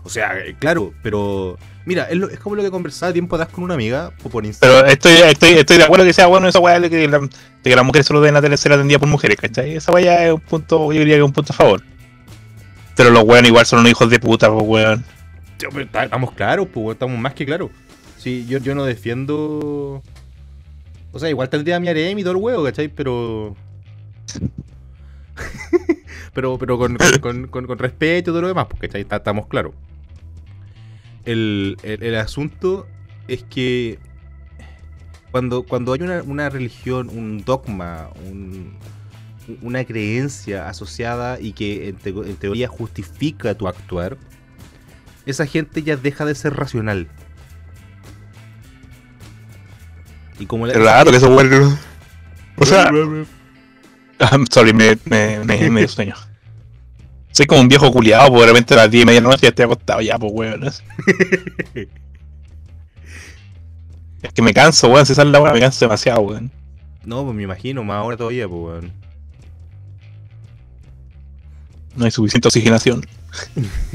O 0.05 0.09
sea, 0.09 0.39
eh, 0.39 0.55
claro, 0.59 0.93
pero. 1.03 1.59
Mira, 1.85 2.05
es, 2.05 2.17
lo- 2.17 2.31
es 2.31 2.39
como 2.39 2.55
lo 2.55 2.63
que 2.63 2.71
conversaba 2.71 3.13
tiempo 3.13 3.35
atrás 3.35 3.49
con 3.53 3.65
una 3.65 3.75
amiga 3.75 4.13
o 4.23 4.29
por 4.29 4.47
Instagram. 4.47 4.83
Pero 4.83 4.93
estoy, 4.93 5.13
estoy, 5.29 5.51
estoy 5.55 5.79
de 5.79 5.83
acuerdo 5.85 6.05
que 6.05 6.13
sea 6.13 6.27
bueno 6.29 6.47
esa 6.47 6.61
weá 6.61 6.79
de 6.79 6.89
que, 6.89 7.09
la- 7.09 7.19
de 7.19 7.29
que 7.65 7.75
las 7.75 7.85
mujeres 7.85 8.07
solo 8.07 8.21
deben 8.21 8.37
atender- 8.41 8.57
ser 8.57 8.73
atendidas 8.73 9.01
por 9.01 9.09
mujeres, 9.09 9.37
¿cachai? 9.37 9.75
Esa 9.75 9.91
weá 9.91 10.27
es 10.29 10.33
un 10.33 10.41
punto, 10.41 10.93
yo 10.93 11.01
diría 11.01 11.17
que 11.17 11.23
es 11.23 11.27
un 11.27 11.33
punto 11.33 11.53
a 11.53 11.57
favor. 11.57 11.83
Pero 12.95 13.11
los 13.11 13.25
weones 13.25 13.49
igual 13.49 13.67
son 13.67 13.81
unos 13.81 13.91
hijos 13.91 14.09
de 14.11 14.21
puta, 14.21 14.49
pues 14.53 14.65
weón. 14.65 15.05
Tío, 15.57 15.71
pero 15.73 15.85
está- 15.87 16.05
Estamos 16.05 16.31
claros, 16.35 16.69
pues, 16.73 16.85
weón, 16.85 16.93
estamos 16.93 17.19
más 17.19 17.35
que 17.35 17.45
claros. 17.45 17.71
Sí, 18.23 18.47
yo, 18.49 18.59
yo 18.59 18.77
no 18.77 18.85
defiendo. 18.85 20.01
O 21.11 21.19
sea, 21.19 21.29
igual 21.29 21.49
tendría 21.49 21.81
mi 21.81 21.89
harem 21.89 22.17
y 22.21 22.23
todo 22.23 22.35
el 22.35 22.39
huevo, 22.39 22.63
¿cachai? 22.63 22.87
Pero. 22.87 23.57
pero 26.33 26.57
pero 26.57 26.79
con, 26.79 26.97
con, 27.49 27.67
con- 27.67 27.79
respeto 27.79 28.31
y 28.31 28.33
todo 28.33 28.43
lo 28.43 28.47
demás, 28.47 28.67
pues, 28.71 28.81
¿cachai? 28.83 29.01
Estamos 29.11 29.49
claros. 29.49 29.75
El, 31.25 31.77
el- 31.83 32.15
asunto 32.15 32.87
es 33.27 33.43
que. 33.43 33.99
Cuando, 35.33 35.65
cuando 35.65 35.93
hay 35.93 36.03
una, 36.03 36.23
una 36.23 36.49
religión, 36.49 37.09
un 37.09 37.43
dogma, 37.45 38.09
un- 38.29 38.77
una 39.63 39.85
creencia 39.85 40.69
asociada 40.69 41.41
y 41.41 41.55
que 41.55 41.89
en 41.89 42.37
teoría 42.37 42.69
justifica 42.69 43.57
tu 43.57 43.67
actuar, 43.67 44.17
esa 45.27 45.45
gente 45.45 45.83
ya 45.83 45.97
deja 45.97 46.25
de 46.25 46.37
ser 46.37 46.55
racional. 46.55 47.09
Y 50.43 50.47
como 50.47 50.67
la, 50.67 50.73
Claro 50.73 51.11
que 51.13 51.17
esos 51.19 51.29
weones. 51.31 51.79
O 52.57 52.67
sea, 52.67 52.91
I'm 54.33 54.45
sorry, 54.51 54.73
me, 54.73 54.99
me, 55.05 55.39
me, 55.45 55.71
me 55.71 55.87
sueño. 55.87 56.15
Soy 57.31 57.47
como 57.47 57.61
un 57.61 57.69
viejo 57.69 57.91
culiado, 57.93 58.29
pues 58.31 58.41
de 58.43 58.47
repente 58.49 58.75
a 58.75 58.79
las 58.79 58.91
10 58.91 59.03
y 59.03 59.07
media 59.07 59.21
de 59.21 59.25
la 59.25 59.31
noche 59.31 59.43
ya 59.43 59.49
estoy 59.51 59.65
acostado 59.65 60.01
ya, 60.01 60.19
pues 60.19 60.33
weón. 60.35 60.65
Es 64.23 64.33
que 64.33 64.43
me 64.43 64.53
canso, 64.55 64.89
weón, 64.89 65.05
si 65.07 65.15
sale 65.15 65.31
la 65.31 65.41
weá 65.41 65.53
me 65.53 65.61
canso 65.61 65.85
demasiado, 65.85 66.21
weón. 66.23 66.51
No, 67.05 67.25
pues 67.25 67.35
me 67.35 67.43
imagino, 67.43 67.83
más 67.85 67.97
ahora 67.97 68.17
todavía, 68.17 68.49
pues 68.49 68.61
weón. 68.63 68.93
No 71.97 72.05
hay 72.05 72.11
suficiente 72.11 72.49
oxigenación. 72.49 73.05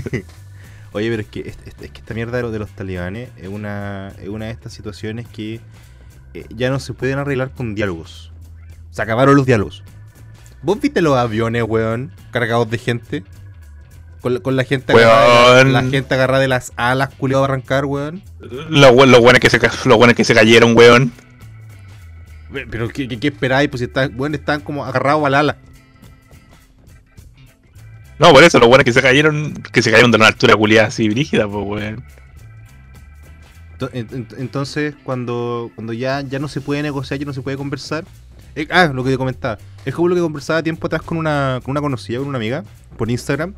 Oye, 0.93 1.09
pero 1.09 1.21
es 1.21 1.27
que, 1.27 1.39
es, 1.41 1.57
es- 1.65 1.75
es 1.81 1.91
que 1.91 1.99
esta 1.99 2.13
mierda 2.13 2.37
de 2.37 2.43
los, 2.43 2.51
de 2.51 2.59
los 2.59 2.69
talibanes 2.71 3.29
es 3.37 3.47
una, 3.47 4.13
es 4.21 4.29
una 4.29 4.45
de 4.45 4.51
estas 4.51 4.73
situaciones 4.73 5.27
que 5.27 5.59
ya 6.49 6.69
no 6.69 6.79
se 6.79 6.93
pueden 6.93 7.17
arreglar 7.19 7.51
con 7.51 7.75
diálogos. 7.75 8.31
Se 8.91 9.01
acabaron 9.01 9.35
los 9.35 9.45
diálogos. 9.45 9.83
¿Vos 10.61 10.79
viste 10.81 11.01
los 11.01 11.15
aviones, 11.17 11.63
weón, 11.67 12.11
cargados 12.31 12.69
de 12.69 12.77
gente? 12.77 13.23
Con, 14.21 14.33
la- 14.33 14.39
con 14.39 14.55
la 14.55 14.63
gente 14.63 14.93
agarrada, 14.93 15.63
la, 15.63 15.81
la 15.83 15.89
gente 15.89 16.13
agarrada 16.15 16.39
de 16.41 16.47
las 16.47 16.73
alas, 16.75 17.09
culiado 17.17 17.43
a 17.43 17.45
arrancar, 17.47 17.85
weón. 17.85 18.23
Los 18.39 18.91
we- 18.91 19.05
los 19.07 19.19
buenos 19.21 19.39
que 19.39 19.49
se 19.49 19.59
los 19.85 19.97
buenos 19.97 20.15
que 20.15 20.23
se 20.23 20.33
cayeron, 20.33 20.75
weón. 20.75 21.11
Pero 22.71 22.87
¿qué, 22.89 23.07
qué, 23.07 23.19
qué 23.19 23.27
esperáis? 23.27 23.69
Pues 23.69 23.79
si 23.79 23.85
están, 23.85 24.13
weón, 24.19 24.33
están 24.33 24.61
como 24.61 24.83
agarrados 24.85 25.23
al 25.25 25.35
ala. 25.35 25.57
No, 28.19 28.31
por 28.33 28.43
eso, 28.43 28.57
los 28.59 28.67
buenos 28.67 28.83
que 28.83 28.93
se 28.93 29.01
cayeron, 29.01 29.53
que 29.71 29.83
se 29.83 29.91
cayeron 29.91 30.09
de 30.11 30.17
una 30.17 30.27
altura 30.27 30.55
culiada 30.55 30.87
así 30.87 31.07
brígida, 31.07 31.47
pues 31.47 31.65
weón. 31.67 32.03
Ento- 33.79 33.89
en- 33.93 34.07
en- 34.11 34.27
Entonces, 34.37 34.95
cuando, 35.03 35.71
cuando 35.75 35.93
ya, 35.93 36.21
ya 36.21 36.39
no 36.39 36.47
se 36.47 36.61
puede 36.61 36.81
negociar, 36.83 37.19
ya 37.19 37.25
no 37.25 37.33
se 37.33 37.41
puede 37.41 37.57
conversar. 37.57 38.05
eh, 38.55 38.67
ah, 38.71 38.87
lo 38.93 39.03
que 39.03 39.11
te 39.11 39.17
comentaba. 39.17 39.57
Es 39.85 39.93
como 39.93 40.07
lo 40.07 40.15
que 40.15 40.21
conversaba 40.21 40.63
tiempo 40.63 40.87
atrás 40.87 41.03
con 41.03 41.17
una, 41.17 41.59
con 41.63 41.71
una 41.71 41.81
conocida, 41.81 42.17
con 42.19 42.27
una 42.27 42.37
amiga, 42.37 42.63
por 42.97 43.09
Instagram, 43.11 43.53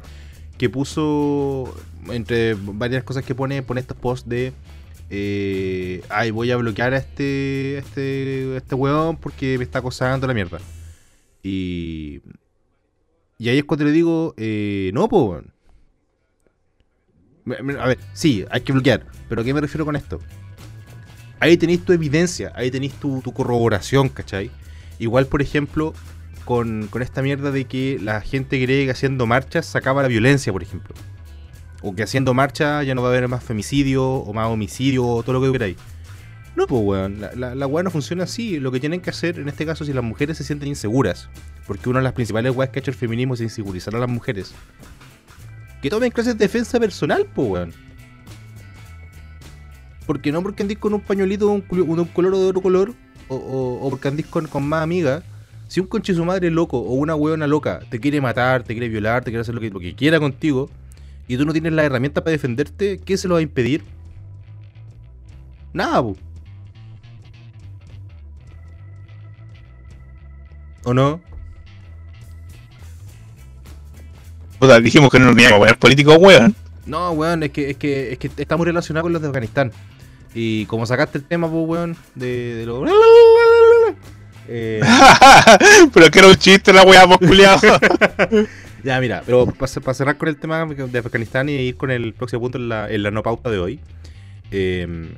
que 0.58 0.70
puso, 0.70 1.74
entre 2.12 2.56
varias 2.56 3.04
cosas 3.04 3.24
que 3.24 3.34
pone, 3.34 3.62
pone 3.64 3.80
estos 3.82 3.96
posts 3.98 4.28
de. 4.28 4.52
Eh, 5.10 6.04
ay, 6.10 6.32
voy 6.32 6.52
a 6.52 6.58
bloquear 6.58 6.94
a 6.94 6.98
este, 6.98 7.78
este, 7.78 8.58
este 8.58 8.76
weón 8.76 9.16
porque 9.18 9.58
me 9.58 9.64
está 9.64 9.80
acosando 9.80 10.28
la 10.28 10.34
mierda. 10.34 10.60
Y. 11.44 12.22
Y 13.38 13.48
ahí 13.48 13.58
es 13.60 13.64
cuando 13.64 13.86
le 13.86 13.92
digo, 13.94 14.34
eh, 14.36 14.92
no, 14.94 15.08
pues, 15.08 15.44
A 17.80 17.88
ver, 17.88 18.00
sí, 18.14 18.46
hay 18.50 18.62
que 18.62 18.74
bloquear. 18.74 19.06
Pero 19.28 19.42
¿a 19.42 19.44
qué 19.44 19.54
me 19.54 19.62
refiero 19.62 19.86
con 19.86 19.96
esto? 19.96 20.20
Ahí 21.40 21.58
tenéis 21.58 21.86
tu 21.86 21.94
evidencia, 21.94 22.52
ahí 22.56 22.70
tenéis 22.70 22.94
tu, 22.94 23.22
tu 23.22 23.34
corroboración, 23.34 24.10
¿cachai? 24.10 24.52
Igual, 25.00 25.28
por 25.28 25.42
ejemplo, 25.42 25.94
con, 26.46 26.88
con 26.88 27.02
esta 27.02 27.22
mierda 27.22 27.52
de 27.52 27.66
que 27.66 27.98
la 28.02 28.22
gente 28.22 28.64
cree 28.64 28.86
que 28.86 28.92
haciendo 28.92 29.26
marchas 29.26 29.66
sacaba 29.66 30.02
la 30.02 30.08
violencia, 30.08 30.52
por 30.52 30.64
ejemplo. 30.64 30.96
O 31.82 31.96
que 31.96 32.04
haciendo 32.04 32.34
marcha 32.34 32.84
ya 32.84 32.94
no 32.94 33.02
va 33.02 33.08
a 33.08 33.12
haber 33.12 33.28
más 33.30 33.44
femicidio 33.44 34.06
o 34.06 34.34
más 34.34 34.48
homicidio 34.48 35.06
o 35.06 35.24
todo 35.24 35.34
lo 35.34 35.42
que 35.42 35.52
queráis. 35.52 35.78
No, 36.56 36.68
pues, 36.68 36.82
weón. 36.84 37.22
La, 37.36 37.56
la, 37.56 37.68
weá 37.68 37.84
no 37.84 37.92
funciona 37.92 38.26
así. 38.26 38.60
Lo 38.60 38.72
que 38.72 38.82
tienen 38.82 39.00
que 39.00 39.10
hacer 39.10 39.40
en 39.40 39.48
este 39.48 39.66
caso, 39.66 39.86
si 39.86 39.94
las 39.94 40.04
mujeres 40.04 40.38
se 40.38 40.44
sienten 40.44 40.68
inseguras, 40.68 41.30
porque 41.68 41.88
una 41.88 42.00
de 42.00 42.04
las 42.04 42.14
principales 42.14 42.54
weas 42.54 42.72
que 42.72 42.80
ha 42.80 42.82
hecho 42.82 42.92
el 42.92 42.98
feminismo 42.98 43.36
es 43.36 43.42
insegurizar 43.42 43.96
a 43.96 44.00
las 44.00 44.10
mujeres, 44.10 44.54
que 45.82 45.90
tomen 45.90 46.12
clases 46.12 46.38
de 46.38 46.46
defensa 46.46 46.80
personal, 46.80 47.26
pues, 47.34 47.48
weón. 47.48 47.74
Porque 50.06 50.32
no 50.32 50.42
porque 50.42 50.64
andís 50.64 50.78
con 50.78 50.94
un 50.94 51.02
pañuelito 51.02 51.46
de 51.46 51.52
un, 51.52 52.06
color 52.06 52.34
o 52.34 52.40
de 52.40 52.48
otro 52.48 52.62
color, 52.62 52.94
o, 53.28 53.88
porque 53.90 54.08
andís 54.08 54.26
con, 54.26 54.48
más 54.68 54.84
amigas. 54.84 55.24
Si 55.68 55.80
un 55.80 55.86
conche 55.86 56.16
su 56.16 56.26
madre 56.26 56.50
loco 56.50 56.80
o 56.80 56.94
una 56.94 57.14
weona 57.14 57.46
loca 57.46 57.80
te 57.92 58.00
quiere 58.00 58.20
matar, 58.20 58.64
te 58.64 58.74
quiere 58.74 58.90
violar, 58.90 59.24
te 59.24 59.30
quiere 59.30 59.42
hacer 59.42 59.54
lo 59.54 59.62
que, 59.62 59.96
quiera 59.96 60.20
contigo, 60.20 60.70
y 61.28 61.38
tú 61.38 61.46
no 61.46 61.54
tienes 61.54 61.74
la 61.74 61.84
herramienta 61.84 62.24
para 62.24 62.32
defenderte, 62.32 62.98
¿qué 62.98 63.18
se 63.18 63.28
lo 63.28 63.36
va 63.36 63.40
a 63.40 63.44
impedir? 63.44 63.84
Nada, 65.72 66.02
po. 66.02 66.18
¿O 70.86 70.94
no? 70.94 71.22
Puta, 74.60 74.80
dijimos 74.80 75.10
que 75.10 75.20
no 75.20 75.26
nos 75.32 75.38
íbamos 75.42 75.56
a 75.58 75.60
poner 75.60 75.78
políticos, 75.78 76.18
weón. 76.20 76.56
No, 76.86 77.12
weón, 77.12 77.44
es 77.44 77.52
que, 77.52 77.70
es 77.72 77.78
que, 77.78 78.12
es 78.14 78.18
que 78.18 78.30
está 78.38 78.58
muy 78.58 78.66
relacionado 78.66 79.04
con 79.04 79.14
los 79.14 79.22
de 79.22 79.28
Afganistán. 79.28 79.72
Y 80.34 80.66
como 80.66 80.86
sacaste 80.86 81.18
el 81.20 81.24
tema, 81.24 81.50
pues, 81.50 81.64
weón, 81.68 81.96
de, 82.16 82.56
de 82.56 82.66
lo... 82.66 82.84
Eh, 84.52 84.82
Pero 85.94 86.10
que 86.10 86.18
era 86.20 86.28
un 86.28 86.36
chiste 86.36 86.74
la 86.74 86.82
weá, 86.82 87.06
pues 87.06 87.20
culiado. 87.20 87.60
ya, 88.84 89.00
mira, 89.00 89.22
pero 89.24 89.46
para 89.46 89.94
cerrar 89.94 90.18
con 90.18 90.28
el 90.28 90.38
tema 90.38 90.66
de 90.66 90.98
Afganistán 91.00 91.50
y 91.50 91.54
ir 91.54 91.78
con 91.78 91.92
el 91.92 92.14
próximo 92.16 92.42
punto 92.42 92.58
en 92.58 92.68
la, 92.68 92.90
en 92.90 93.04
la 93.04 93.12
no 93.12 93.22
pauta 93.22 93.52
de 93.52 93.60
hoy. 93.60 93.80
eh, 94.50 95.14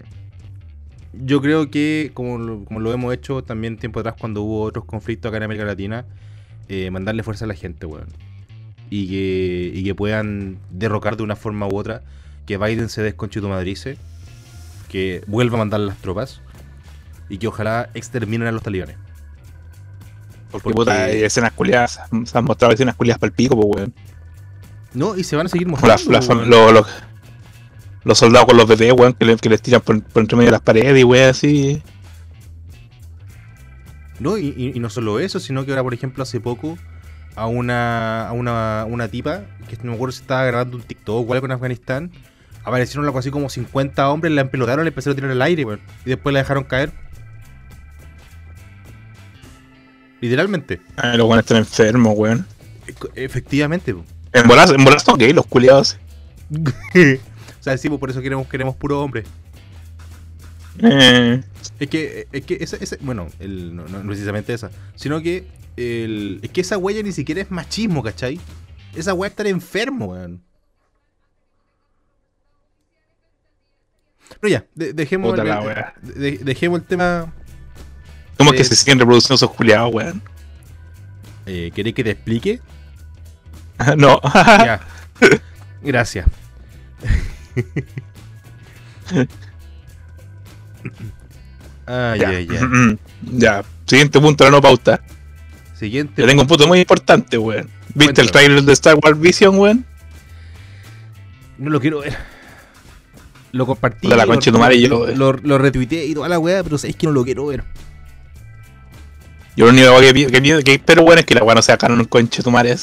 yo 1.13 1.41
creo 1.41 1.69
que, 1.71 2.11
como, 2.13 2.37
lo- 2.39 2.65
como 2.65 2.81
lo 2.81 2.91
hemos 2.91 3.13
hecho 3.13 3.41
también 3.41 3.77
tiempo 3.77 4.01
atrás 4.01 4.15
cuando 4.19 4.41
hubo 4.41 4.63
otros 4.63 4.83
conflictos 4.83 5.29
acá 5.29 5.37
en 5.37 5.43
América 5.43 5.65
Latina, 5.65 6.03
eh, 6.67 6.91
mandarle 6.91 7.23
fuerza 7.23 7.45
a 7.45 7.47
la 7.47 7.53
gente, 7.53 7.85
weón. 7.85 8.07
Y 8.91 9.07
que, 9.07 9.71
y 9.73 9.83
que 9.85 9.95
puedan 9.95 10.59
derrocar 10.69 11.15
de 11.17 11.23
una 11.23 11.35
forma 11.37 11.65
u 11.65 11.75
otra, 11.77 12.01
que 12.45 12.57
Biden 12.57 12.89
se 12.89 13.01
desconchitumadrice, 13.01 13.97
que 14.89 15.23
vuelva 15.27 15.55
a 15.55 15.59
mandar 15.59 15.79
las 15.79 15.95
tropas 15.97 16.41
y 17.29 17.37
que 17.37 17.47
ojalá 17.47 17.89
exterminen 17.93 18.47
a 18.49 18.51
los 18.51 18.61
talibanes. 18.61 18.97
Porque 20.51 20.71
puta, 20.71 21.05
hay 21.05 21.23
escenas 21.23 21.53
culiadas, 21.53 22.01
se 22.25 22.37
han 22.37 22.43
mostrado 22.43 22.73
escenas 22.73 22.95
culiadas 22.95 23.19
para 23.19 23.29
el 23.29 23.33
pico, 23.33 23.55
pues 23.55 23.67
weón. 23.73 23.93
No, 24.93 25.17
y 25.17 25.23
se 25.23 25.37
van 25.37 25.45
a 25.45 25.49
seguir 25.49 25.67
mostrando. 25.69 26.19
weón. 26.49 26.83
los, 28.03 28.17
soldados 28.19 28.47
con 28.47 28.57
los 28.57 28.67
BT, 28.67 28.91
weón, 28.91 29.13
que, 29.13 29.23
le- 29.23 29.37
que 29.37 29.47
les 29.47 29.61
tiran 29.61 29.79
por, 29.79 30.03
por 30.03 30.21
entre 30.21 30.35
medio 30.35 30.47
de 30.49 30.51
las 30.51 30.61
paredes 30.61 30.99
y 30.99 31.03
weón 31.05 31.29
así. 31.29 31.81
No, 34.19 34.37
y 34.37 34.73
no 34.77 34.89
solo 34.89 35.21
eso, 35.21 35.39
sino 35.39 35.63
que 35.65 35.71
ahora, 35.71 35.83
por 35.83 35.93
ejemplo, 35.93 36.21
hace 36.23 36.41
poco 36.41 36.77
a 37.35 37.47
una, 37.47 38.27
a 38.27 38.31
una, 38.33 38.85
una 38.87 39.07
tipa, 39.07 39.41
que 39.69 39.77
no 39.83 39.91
me 39.91 39.95
acuerdo 39.95 40.11
si 40.13 40.21
estaba 40.21 40.45
grabando 40.45 40.77
un 40.77 40.83
TikTok 40.83 41.29
o 41.29 41.33
algo 41.33 41.45
en 41.45 41.51
Afganistán, 41.53 42.11
aparecieron 42.63 43.05
algo 43.05 43.17
así 43.19 43.31
como 43.31 43.49
50 43.49 44.09
hombres, 44.09 44.33
la 44.33 44.41
empelotaron, 44.41 44.83
le 44.85 44.89
empezaron 44.89 45.13
a 45.13 45.15
tirar 45.15 45.31
al 45.31 45.41
aire, 45.41 45.63
weón, 45.65 45.79
y 46.05 46.09
después 46.09 46.33
la 46.33 46.39
dejaron 46.39 46.63
caer. 46.63 46.91
Literalmente. 50.19 50.81
Ay, 50.97 51.17
los 51.17 51.25
weones 51.27 51.43
están 51.45 51.57
enfermos, 51.57 52.13
weón. 52.15 52.45
Efectivamente. 53.15 53.93
po. 53.93 54.03
En 54.33 54.47
bolas, 54.47 54.69
en 54.71 54.83
bolas 54.83 55.03
son 55.03 55.17
gay 55.17 55.33
los 55.33 55.45
culiados. 55.47 55.97
o 56.51 57.63
sea, 57.63 57.77
sí, 57.77 57.89
pues, 57.89 57.99
por 57.99 58.09
eso 58.11 58.21
queremos, 58.21 58.47
queremos 58.47 58.75
puro 58.75 59.01
hombre. 59.01 59.23
Eh, 60.79 61.41
Es 61.79 61.89
que, 61.89 62.27
es 62.31 62.45
que 62.45 62.57
esa, 62.61 62.77
esa- 62.77 62.97
bueno, 63.01 63.27
el- 63.39 63.75
no, 63.75 63.87
no 63.87 64.01
precisamente 64.07 64.53
esa, 64.53 64.69
sino 64.95 65.21
que 65.21 65.45
el, 65.77 66.39
es 66.43 66.49
que 66.51 66.61
esa 66.61 66.77
huella 66.77 67.01
ni 67.03 67.11
siquiera 67.11 67.41
es 67.41 67.51
machismo, 67.51 68.03
¿cachai? 68.03 68.39
Esa 68.95 69.13
huella 69.13 69.27
es 69.27 69.31
estar 69.33 69.47
enfermo, 69.47 70.07
weón. 70.07 70.41
No, 74.41 74.47
ya, 74.49 74.65
de- 74.75 74.93
dejemos, 74.93 75.37
el, 75.37 75.45
de- 76.01 76.37
dejemos 76.41 76.79
el 76.81 76.85
tema. 76.87 77.33
¿Cómo 78.37 78.51
es 78.53 78.57
que 78.57 78.63
se 78.63 78.75
siguen 78.75 78.97
reproduciendo 78.99 79.35
esos 79.35 79.51
culiados, 79.51 79.93
weón? 79.93 80.21
Eh, 81.45 81.71
¿Queréis 81.75 81.95
que 81.95 82.03
te 82.03 82.11
explique? 82.11 82.59
no. 83.97 84.19
ya. 84.23 84.79
Gracias. 85.83 86.27
Ay, 91.85 92.19
ya. 92.19 92.29
ay, 92.29 92.47
ay. 92.49 92.97
ya. 93.23 93.63
Siguiente 93.85 94.19
punto, 94.21 94.43
la 94.45 94.51
no 94.51 94.61
pauta. 94.61 95.01
Siguiente. 95.81 96.21
Yo 96.21 96.27
tengo 96.27 96.43
un 96.43 96.47
punto 96.47 96.67
muy 96.67 96.79
importante, 96.79 97.39
weón. 97.39 97.63
¿Viste 97.95 97.95
Cuéntalo. 98.05 98.25
el 98.27 98.31
trailer 98.31 98.61
de 98.63 98.73
Star 98.73 98.95
Wars 99.01 99.19
Vision, 99.19 99.57
weón? 99.57 99.83
No 101.57 101.71
lo 101.71 101.81
quiero 101.81 102.01
ver. 102.01 102.15
Lo 103.51 103.65
compartí. 103.65 104.07
La 104.07 104.15
lo- 104.27 105.37
yo- 105.41 105.57
retuiteé 105.57 106.05
y 106.05 106.13
toda 106.13 106.29
la 106.29 106.37
weá, 106.37 106.63
pero 106.63 106.77
sabéis 106.77 106.97
que 106.97 107.07
no 107.07 107.13
lo 107.13 107.23
quiero 107.23 107.47
ver. 107.47 107.63
Yo 109.57 109.65
lo 109.65 109.71
único 109.71 109.99
que, 109.99 110.13
que, 110.31 110.39
pi- 110.41 110.63
que 110.63 110.73
espero, 110.75 111.01
weón, 111.01 111.17
es 111.17 111.25
que 111.25 111.33
la 111.33 111.43
weón 111.43 111.55
no 111.55 111.61
sea 111.63 111.77
canon 111.77 112.05
conche 112.05 112.43
tu 112.43 112.51
madre. 112.51 112.75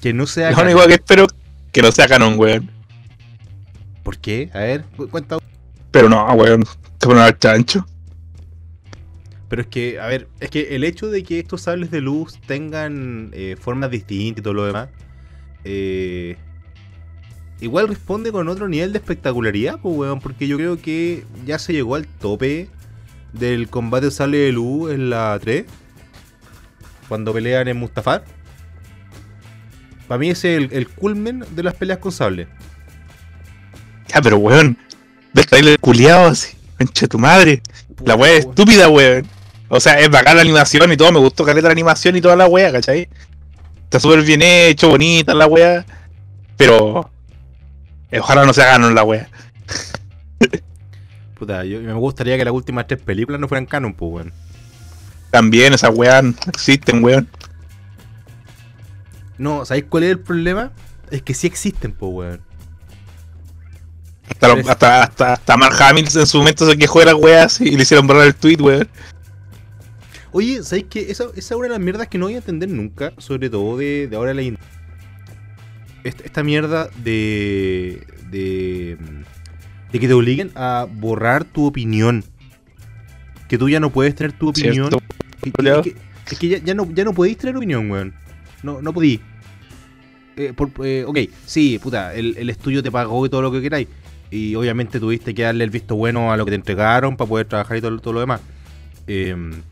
Que 0.00 0.14
no 0.14 0.26
sea. 0.26 0.50
Lo 0.50 0.62
único 0.62 0.86
que 0.86 0.94
espero 0.94 1.26
que 1.72 1.82
no 1.82 1.92
sea 1.92 2.08
canon, 2.08 2.38
weón. 2.38 2.70
¿Por 4.02 4.16
qué? 4.16 4.48
A 4.54 4.60
ver, 4.60 4.84
cu- 4.96 5.10
cuenta. 5.10 5.36
Pero 5.90 6.08
no, 6.08 6.24
weón. 6.32 6.64
Se 6.64 7.06
ponen 7.06 7.22
al 7.22 7.38
chancho. 7.38 7.86
Pero 9.48 9.62
es 9.62 9.68
que, 9.68 10.00
a 10.00 10.06
ver, 10.06 10.28
es 10.40 10.50
que 10.50 10.74
el 10.74 10.84
hecho 10.84 11.08
de 11.08 11.22
que 11.22 11.38
estos 11.38 11.62
sables 11.62 11.90
de 11.90 12.00
luz 12.00 12.38
tengan 12.46 13.30
eh, 13.32 13.56
formas 13.58 13.90
distintas 13.90 14.40
y 14.40 14.42
todo 14.42 14.54
lo 14.54 14.66
demás, 14.66 14.88
eh, 15.64 16.36
igual 17.60 17.88
responde 17.88 18.32
con 18.32 18.48
otro 18.48 18.68
nivel 18.68 18.92
de 18.92 18.98
espectacularidad, 18.98 19.78
pues, 19.80 19.96
weón, 19.96 20.20
porque 20.20 20.48
yo 20.48 20.56
creo 20.56 20.80
que 20.80 21.24
ya 21.44 21.58
se 21.58 21.72
llegó 21.72 21.94
al 21.94 22.06
tope 22.06 22.68
del 23.32 23.68
combate 23.68 24.06
de 24.06 24.12
sable 24.12 24.38
de 24.38 24.52
luz 24.52 24.92
en 24.92 25.10
la 25.10 25.38
3, 25.40 25.64
cuando 27.08 27.32
pelean 27.32 27.68
en 27.68 27.76
Mustafar. 27.76 28.24
Para 30.08 30.18
mí 30.18 30.30
ese 30.30 30.56
es 30.56 30.64
el, 30.64 30.72
el 30.72 30.88
culmen 30.88 31.44
de 31.54 31.62
las 31.62 31.74
peleas 31.74 31.98
con 31.98 32.10
sable. 32.10 32.48
Ya, 34.08 34.20
pero 34.20 34.38
weón. 34.38 34.76
Ve 35.32 35.44
el 35.50 35.78
culiado 35.78 36.28
así. 36.28 36.56
Conche 36.78 37.08
tu 37.08 37.18
madre. 37.18 37.62
La 38.04 38.14
weá 38.14 38.36
estúpida, 38.36 38.88
weón. 38.88 39.26
O 39.68 39.80
sea, 39.80 39.98
es 39.98 40.08
bacán 40.10 40.36
la 40.36 40.42
animación 40.42 40.92
y 40.92 40.96
todo. 40.96 41.12
Me 41.12 41.18
gustó 41.18 41.44
caleta 41.44 41.68
la 41.68 41.72
animación 41.72 42.16
y 42.16 42.20
toda 42.20 42.36
la 42.36 42.46
weá, 42.46 42.70
¿cachai? 42.72 43.08
Está 43.84 44.00
súper 44.00 44.22
bien 44.22 44.42
hecho, 44.42 44.88
bonita 44.88 45.34
la 45.34 45.46
weá. 45.46 45.84
Pero. 46.56 47.10
eh, 48.10 48.20
Ojalá 48.20 48.44
no 48.44 48.52
se 48.52 48.62
hagan 48.62 48.94
la 48.94 49.02
weá. 49.02 49.28
Puta, 51.38 51.64
yo, 51.64 51.80
me 51.80 51.92
gustaría 51.92 52.36
que 52.38 52.44
las 52.44 52.54
últimas 52.54 52.86
tres 52.86 53.00
películas 53.00 53.40
no 53.40 53.48
fueran 53.48 53.66
canon, 53.66 53.94
pues, 53.94 54.10
weón. 54.12 54.32
También 55.30 55.74
esas 55.74 55.94
weas 55.94 56.24
existen, 56.48 57.04
weón. 57.04 57.28
No, 59.38 59.64
¿sabéis 59.66 59.86
cuál 59.88 60.04
es 60.04 60.10
el 60.12 60.20
problema? 60.20 60.72
Es 61.10 61.22
que 61.22 61.34
sí 61.34 61.46
existen, 61.46 61.92
pues, 61.92 62.12
weón. 62.12 62.40
Hasta, 64.30 64.52
hasta, 64.52 65.02
hasta, 65.02 65.32
hasta 65.34 65.56
Mark 65.56 65.76
Hamill 65.80 66.08
en 66.14 66.26
su 66.26 66.38
momento 66.38 66.68
se 66.68 66.76
quejó 66.76 67.00
de 67.00 67.06
las 67.06 67.14
weas 67.14 67.60
y 67.60 67.76
le 67.76 67.82
hicieron 67.82 68.06
borrar 68.06 68.26
el 68.26 68.34
tweet, 68.34 68.56
weón. 68.60 68.88
Oye, 70.36 70.62
¿sabéis 70.62 70.84
que 70.90 71.10
esa, 71.10 71.24
esa 71.34 71.38
es 71.38 71.50
una 71.52 71.62
de 71.68 71.70
las 71.70 71.80
mierdas 71.80 72.08
que 72.08 72.18
no 72.18 72.26
voy 72.26 72.34
a 72.34 72.38
entender 72.38 72.68
nunca? 72.68 73.14
Sobre 73.16 73.48
todo 73.48 73.78
de, 73.78 74.06
de 74.06 74.16
ahora 74.16 74.34
la 74.34 74.42
in- 74.42 74.58
esta, 76.04 76.24
esta 76.24 76.44
mierda 76.44 76.90
de, 77.02 78.06
de. 78.30 78.98
de 79.92 79.98
que 79.98 80.06
te 80.06 80.12
obliguen 80.12 80.50
a 80.54 80.86
borrar 80.92 81.44
tu 81.44 81.64
opinión. 81.64 82.22
Que 83.48 83.56
tú 83.56 83.70
ya 83.70 83.80
no 83.80 83.88
puedes 83.88 84.14
tener 84.14 84.32
tu 84.34 84.50
opinión. 84.50 84.90
Que- 85.42 85.52
que- 85.52 85.62
es 85.78 85.82
que, 85.84 85.96
es 86.32 86.38
que 86.38 86.48
ya, 86.48 86.58
ya 86.58 86.74
no, 86.74 86.86
ya 86.92 87.04
no 87.04 87.14
podéis 87.14 87.38
tener 87.38 87.56
opinión, 87.56 87.90
weón. 87.90 88.12
No, 88.62 88.82
no 88.82 88.92
podí. 88.92 89.22
Eh, 90.36 90.52
por- 90.54 90.70
eh, 90.84 91.04
ok, 91.06 91.18
sí, 91.46 91.78
puta, 91.78 92.14
el, 92.14 92.36
el 92.36 92.50
estudio 92.50 92.82
te 92.82 92.90
pagó 92.90 93.24
y 93.24 93.30
todo 93.30 93.40
lo 93.40 93.50
que 93.50 93.62
queráis. 93.62 93.88
Y 94.30 94.54
obviamente 94.54 95.00
tuviste 95.00 95.32
que 95.34 95.44
darle 95.44 95.64
el 95.64 95.70
visto 95.70 95.96
bueno 95.96 96.30
a 96.30 96.36
lo 96.36 96.44
que 96.44 96.50
te 96.50 96.56
entregaron 96.56 97.16
para 97.16 97.26
poder 97.26 97.46
trabajar 97.46 97.78
y 97.78 97.80
todo, 97.80 97.98
todo 98.00 98.12
lo 98.12 98.20
demás. 98.20 98.42
Em, 99.06 99.62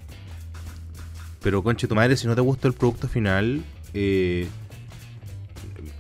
pero 1.44 1.62
conche 1.62 1.86
tu 1.86 1.94
madre, 1.94 2.16
si 2.16 2.26
no 2.26 2.34
te 2.34 2.40
gusta 2.40 2.66
el 2.66 2.74
producto 2.74 3.06
final, 3.06 3.62
eh, 3.92 4.48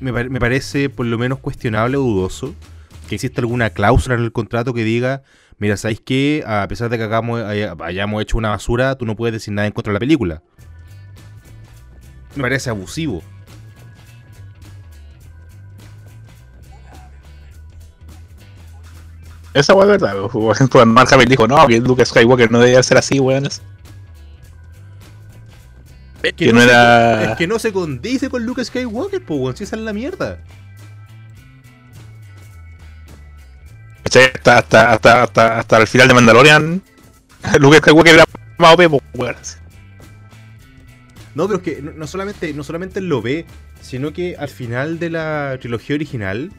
me, 0.00 0.10
me 0.12 0.40
parece 0.40 0.88
por 0.88 1.04
lo 1.06 1.18
menos 1.18 1.38
cuestionable 1.38 1.96
o 1.98 2.00
dudoso 2.00 2.54
que 3.08 3.16
exista 3.16 3.42
alguna 3.42 3.68
cláusula 3.70 4.14
en 4.16 4.22
el 4.22 4.32
contrato 4.32 4.72
que 4.72 4.82
diga, 4.84 5.22
mira, 5.58 5.76
¿sabéis 5.76 6.00
qué? 6.00 6.42
A 6.46 6.66
pesar 6.66 6.88
de 6.88 6.96
que 6.96 7.04
hagamos, 7.04 7.42
haya- 7.42 7.74
hayamos 7.80 8.22
hecho 8.22 8.38
una 8.38 8.48
basura, 8.48 8.96
tú 8.96 9.04
no 9.04 9.14
puedes 9.16 9.34
decir 9.34 9.52
nada 9.52 9.66
en 9.66 9.72
contra 9.74 9.90
de 9.92 9.94
la 9.94 10.00
película. 10.00 10.42
Me 12.34 12.42
parece 12.42 12.70
abusivo. 12.70 13.22
Esa 19.52 19.72
es 19.72 19.86
verdad, 19.86 20.16
weón. 20.32 20.88
Mark 20.88 21.08
Hamill 21.12 21.28
dijo, 21.28 21.46
no, 21.46 21.66
que 21.66 21.80
Luke 21.80 22.04
Skywalker 22.04 22.50
no 22.50 22.58
debía 22.58 22.82
ser 22.82 22.98
así, 22.98 23.20
weón. 23.20 23.48
Es 26.24 26.32
Que 26.34 26.52
no 26.52 26.60
se- 26.60 26.66
era- 26.66 27.24
es 27.32 27.36
que 27.36 27.46
no 27.46 27.58
se 27.58 27.72
condice 27.72 28.28
con 28.30 28.44
Luke 28.44 28.64
Skywalker, 28.64 29.24
pues, 29.24 29.40
weón, 29.40 29.56
si 29.56 29.64
esa 29.64 29.76
es 29.76 29.82
la 29.82 29.92
mierda. 29.92 30.38
Hasta, 34.04 34.56
hasta, 34.58 34.92
hasta, 34.92 35.22
hasta, 35.22 35.58
hasta 35.58 35.76
el 35.78 35.86
final 35.86 36.08
de 36.08 36.14
Mandalorian, 36.14 36.82
Luke 37.58 37.78
Skywalker 37.78 38.14
era 38.14 38.24
más 38.58 38.74
OP, 38.74 38.86
weón. 39.14 39.34
No, 41.34 41.46
pero 41.48 41.56
es 41.58 41.62
que 41.64 41.82
no, 41.82 41.92
no 41.92 42.06
solamente, 42.06 42.52
no 42.54 42.62
solamente 42.62 43.00
lo 43.00 43.20
ve, 43.20 43.44
sino 43.80 44.12
que 44.12 44.36
al 44.36 44.48
final 44.48 44.98
de 45.00 45.10
la 45.10 45.58
trilogía 45.60 45.96
original, 45.96 46.52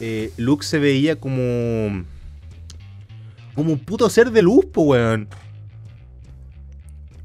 eh, 0.00 0.32
Luke 0.36 0.64
se 0.66 0.78
veía 0.80 1.16
como. 1.16 2.04
como 3.54 3.72
un 3.72 3.78
puto 3.78 4.10
ser 4.10 4.30
de 4.32 4.42
luz, 4.42 4.66
po, 4.72 4.82
weón. 4.82 5.28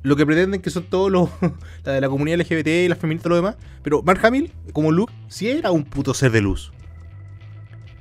Lo 0.07 0.15
que 0.15 0.25
pretenden 0.25 0.61
que 0.61 0.69
son 0.69 0.83
todos 0.83 1.11
los. 1.11 1.29
la 1.83 1.91
de 1.91 1.99
la 1.99 2.07
comunidad 2.07 2.39
LGBT 2.39 2.67
y 2.67 2.87
las 2.87 2.97
feministas 2.97 3.25
y 3.25 3.29
lo 3.29 3.35
demás. 3.35 3.57
Pero 3.83 4.01
Mark 4.03 4.25
Hamill, 4.25 4.53
como 4.71 4.93
Luke, 4.93 5.11
sí 5.27 5.49
era 5.49 5.71
un 5.71 5.83
puto 5.83 6.13
ser 6.13 6.31
de 6.31 6.39
luz. 6.39 6.71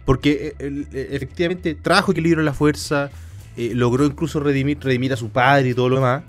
Porque 0.05 0.55
eh, 0.57 0.85
eh, 0.93 1.09
efectivamente 1.11 1.75
trajo 1.75 2.13
equilibrio 2.13 2.43
en 2.43 2.45
la 2.45 2.55
fuerza, 2.55 3.11
eh, 3.57 3.73
logró 3.75 4.05
incluso 4.05 4.39
redimir, 4.39 4.79
redimir 4.81 5.15
a 5.15 5.17
su 5.17 5.31
padre 5.31 5.71
y 5.71 5.75
todo 5.75 5.89
lo 5.89 5.97
demás. 5.97 6.23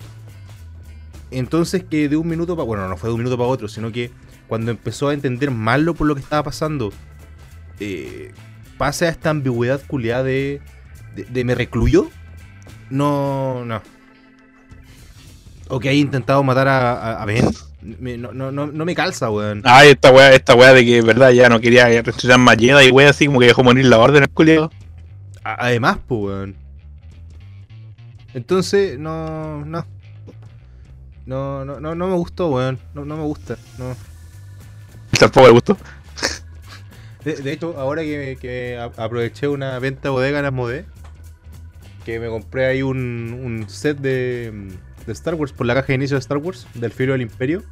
Entonces 1.29 1.83
que 1.83 2.09
de 2.09 2.17
un 2.17 2.27
minuto 2.27 2.55
para... 2.55 2.65
Bueno, 2.65 2.89
no 2.89 2.97
fue 2.97 3.09
de 3.09 3.13
un 3.13 3.19
minuto 3.19 3.37
para 3.37 3.49
otro, 3.49 3.67
sino 3.67 3.91
que 3.91 4.09
cuando 4.47 4.71
empezó 4.71 5.09
a 5.09 5.13
entender 5.13 5.51
mal 5.51 5.83
lo 5.83 5.93
por 5.93 6.07
lo 6.07 6.15
que 6.15 6.21
estaba 6.21 6.41
pasando, 6.41 6.91
eh, 7.79 8.31
pasa 8.79 9.05
a 9.05 9.09
esta 9.09 9.29
ambigüedad 9.29 9.79
culiada 9.85 10.23
de, 10.23 10.59
de 11.15 11.43
me 11.43 11.53
recluyo. 11.53 12.09
No, 12.89 13.63
no. 13.63 13.79
O 15.69 15.79
que 15.79 15.89
haya 15.89 15.99
intentado 15.99 16.43
matar 16.43 16.67
a, 16.67 16.93
a, 16.93 17.21
a 17.23 17.25
Ben. 17.25 17.45
Me- 17.81 18.17
no, 18.17 18.31
no, 18.33 18.51
no, 18.51 18.67
no 18.67 18.85
me 18.85 18.95
calza, 18.95 19.29
weón. 19.29 19.61
Ay, 19.65 19.89
esta 19.89 20.11
weá, 20.11 20.33
esta 20.33 20.55
weá 20.55 20.73
de 20.73 20.85
que, 20.85 21.01
verdad, 21.01 21.31
ya 21.31 21.49
no 21.49 21.59
quería 21.59 21.87
resucitar 22.01 22.37
más 22.37 22.57
Jedi 22.57 22.87
y 22.87 22.91
weá 22.91 23.09
así 23.09 23.27
como 23.27 23.39
que 23.39 23.47
dejó 23.47 23.63
morir 23.63 23.85
la 23.85 23.97
orden. 23.99 24.25
A- 25.43 25.65
además, 25.65 25.97
pues, 26.07 26.21
weón. 26.21 26.55
Entonces, 28.33 28.97
no, 28.99 29.65
no. 29.65 29.85
No, 31.25 31.65
no, 31.65 31.79
no, 31.79 31.95
no 31.95 32.07
me 32.07 32.15
gustó, 32.15 32.49
weón. 32.49 32.79
No, 32.93 33.03
no 33.05 33.17
me 33.17 33.23
gusta. 33.23 33.57
No. 33.77 33.95
Tampoco 35.19 35.47
le 35.47 35.53
gustó. 35.53 35.77
De, 37.23 37.35
de 37.35 37.51
hecho, 37.51 37.75
ahora 37.77 38.03
que, 38.03 38.37
que 38.39 38.79
aproveché 38.97 39.47
una 39.47 39.77
venta 39.79 40.09
bodega 40.11 40.39
en 40.39 40.45
Asmodee, 40.45 40.85
que 42.05 42.19
me 42.19 42.27
compré 42.29 42.67
ahí 42.67 42.81
un, 42.81 43.39
un 43.43 43.69
set 43.69 43.97
de, 43.97 44.69
de 45.07 45.13
Star 45.13 45.33
Wars 45.35 45.51
por 45.53 45.65
la 45.65 45.73
caja 45.73 45.87
de 45.87 45.95
inicio 45.95 46.15
de 46.15 46.19
Star 46.19 46.37
Wars, 46.37 46.67
del 46.75 46.91
Filo 46.91 47.13
del 47.13 47.21
Imperio. 47.23 47.63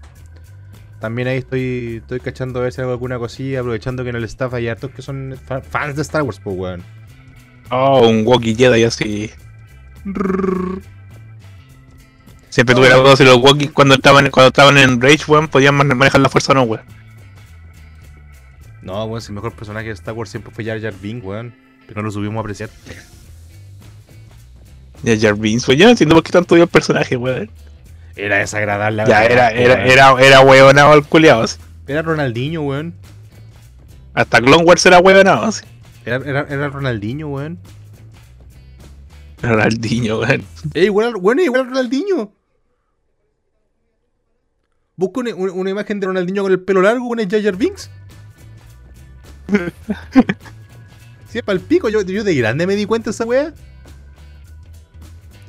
También 1.00 1.28
ahí 1.28 1.38
estoy, 1.38 1.98
estoy 2.02 2.20
cachando 2.22 2.60
a 2.60 2.64
ver 2.64 2.74
si 2.74 2.82
hago 2.82 2.92
alguna 2.92 3.20
cosilla, 3.20 3.60
aprovechando 3.60 4.04
que 4.04 4.10
en 4.10 4.16
el 4.16 4.24
staff 4.24 4.54
hay 4.54 4.68
hartos 4.70 4.92
que 4.92 5.02
son 5.02 5.38
fa- 5.46 5.62
fans 5.62 5.96
de 5.96 6.02
Star 6.02 6.24
Wars, 6.24 6.40
pues, 6.44 6.56
weón. 6.58 6.84
Oh, 7.70 8.08
un 8.08 8.26
Wookiee 8.26 8.56
Jedi 8.56 8.84
así. 8.84 9.30
Siempre 12.50 12.74
tuve 12.76 12.90
la 12.90 12.96
duda 12.96 13.16
si 13.18 13.26
los 13.26 13.38
Wookiees 13.38 13.72
cuando 13.72 13.96
estaban, 13.96 14.30
cuando 14.30 14.48
estaban 14.48 14.78
en 14.78 15.02
Rage, 15.02 15.26
weón, 15.28 15.48
podían 15.50 15.76
man- 15.76 15.96
manejar 15.98 16.22
la 16.22 16.30
fuerza 16.30 16.54
o 16.54 16.56
no, 16.56 16.64
weón. 16.64 16.84
No, 18.82 19.04
weón, 19.06 19.22
si 19.22 19.28
el 19.30 19.36
mejor 19.36 19.52
personaje 19.54 19.88
de 19.88 19.94
Star 19.94 20.14
Wars 20.14 20.30
siempre 20.30 20.52
fue 20.54 20.64
Jar 20.64 20.80
Jar 20.82 20.94
Binks, 21.02 21.26
weón. 21.26 21.54
Pero 21.88 22.02
no 22.02 22.06
lo 22.08 22.12
subimos 22.12 22.38
a 22.38 22.40
apreciar. 22.42 22.70
Ya 25.04 25.18
Jar 25.20 25.36
Binks, 25.36 25.68
weón. 25.68 25.80
Yo 25.80 25.86
no 25.86 25.92
entiendo 25.92 26.16
por 26.16 26.24
qué 26.24 26.32
tanto 26.32 26.56
odio 26.56 26.64
el 26.64 26.70
personaje, 26.70 27.16
weón. 27.18 27.50
Era 28.16 28.38
desagradable. 28.38 29.04
Ya 29.08 29.22
verdad, 29.22 29.52
era, 29.56 29.74
era, 29.84 29.84
era, 29.86 30.22
era 30.26 30.42
weonado 30.42 30.94
el 30.94 31.04
culiao. 31.04 31.42
así. 31.42 31.58
Era 31.88 32.02
Ronaldinho, 32.02 32.62
weón. 32.62 32.94
Hasta 34.14 34.40
Clone 34.40 34.64
Wars 34.64 34.86
era 34.86 35.00
weonado. 35.00 35.44
así. 35.46 35.66
Era, 36.06 36.18
era, 36.18 36.46
era 36.50 36.70
Ronaldinho, 36.70 37.28
weón. 37.28 37.60
Ronaldinho, 39.42 40.20
weón. 40.20 40.44
Eh, 40.74 40.86
igual, 40.86 41.08
al- 41.08 41.16
bueno, 41.18 41.42
igual 41.44 41.62
a 41.62 41.66
Ronaldinho. 41.66 42.32
Busca 44.96 45.20
una, 45.20 45.36
una- 45.36 45.52
una 45.54 45.70
imagen 45.70 46.00
de 46.00 46.08
Ronaldinho 46.08 46.42
con 46.44 46.52
el 46.54 46.62
pelo 46.62 46.82
largo 46.82 47.10
con 47.10 47.20
el 47.20 47.30
Jar 47.30 47.42
Jar 47.44 47.56
Binks. 47.58 47.90
Si 51.30 51.40
es 51.40 51.44
para 51.44 51.58
el 51.60 51.62
pico, 51.66 51.90
yo, 51.90 52.02
yo 52.02 52.24
de 52.24 52.34
grande 52.34 52.66
me 52.66 52.78
di 52.78 52.86
cuenta 52.86 53.10
de 53.10 53.12
esa 53.12 53.26
weá. 53.26 53.54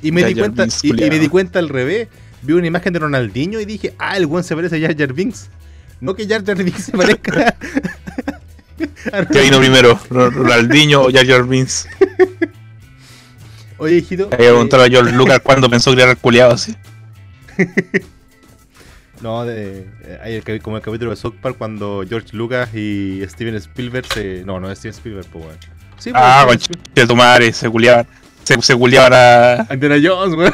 Y 0.01 0.11
me, 0.11 0.21
Jar 0.21 0.29
di 0.33 0.39
cuenta, 0.39 0.63
Binks, 0.63 0.83
y, 0.83 0.89
y 0.89 1.09
me 1.09 1.19
di 1.19 1.27
cuenta 1.27 1.59
al 1.59 1.69
revés. 1.69 2.07
Vi 2.43 2.53
una 2.53 2.67
imagen 2.67 2.93
de 2.93 2.99
Ronaldinho 2.99 3.59
y 3.59 3.65
dije, 3.65 3.93
ah, 3.97 4.15
el 4.17 4.25
weón 4.27 4.43
se 4.43 4.55
parece 4.55 4.77
a 4.77 4.79
Jar 4.87 4.97
Jar 4.97 5.13
Binks. 5.13 5.49
No 6.01 6.13
que 6.15 6.27
Jar 6.27 6.45
Jar 6.45 6.57
Binks 6.63 6.83
se 6.85 6.91
parezca 6.91 7.55
¿Qué 9.31 9.41
vino 9.41 9.57
primero? 9.59 9.99
Ro- 10.09 10.29
¿Ronaldinho 10.29 11.01
o 11.01 11.11
Jar 11.11 11.25
Jar 11.25 11.43
Binks? 11.45 11.87
Oye, 13.79 13.95
hijito. 13.97 14.25
Hay 14.31 14.37
que 14.37 14.45
eh, 14.45 14.49
preguntar 14.49 14.81
a 14.81 14.87
George 14.87 15.11
Lucas 15.15 15.39
cuándo 15.41 15.69
pensó 15.69 15.91
crear 15.93 16.09
el 16.09 16.17
culiao 16.17 16.51
así. 16.51 16.75
No, 19.21 19.45
de, 19.45 19.87
eh, 20.03 20.19
hay 20.23 20.35
el, 20.35 20.43
capi- 20.43 20.61
como 20.61 20.77
el 20.77 20.83
capítulo 20.83 21.09
de 21.09 21.17
South 21.17 21.33
Park 21.41 21.55
cuando 21.57 22.03
George 22.07 22.29
Lucas 22.37 22.69
y 22.75 23.21
Steven 23.27 23.55
Spielberg 23.55 24.05
se. 24.13 24.43
No, 24.45 24.59
no 24.59 24.69
es 24.69 24.77
Steven 24.77 24.93
Spielberg, 24.93 25.25
pues. 25.31 25.45
Sí, 25.97 26.11
pues, 26.11 26.13
Ah, 26.23 26.43
concha 26.47 26.71
de 26.93 27.07
tu 27.07 27.15
madre, 27.15 27.51
se 27.51 27.67
culiaban. 27.67 28.05
Se, 28.55 28.61
se 28.61 28.73
a, 28.73 28.77
Spielberg. 29.63 29.73
Indiana 29.73 29.95
Jones, 30.03 30.35
weón. 30.37 30.53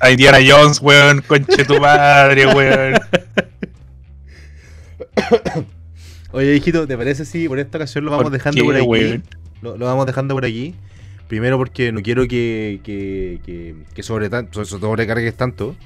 a 0.00 0.10
Indiana 0.10 0.38
Jones, 0.46 0.80
weón. 0.80 1.22
Conche 1.26 1.64
tu 1.64 1.78
madre, 1.80 2.46
weón. 2.46 2.94
Oye, 6.32 6.56
hijito, 6.56 6.86
¿te 6.86 6.96
parece 6.96 7.24
si 7.24 7.46
por 7.48 7.58
esta 7.58 7.78
ocasión 7.78 8.04
lo 8.04 8.10
vamos 8.10 8.24
¿Por 8.24 8.32
dejando 8.32 8.56
qué, 8.60 8.64
por 8.64 8.76
aquí? 8.76 9.22
Lo, 9.60 9.76
lo 9.76 9.86
vamos 9.86 10.06
dejando 10.06 10.34
por 10.34 10.44
aquí. 10.44 10.74
Primero 11.28 11.56
porque 11.58 11.92
no 11.92 12.02
quiero 12.02 12.26
que, 12.26 12.80
que, 12.82 13.40
que, 13.44 13.74
que 13.94 14.02
sobre 14.02 14.28
tanto, 14.30 14.64
sobre- 14.64 14.80
sobrecargues 14.80 15.34
tanto. 15.36 15.76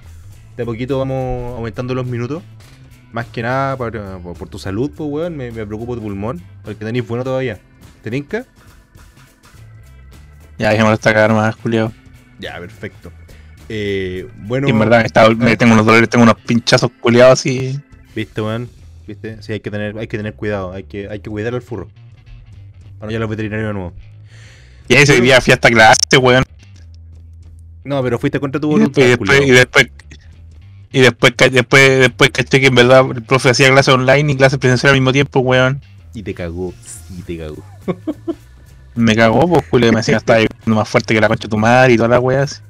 De 0.57 0.63
a 0.63 0.67
poquito 0.67 0.99
vamos 0.99 1.57
aumentando 1.57 1.95
los 1.95 2.07
minutos. 2.07 2.43
Más 3.13 3.27
que 3.27 3.43
nada 3.43 3.77
por, 3.77 3.93
por- 4.23 4.37
por 4.39 4.49
tu 4.49 4.59
salud, 4.59 4.91
pues, 4.97 5.09
weón. 5.11 5.37
Me, 5.37 5.51
me 5.51 5.67
preocupo 5.67 5.95
tu 5.97 6.03
pulmón. 6.03 6.41
Porque 6.65 6.85
tenéis 6.85 7.07
bueno 7.07 7.25
todavía. 7.25 7.59
¿Te 8.03 8.11
tinca? 8.11 8.47
Ya, 10.59 10.71
dejémoslo 10.71 10.95
hasta 10.95 11.13
cagar 11.13 11.33
más, 11.33 11.55
culiao. 11.57 11.93
Ya, 12.39 12.59
perfecto. 12.59 13.13
Eh, 13.69 14.29
bueno, 14.39 14.69
Y 14.69 14.71
en 14.71 14.79
verdad, 14.79 15.05
está- 15.05 15.29
me 15.31 15.57
tengo 15.57 15.75
unos 15.75 15.85
dolores, 15.87 16.09
tengo 16.09 16.23
unos 16.23 16.37
pinchazos 16.47 16.91
culiados 17.01 17.41
así. 17.41 17.79
¿viste, 18.15 18.41
weón? 18.41 18.69
¿Viste? 19.07 19.43
Sí, 19.43 19.53
hay 19.53 19.61
que 19.61 19.71
tener, 19.71 19.99
hay 19.99 20.07
que 20.07 20.17
tener 20.17 20.35
cuidado. 20.35 20.73
Hay 20.73 20.85
que, 20.85 21.09
hay 21.09 21.21
que 21.21 21.31
cuidar 21.31 21.55
al 21.55 21.63
furro. 21.63 21.89
Para 22.99 23.07
no 23.07 23.11
ir 23.11 23.17
a 23.17 23.21
los 23.21 23.29
veterinarios 23.31 23.69
de 23.69 23.75
nuevo. 23.75 23.93
Y 24.89 24.95
ese 24.95 25.21
día 25.21 25.41
fui 25.41 25.53
hasta 25.53 25.69
clase, 25.69 26.17
weón. 26.21 26.45
No, 27.85 28.03
pero 28.03 28.19
fuiste 28.19 28.41
contra 28.41 28.61
tu 28.61 28.69
Y 28.69 28.71
voluntad. 28.73 29.03
después, 29.03 29.41
y 29.47 29.51
después, 29.51 29.87
y 30.93 31.01
después, 31.01 31.35
después, 31.53 32.01
después 32.01 32.31
caché 32.31 32.61
que 32.61 32.67
en 32.67 32.75
verdad 32.75 33.05
el 33.15 33.23
profe 33.23 33.51
hacía 33.51 33.69
clases 33.71 33.95
online 33.95 34.33
y 34.33 34.37
clases 34.37 34.59
presenciales 34.59 34.95
al 34.95 35.01
mismo 35.01 35.13
tiempo, 35.13 35.41
weón. 35.41 35.81
Y 36.15 36.23
te 36.23 36.33
cagó. 36.35 36.73
Sí, 36.83 37.23
te 37.27 37.37
cagó. 37.39 37.63
Me 38.97 39.15
cagó, 39.15 39.47
pues, 39.47 39.65
culo, 39.67 39.93
me 39.93 39.99
decía, 39.99 40.17
estaba 40.17 40.41
más 40.65 40.89
fuerte 40.89 41.15
que 41.15 41.21
la 41.21 41.29
concha 41.29 41.45
de 41.45 41.51
tu 41.51 41.59
madre 41.59 41.93
y 41.93 41.97
todas 41.97 42.11
las 42.11 42.21
weas. 42.21 42.63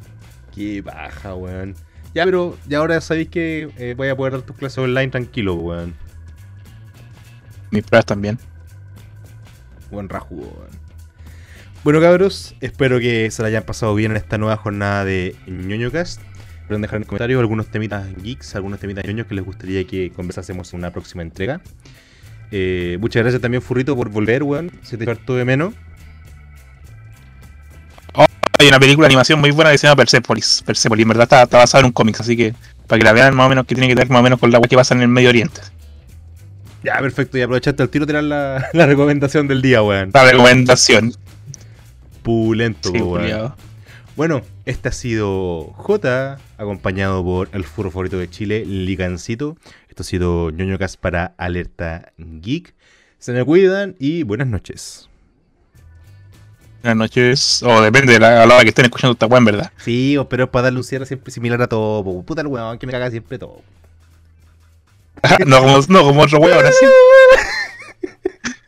Qué 0.54 0.82
baja, 0.82 1.34
weón. 1.34 1.74
Ya, 2.14 2.24
pero 2.24 2.56
ya 2.66 2.78
ahora 2.78 3.00
sabéis 3.00 3.28
que 3.28 3.68
eh, 3.76 3.94
voy 3.96 4.08
a 4.08 4.16
poder 4.16 4.32
dar 4.32 4.42
tus 4.42 4.56
clases 4.56 4.78
online 4.78 5.08
tranquilo, 5.08 5.54
weón. 5.54 5.94
Mis 7.70 7.84
pruebas 7.84 8.06
también. 8.06 8.38
Buen 9.90 10.08
rajugo, 10.08 10.52
weón. 10.58 10.86
Bueno, 11.84 12.00
cabros, 12.00 12.56
espero 12.60 12.98
que 12.98 13.30
se 13.30 13.42
la 13.42 13.48
hayan 13.48 13.62
pasado 13.62 13.94
bien 13.94 14.10
en 14.10 14.16
esta 14.16 14.38
nueva 14.38 14.56
jornada 14.56 15.04
de 15.04 15.36
ñoñocast. 15.46 16.20
Pueden 16.66 16.82
dejar 16.82 16.96
en 16.96 17.04
comentarios 17.04 17.38
algunos 17.38 17.68
temitas 17.68 18.04
geeks, 18.20 18.56
algunos 18.56 18.80
temitas 18.80 19.04
ñoños 19.04 19.28
que 19.28 19.36
les 19.36 19.44
gustaría 19.44 19.86
que 19.86 20.10
conversásemos 20.10 20.72
en 20.72 20.80
una 20.80 20.90
próxima 20.90 21.22
entrega. 21.22 21.60
Eh, 22.50 22.98
muchas 23.00 23.22
gracias 23.22 23.40
también, 23.40 23.62
Furrito, 23.62 23.94
por 23.94 24.08
volver, 24.08 24.42
weón. 24.42 24.72
Se 24.82 24.96
te 24.96 25.08
harto 25.08 25.36
de 25.36 25.44
menos. 25.44 25.74
Hay 28.58 28.68
una 28.68 28.80
película 28.80 29.06
de 29.06 29.12
animación 29.12 29.38
muy 29.40 29.50
buena 29.50 29.70
que 29.70 29.78
se 29.78 29.86
llama 29.86 29.96
Persepolis. 29.96 30.62
Persepolis, 30.64 31.02
en 31.02 31.08
verdad 31.08 31.24
está, 31.24 31.42
está 31.42 31.58
basada 31.58 31.80
en 31.80 31.86
un 31.86 31.92
cómic, 31.92 32.18
así 32.20 32.36
que 32.36 32.54
para 32.86 32.98
que 32.98 33.04
la 33.04 33.12
vean 33.12 33.34
más 33.34 33.46
o 33.46 33.48
menos 33.48 33.66
que 33.66 33.74
tiene 33.74 33.88
que 33.88 33.94
ver 33.94 34.08
más 34.08 34.20
o 34.20 34.22
menos 34.22 34.38
con 34.38 34.50
la 34.50 34.58
wea 34.58 34.68
que 34.68 34.76
pasa 34.76 34.94
en 34.94 35.02
el 35.02 35.08
Medio 35.08 35.28
Oriente. 35.28 35.60
Ya, 36.82 36.98
perfecto, 37.00 37.36
y 37.36 37.42
aprovechaste 37.42 37.82
al 37.82 37.90
tiro 37.90 38.06
de 38.06 38.10
tirar 38.10 38.24
la, 38.24 38.68
la 38.72 38.86
recomendación 38.86 39.48
del 39.48 39.60
día, 39.60 39.82
weón. 39.82 40.10
La 40.14 40.24
recomendación. 40.24 41.12
Pulento, 42.22 42.90
Sí, 42.90 42.98
weón. 42.98 43.54
Bueno, 44.16 44.40
este 44.64 44.88
ha 44.88 44.92
sido 44.92 45.74
J, 45.74 46.38
acompañado 46.56 47.22
por 47.22 47.50
el 47.52 47.64
furro 47.64 47.90
favorito 47.90 48.16
de 48.18 48.30
Chile, 48.30 48.64
Licancito. 48.64 49.58
Esto 49.90 50.02
ha 50.02 50.06
sido 50.06 50.50
ñoño 50.50 50.78
Cast 50.78 50.98
para 50.98 51.34
Alerta 51.36 52.12
Geek. 52.16 52.74
Se 53.18 53.32
me 53.32 53.44
cuidan 53.44 53.94
y 53.98 54.22
buenas 54.22 54.46
noches. 54.46 55.10
Buenas 56.86 56.98
noches. 56.98 57.64
O 57.64 57.82
depende 57.82 58.12
de 58.12 58.20
la, 58.20 58.44
a 58.44 58.46
la 58.46 58.54
hora 58.54 58.62
que 58.62 58.68
estén 58.68 58.84
escuchando 58.84 59.14
esta 59.14 59.26
en 59.26 59.44
verdad. 59.44 59.72
Sí, 59.78 60.16
pero 60.30 60.44
es 60.44 60.50
para 60.50 60.62
darle 60.64 60.78
un 60.78 60.84
cierre 60.84 61.04
siempre 61.04 61.32
similar 61.32 61.60
a 61.60 61.66
todo. 61.66 62.04
po. 62.04 62.22
Puta 62.22 62.42
el 62.42 62.46
weón 62.46 62.78
que 62.78 62.86
me 62.86 62.92
caga 62.92 63.10
siempre 63.10 63.40
todo. 63.40 63.60
no, 65.46 65.62
como, 65.62 65.80
no 65.88 66.02
como 66.04 66.22
otro 66.22 66.38
weón 66.38 66.64
así. 66.64 66.86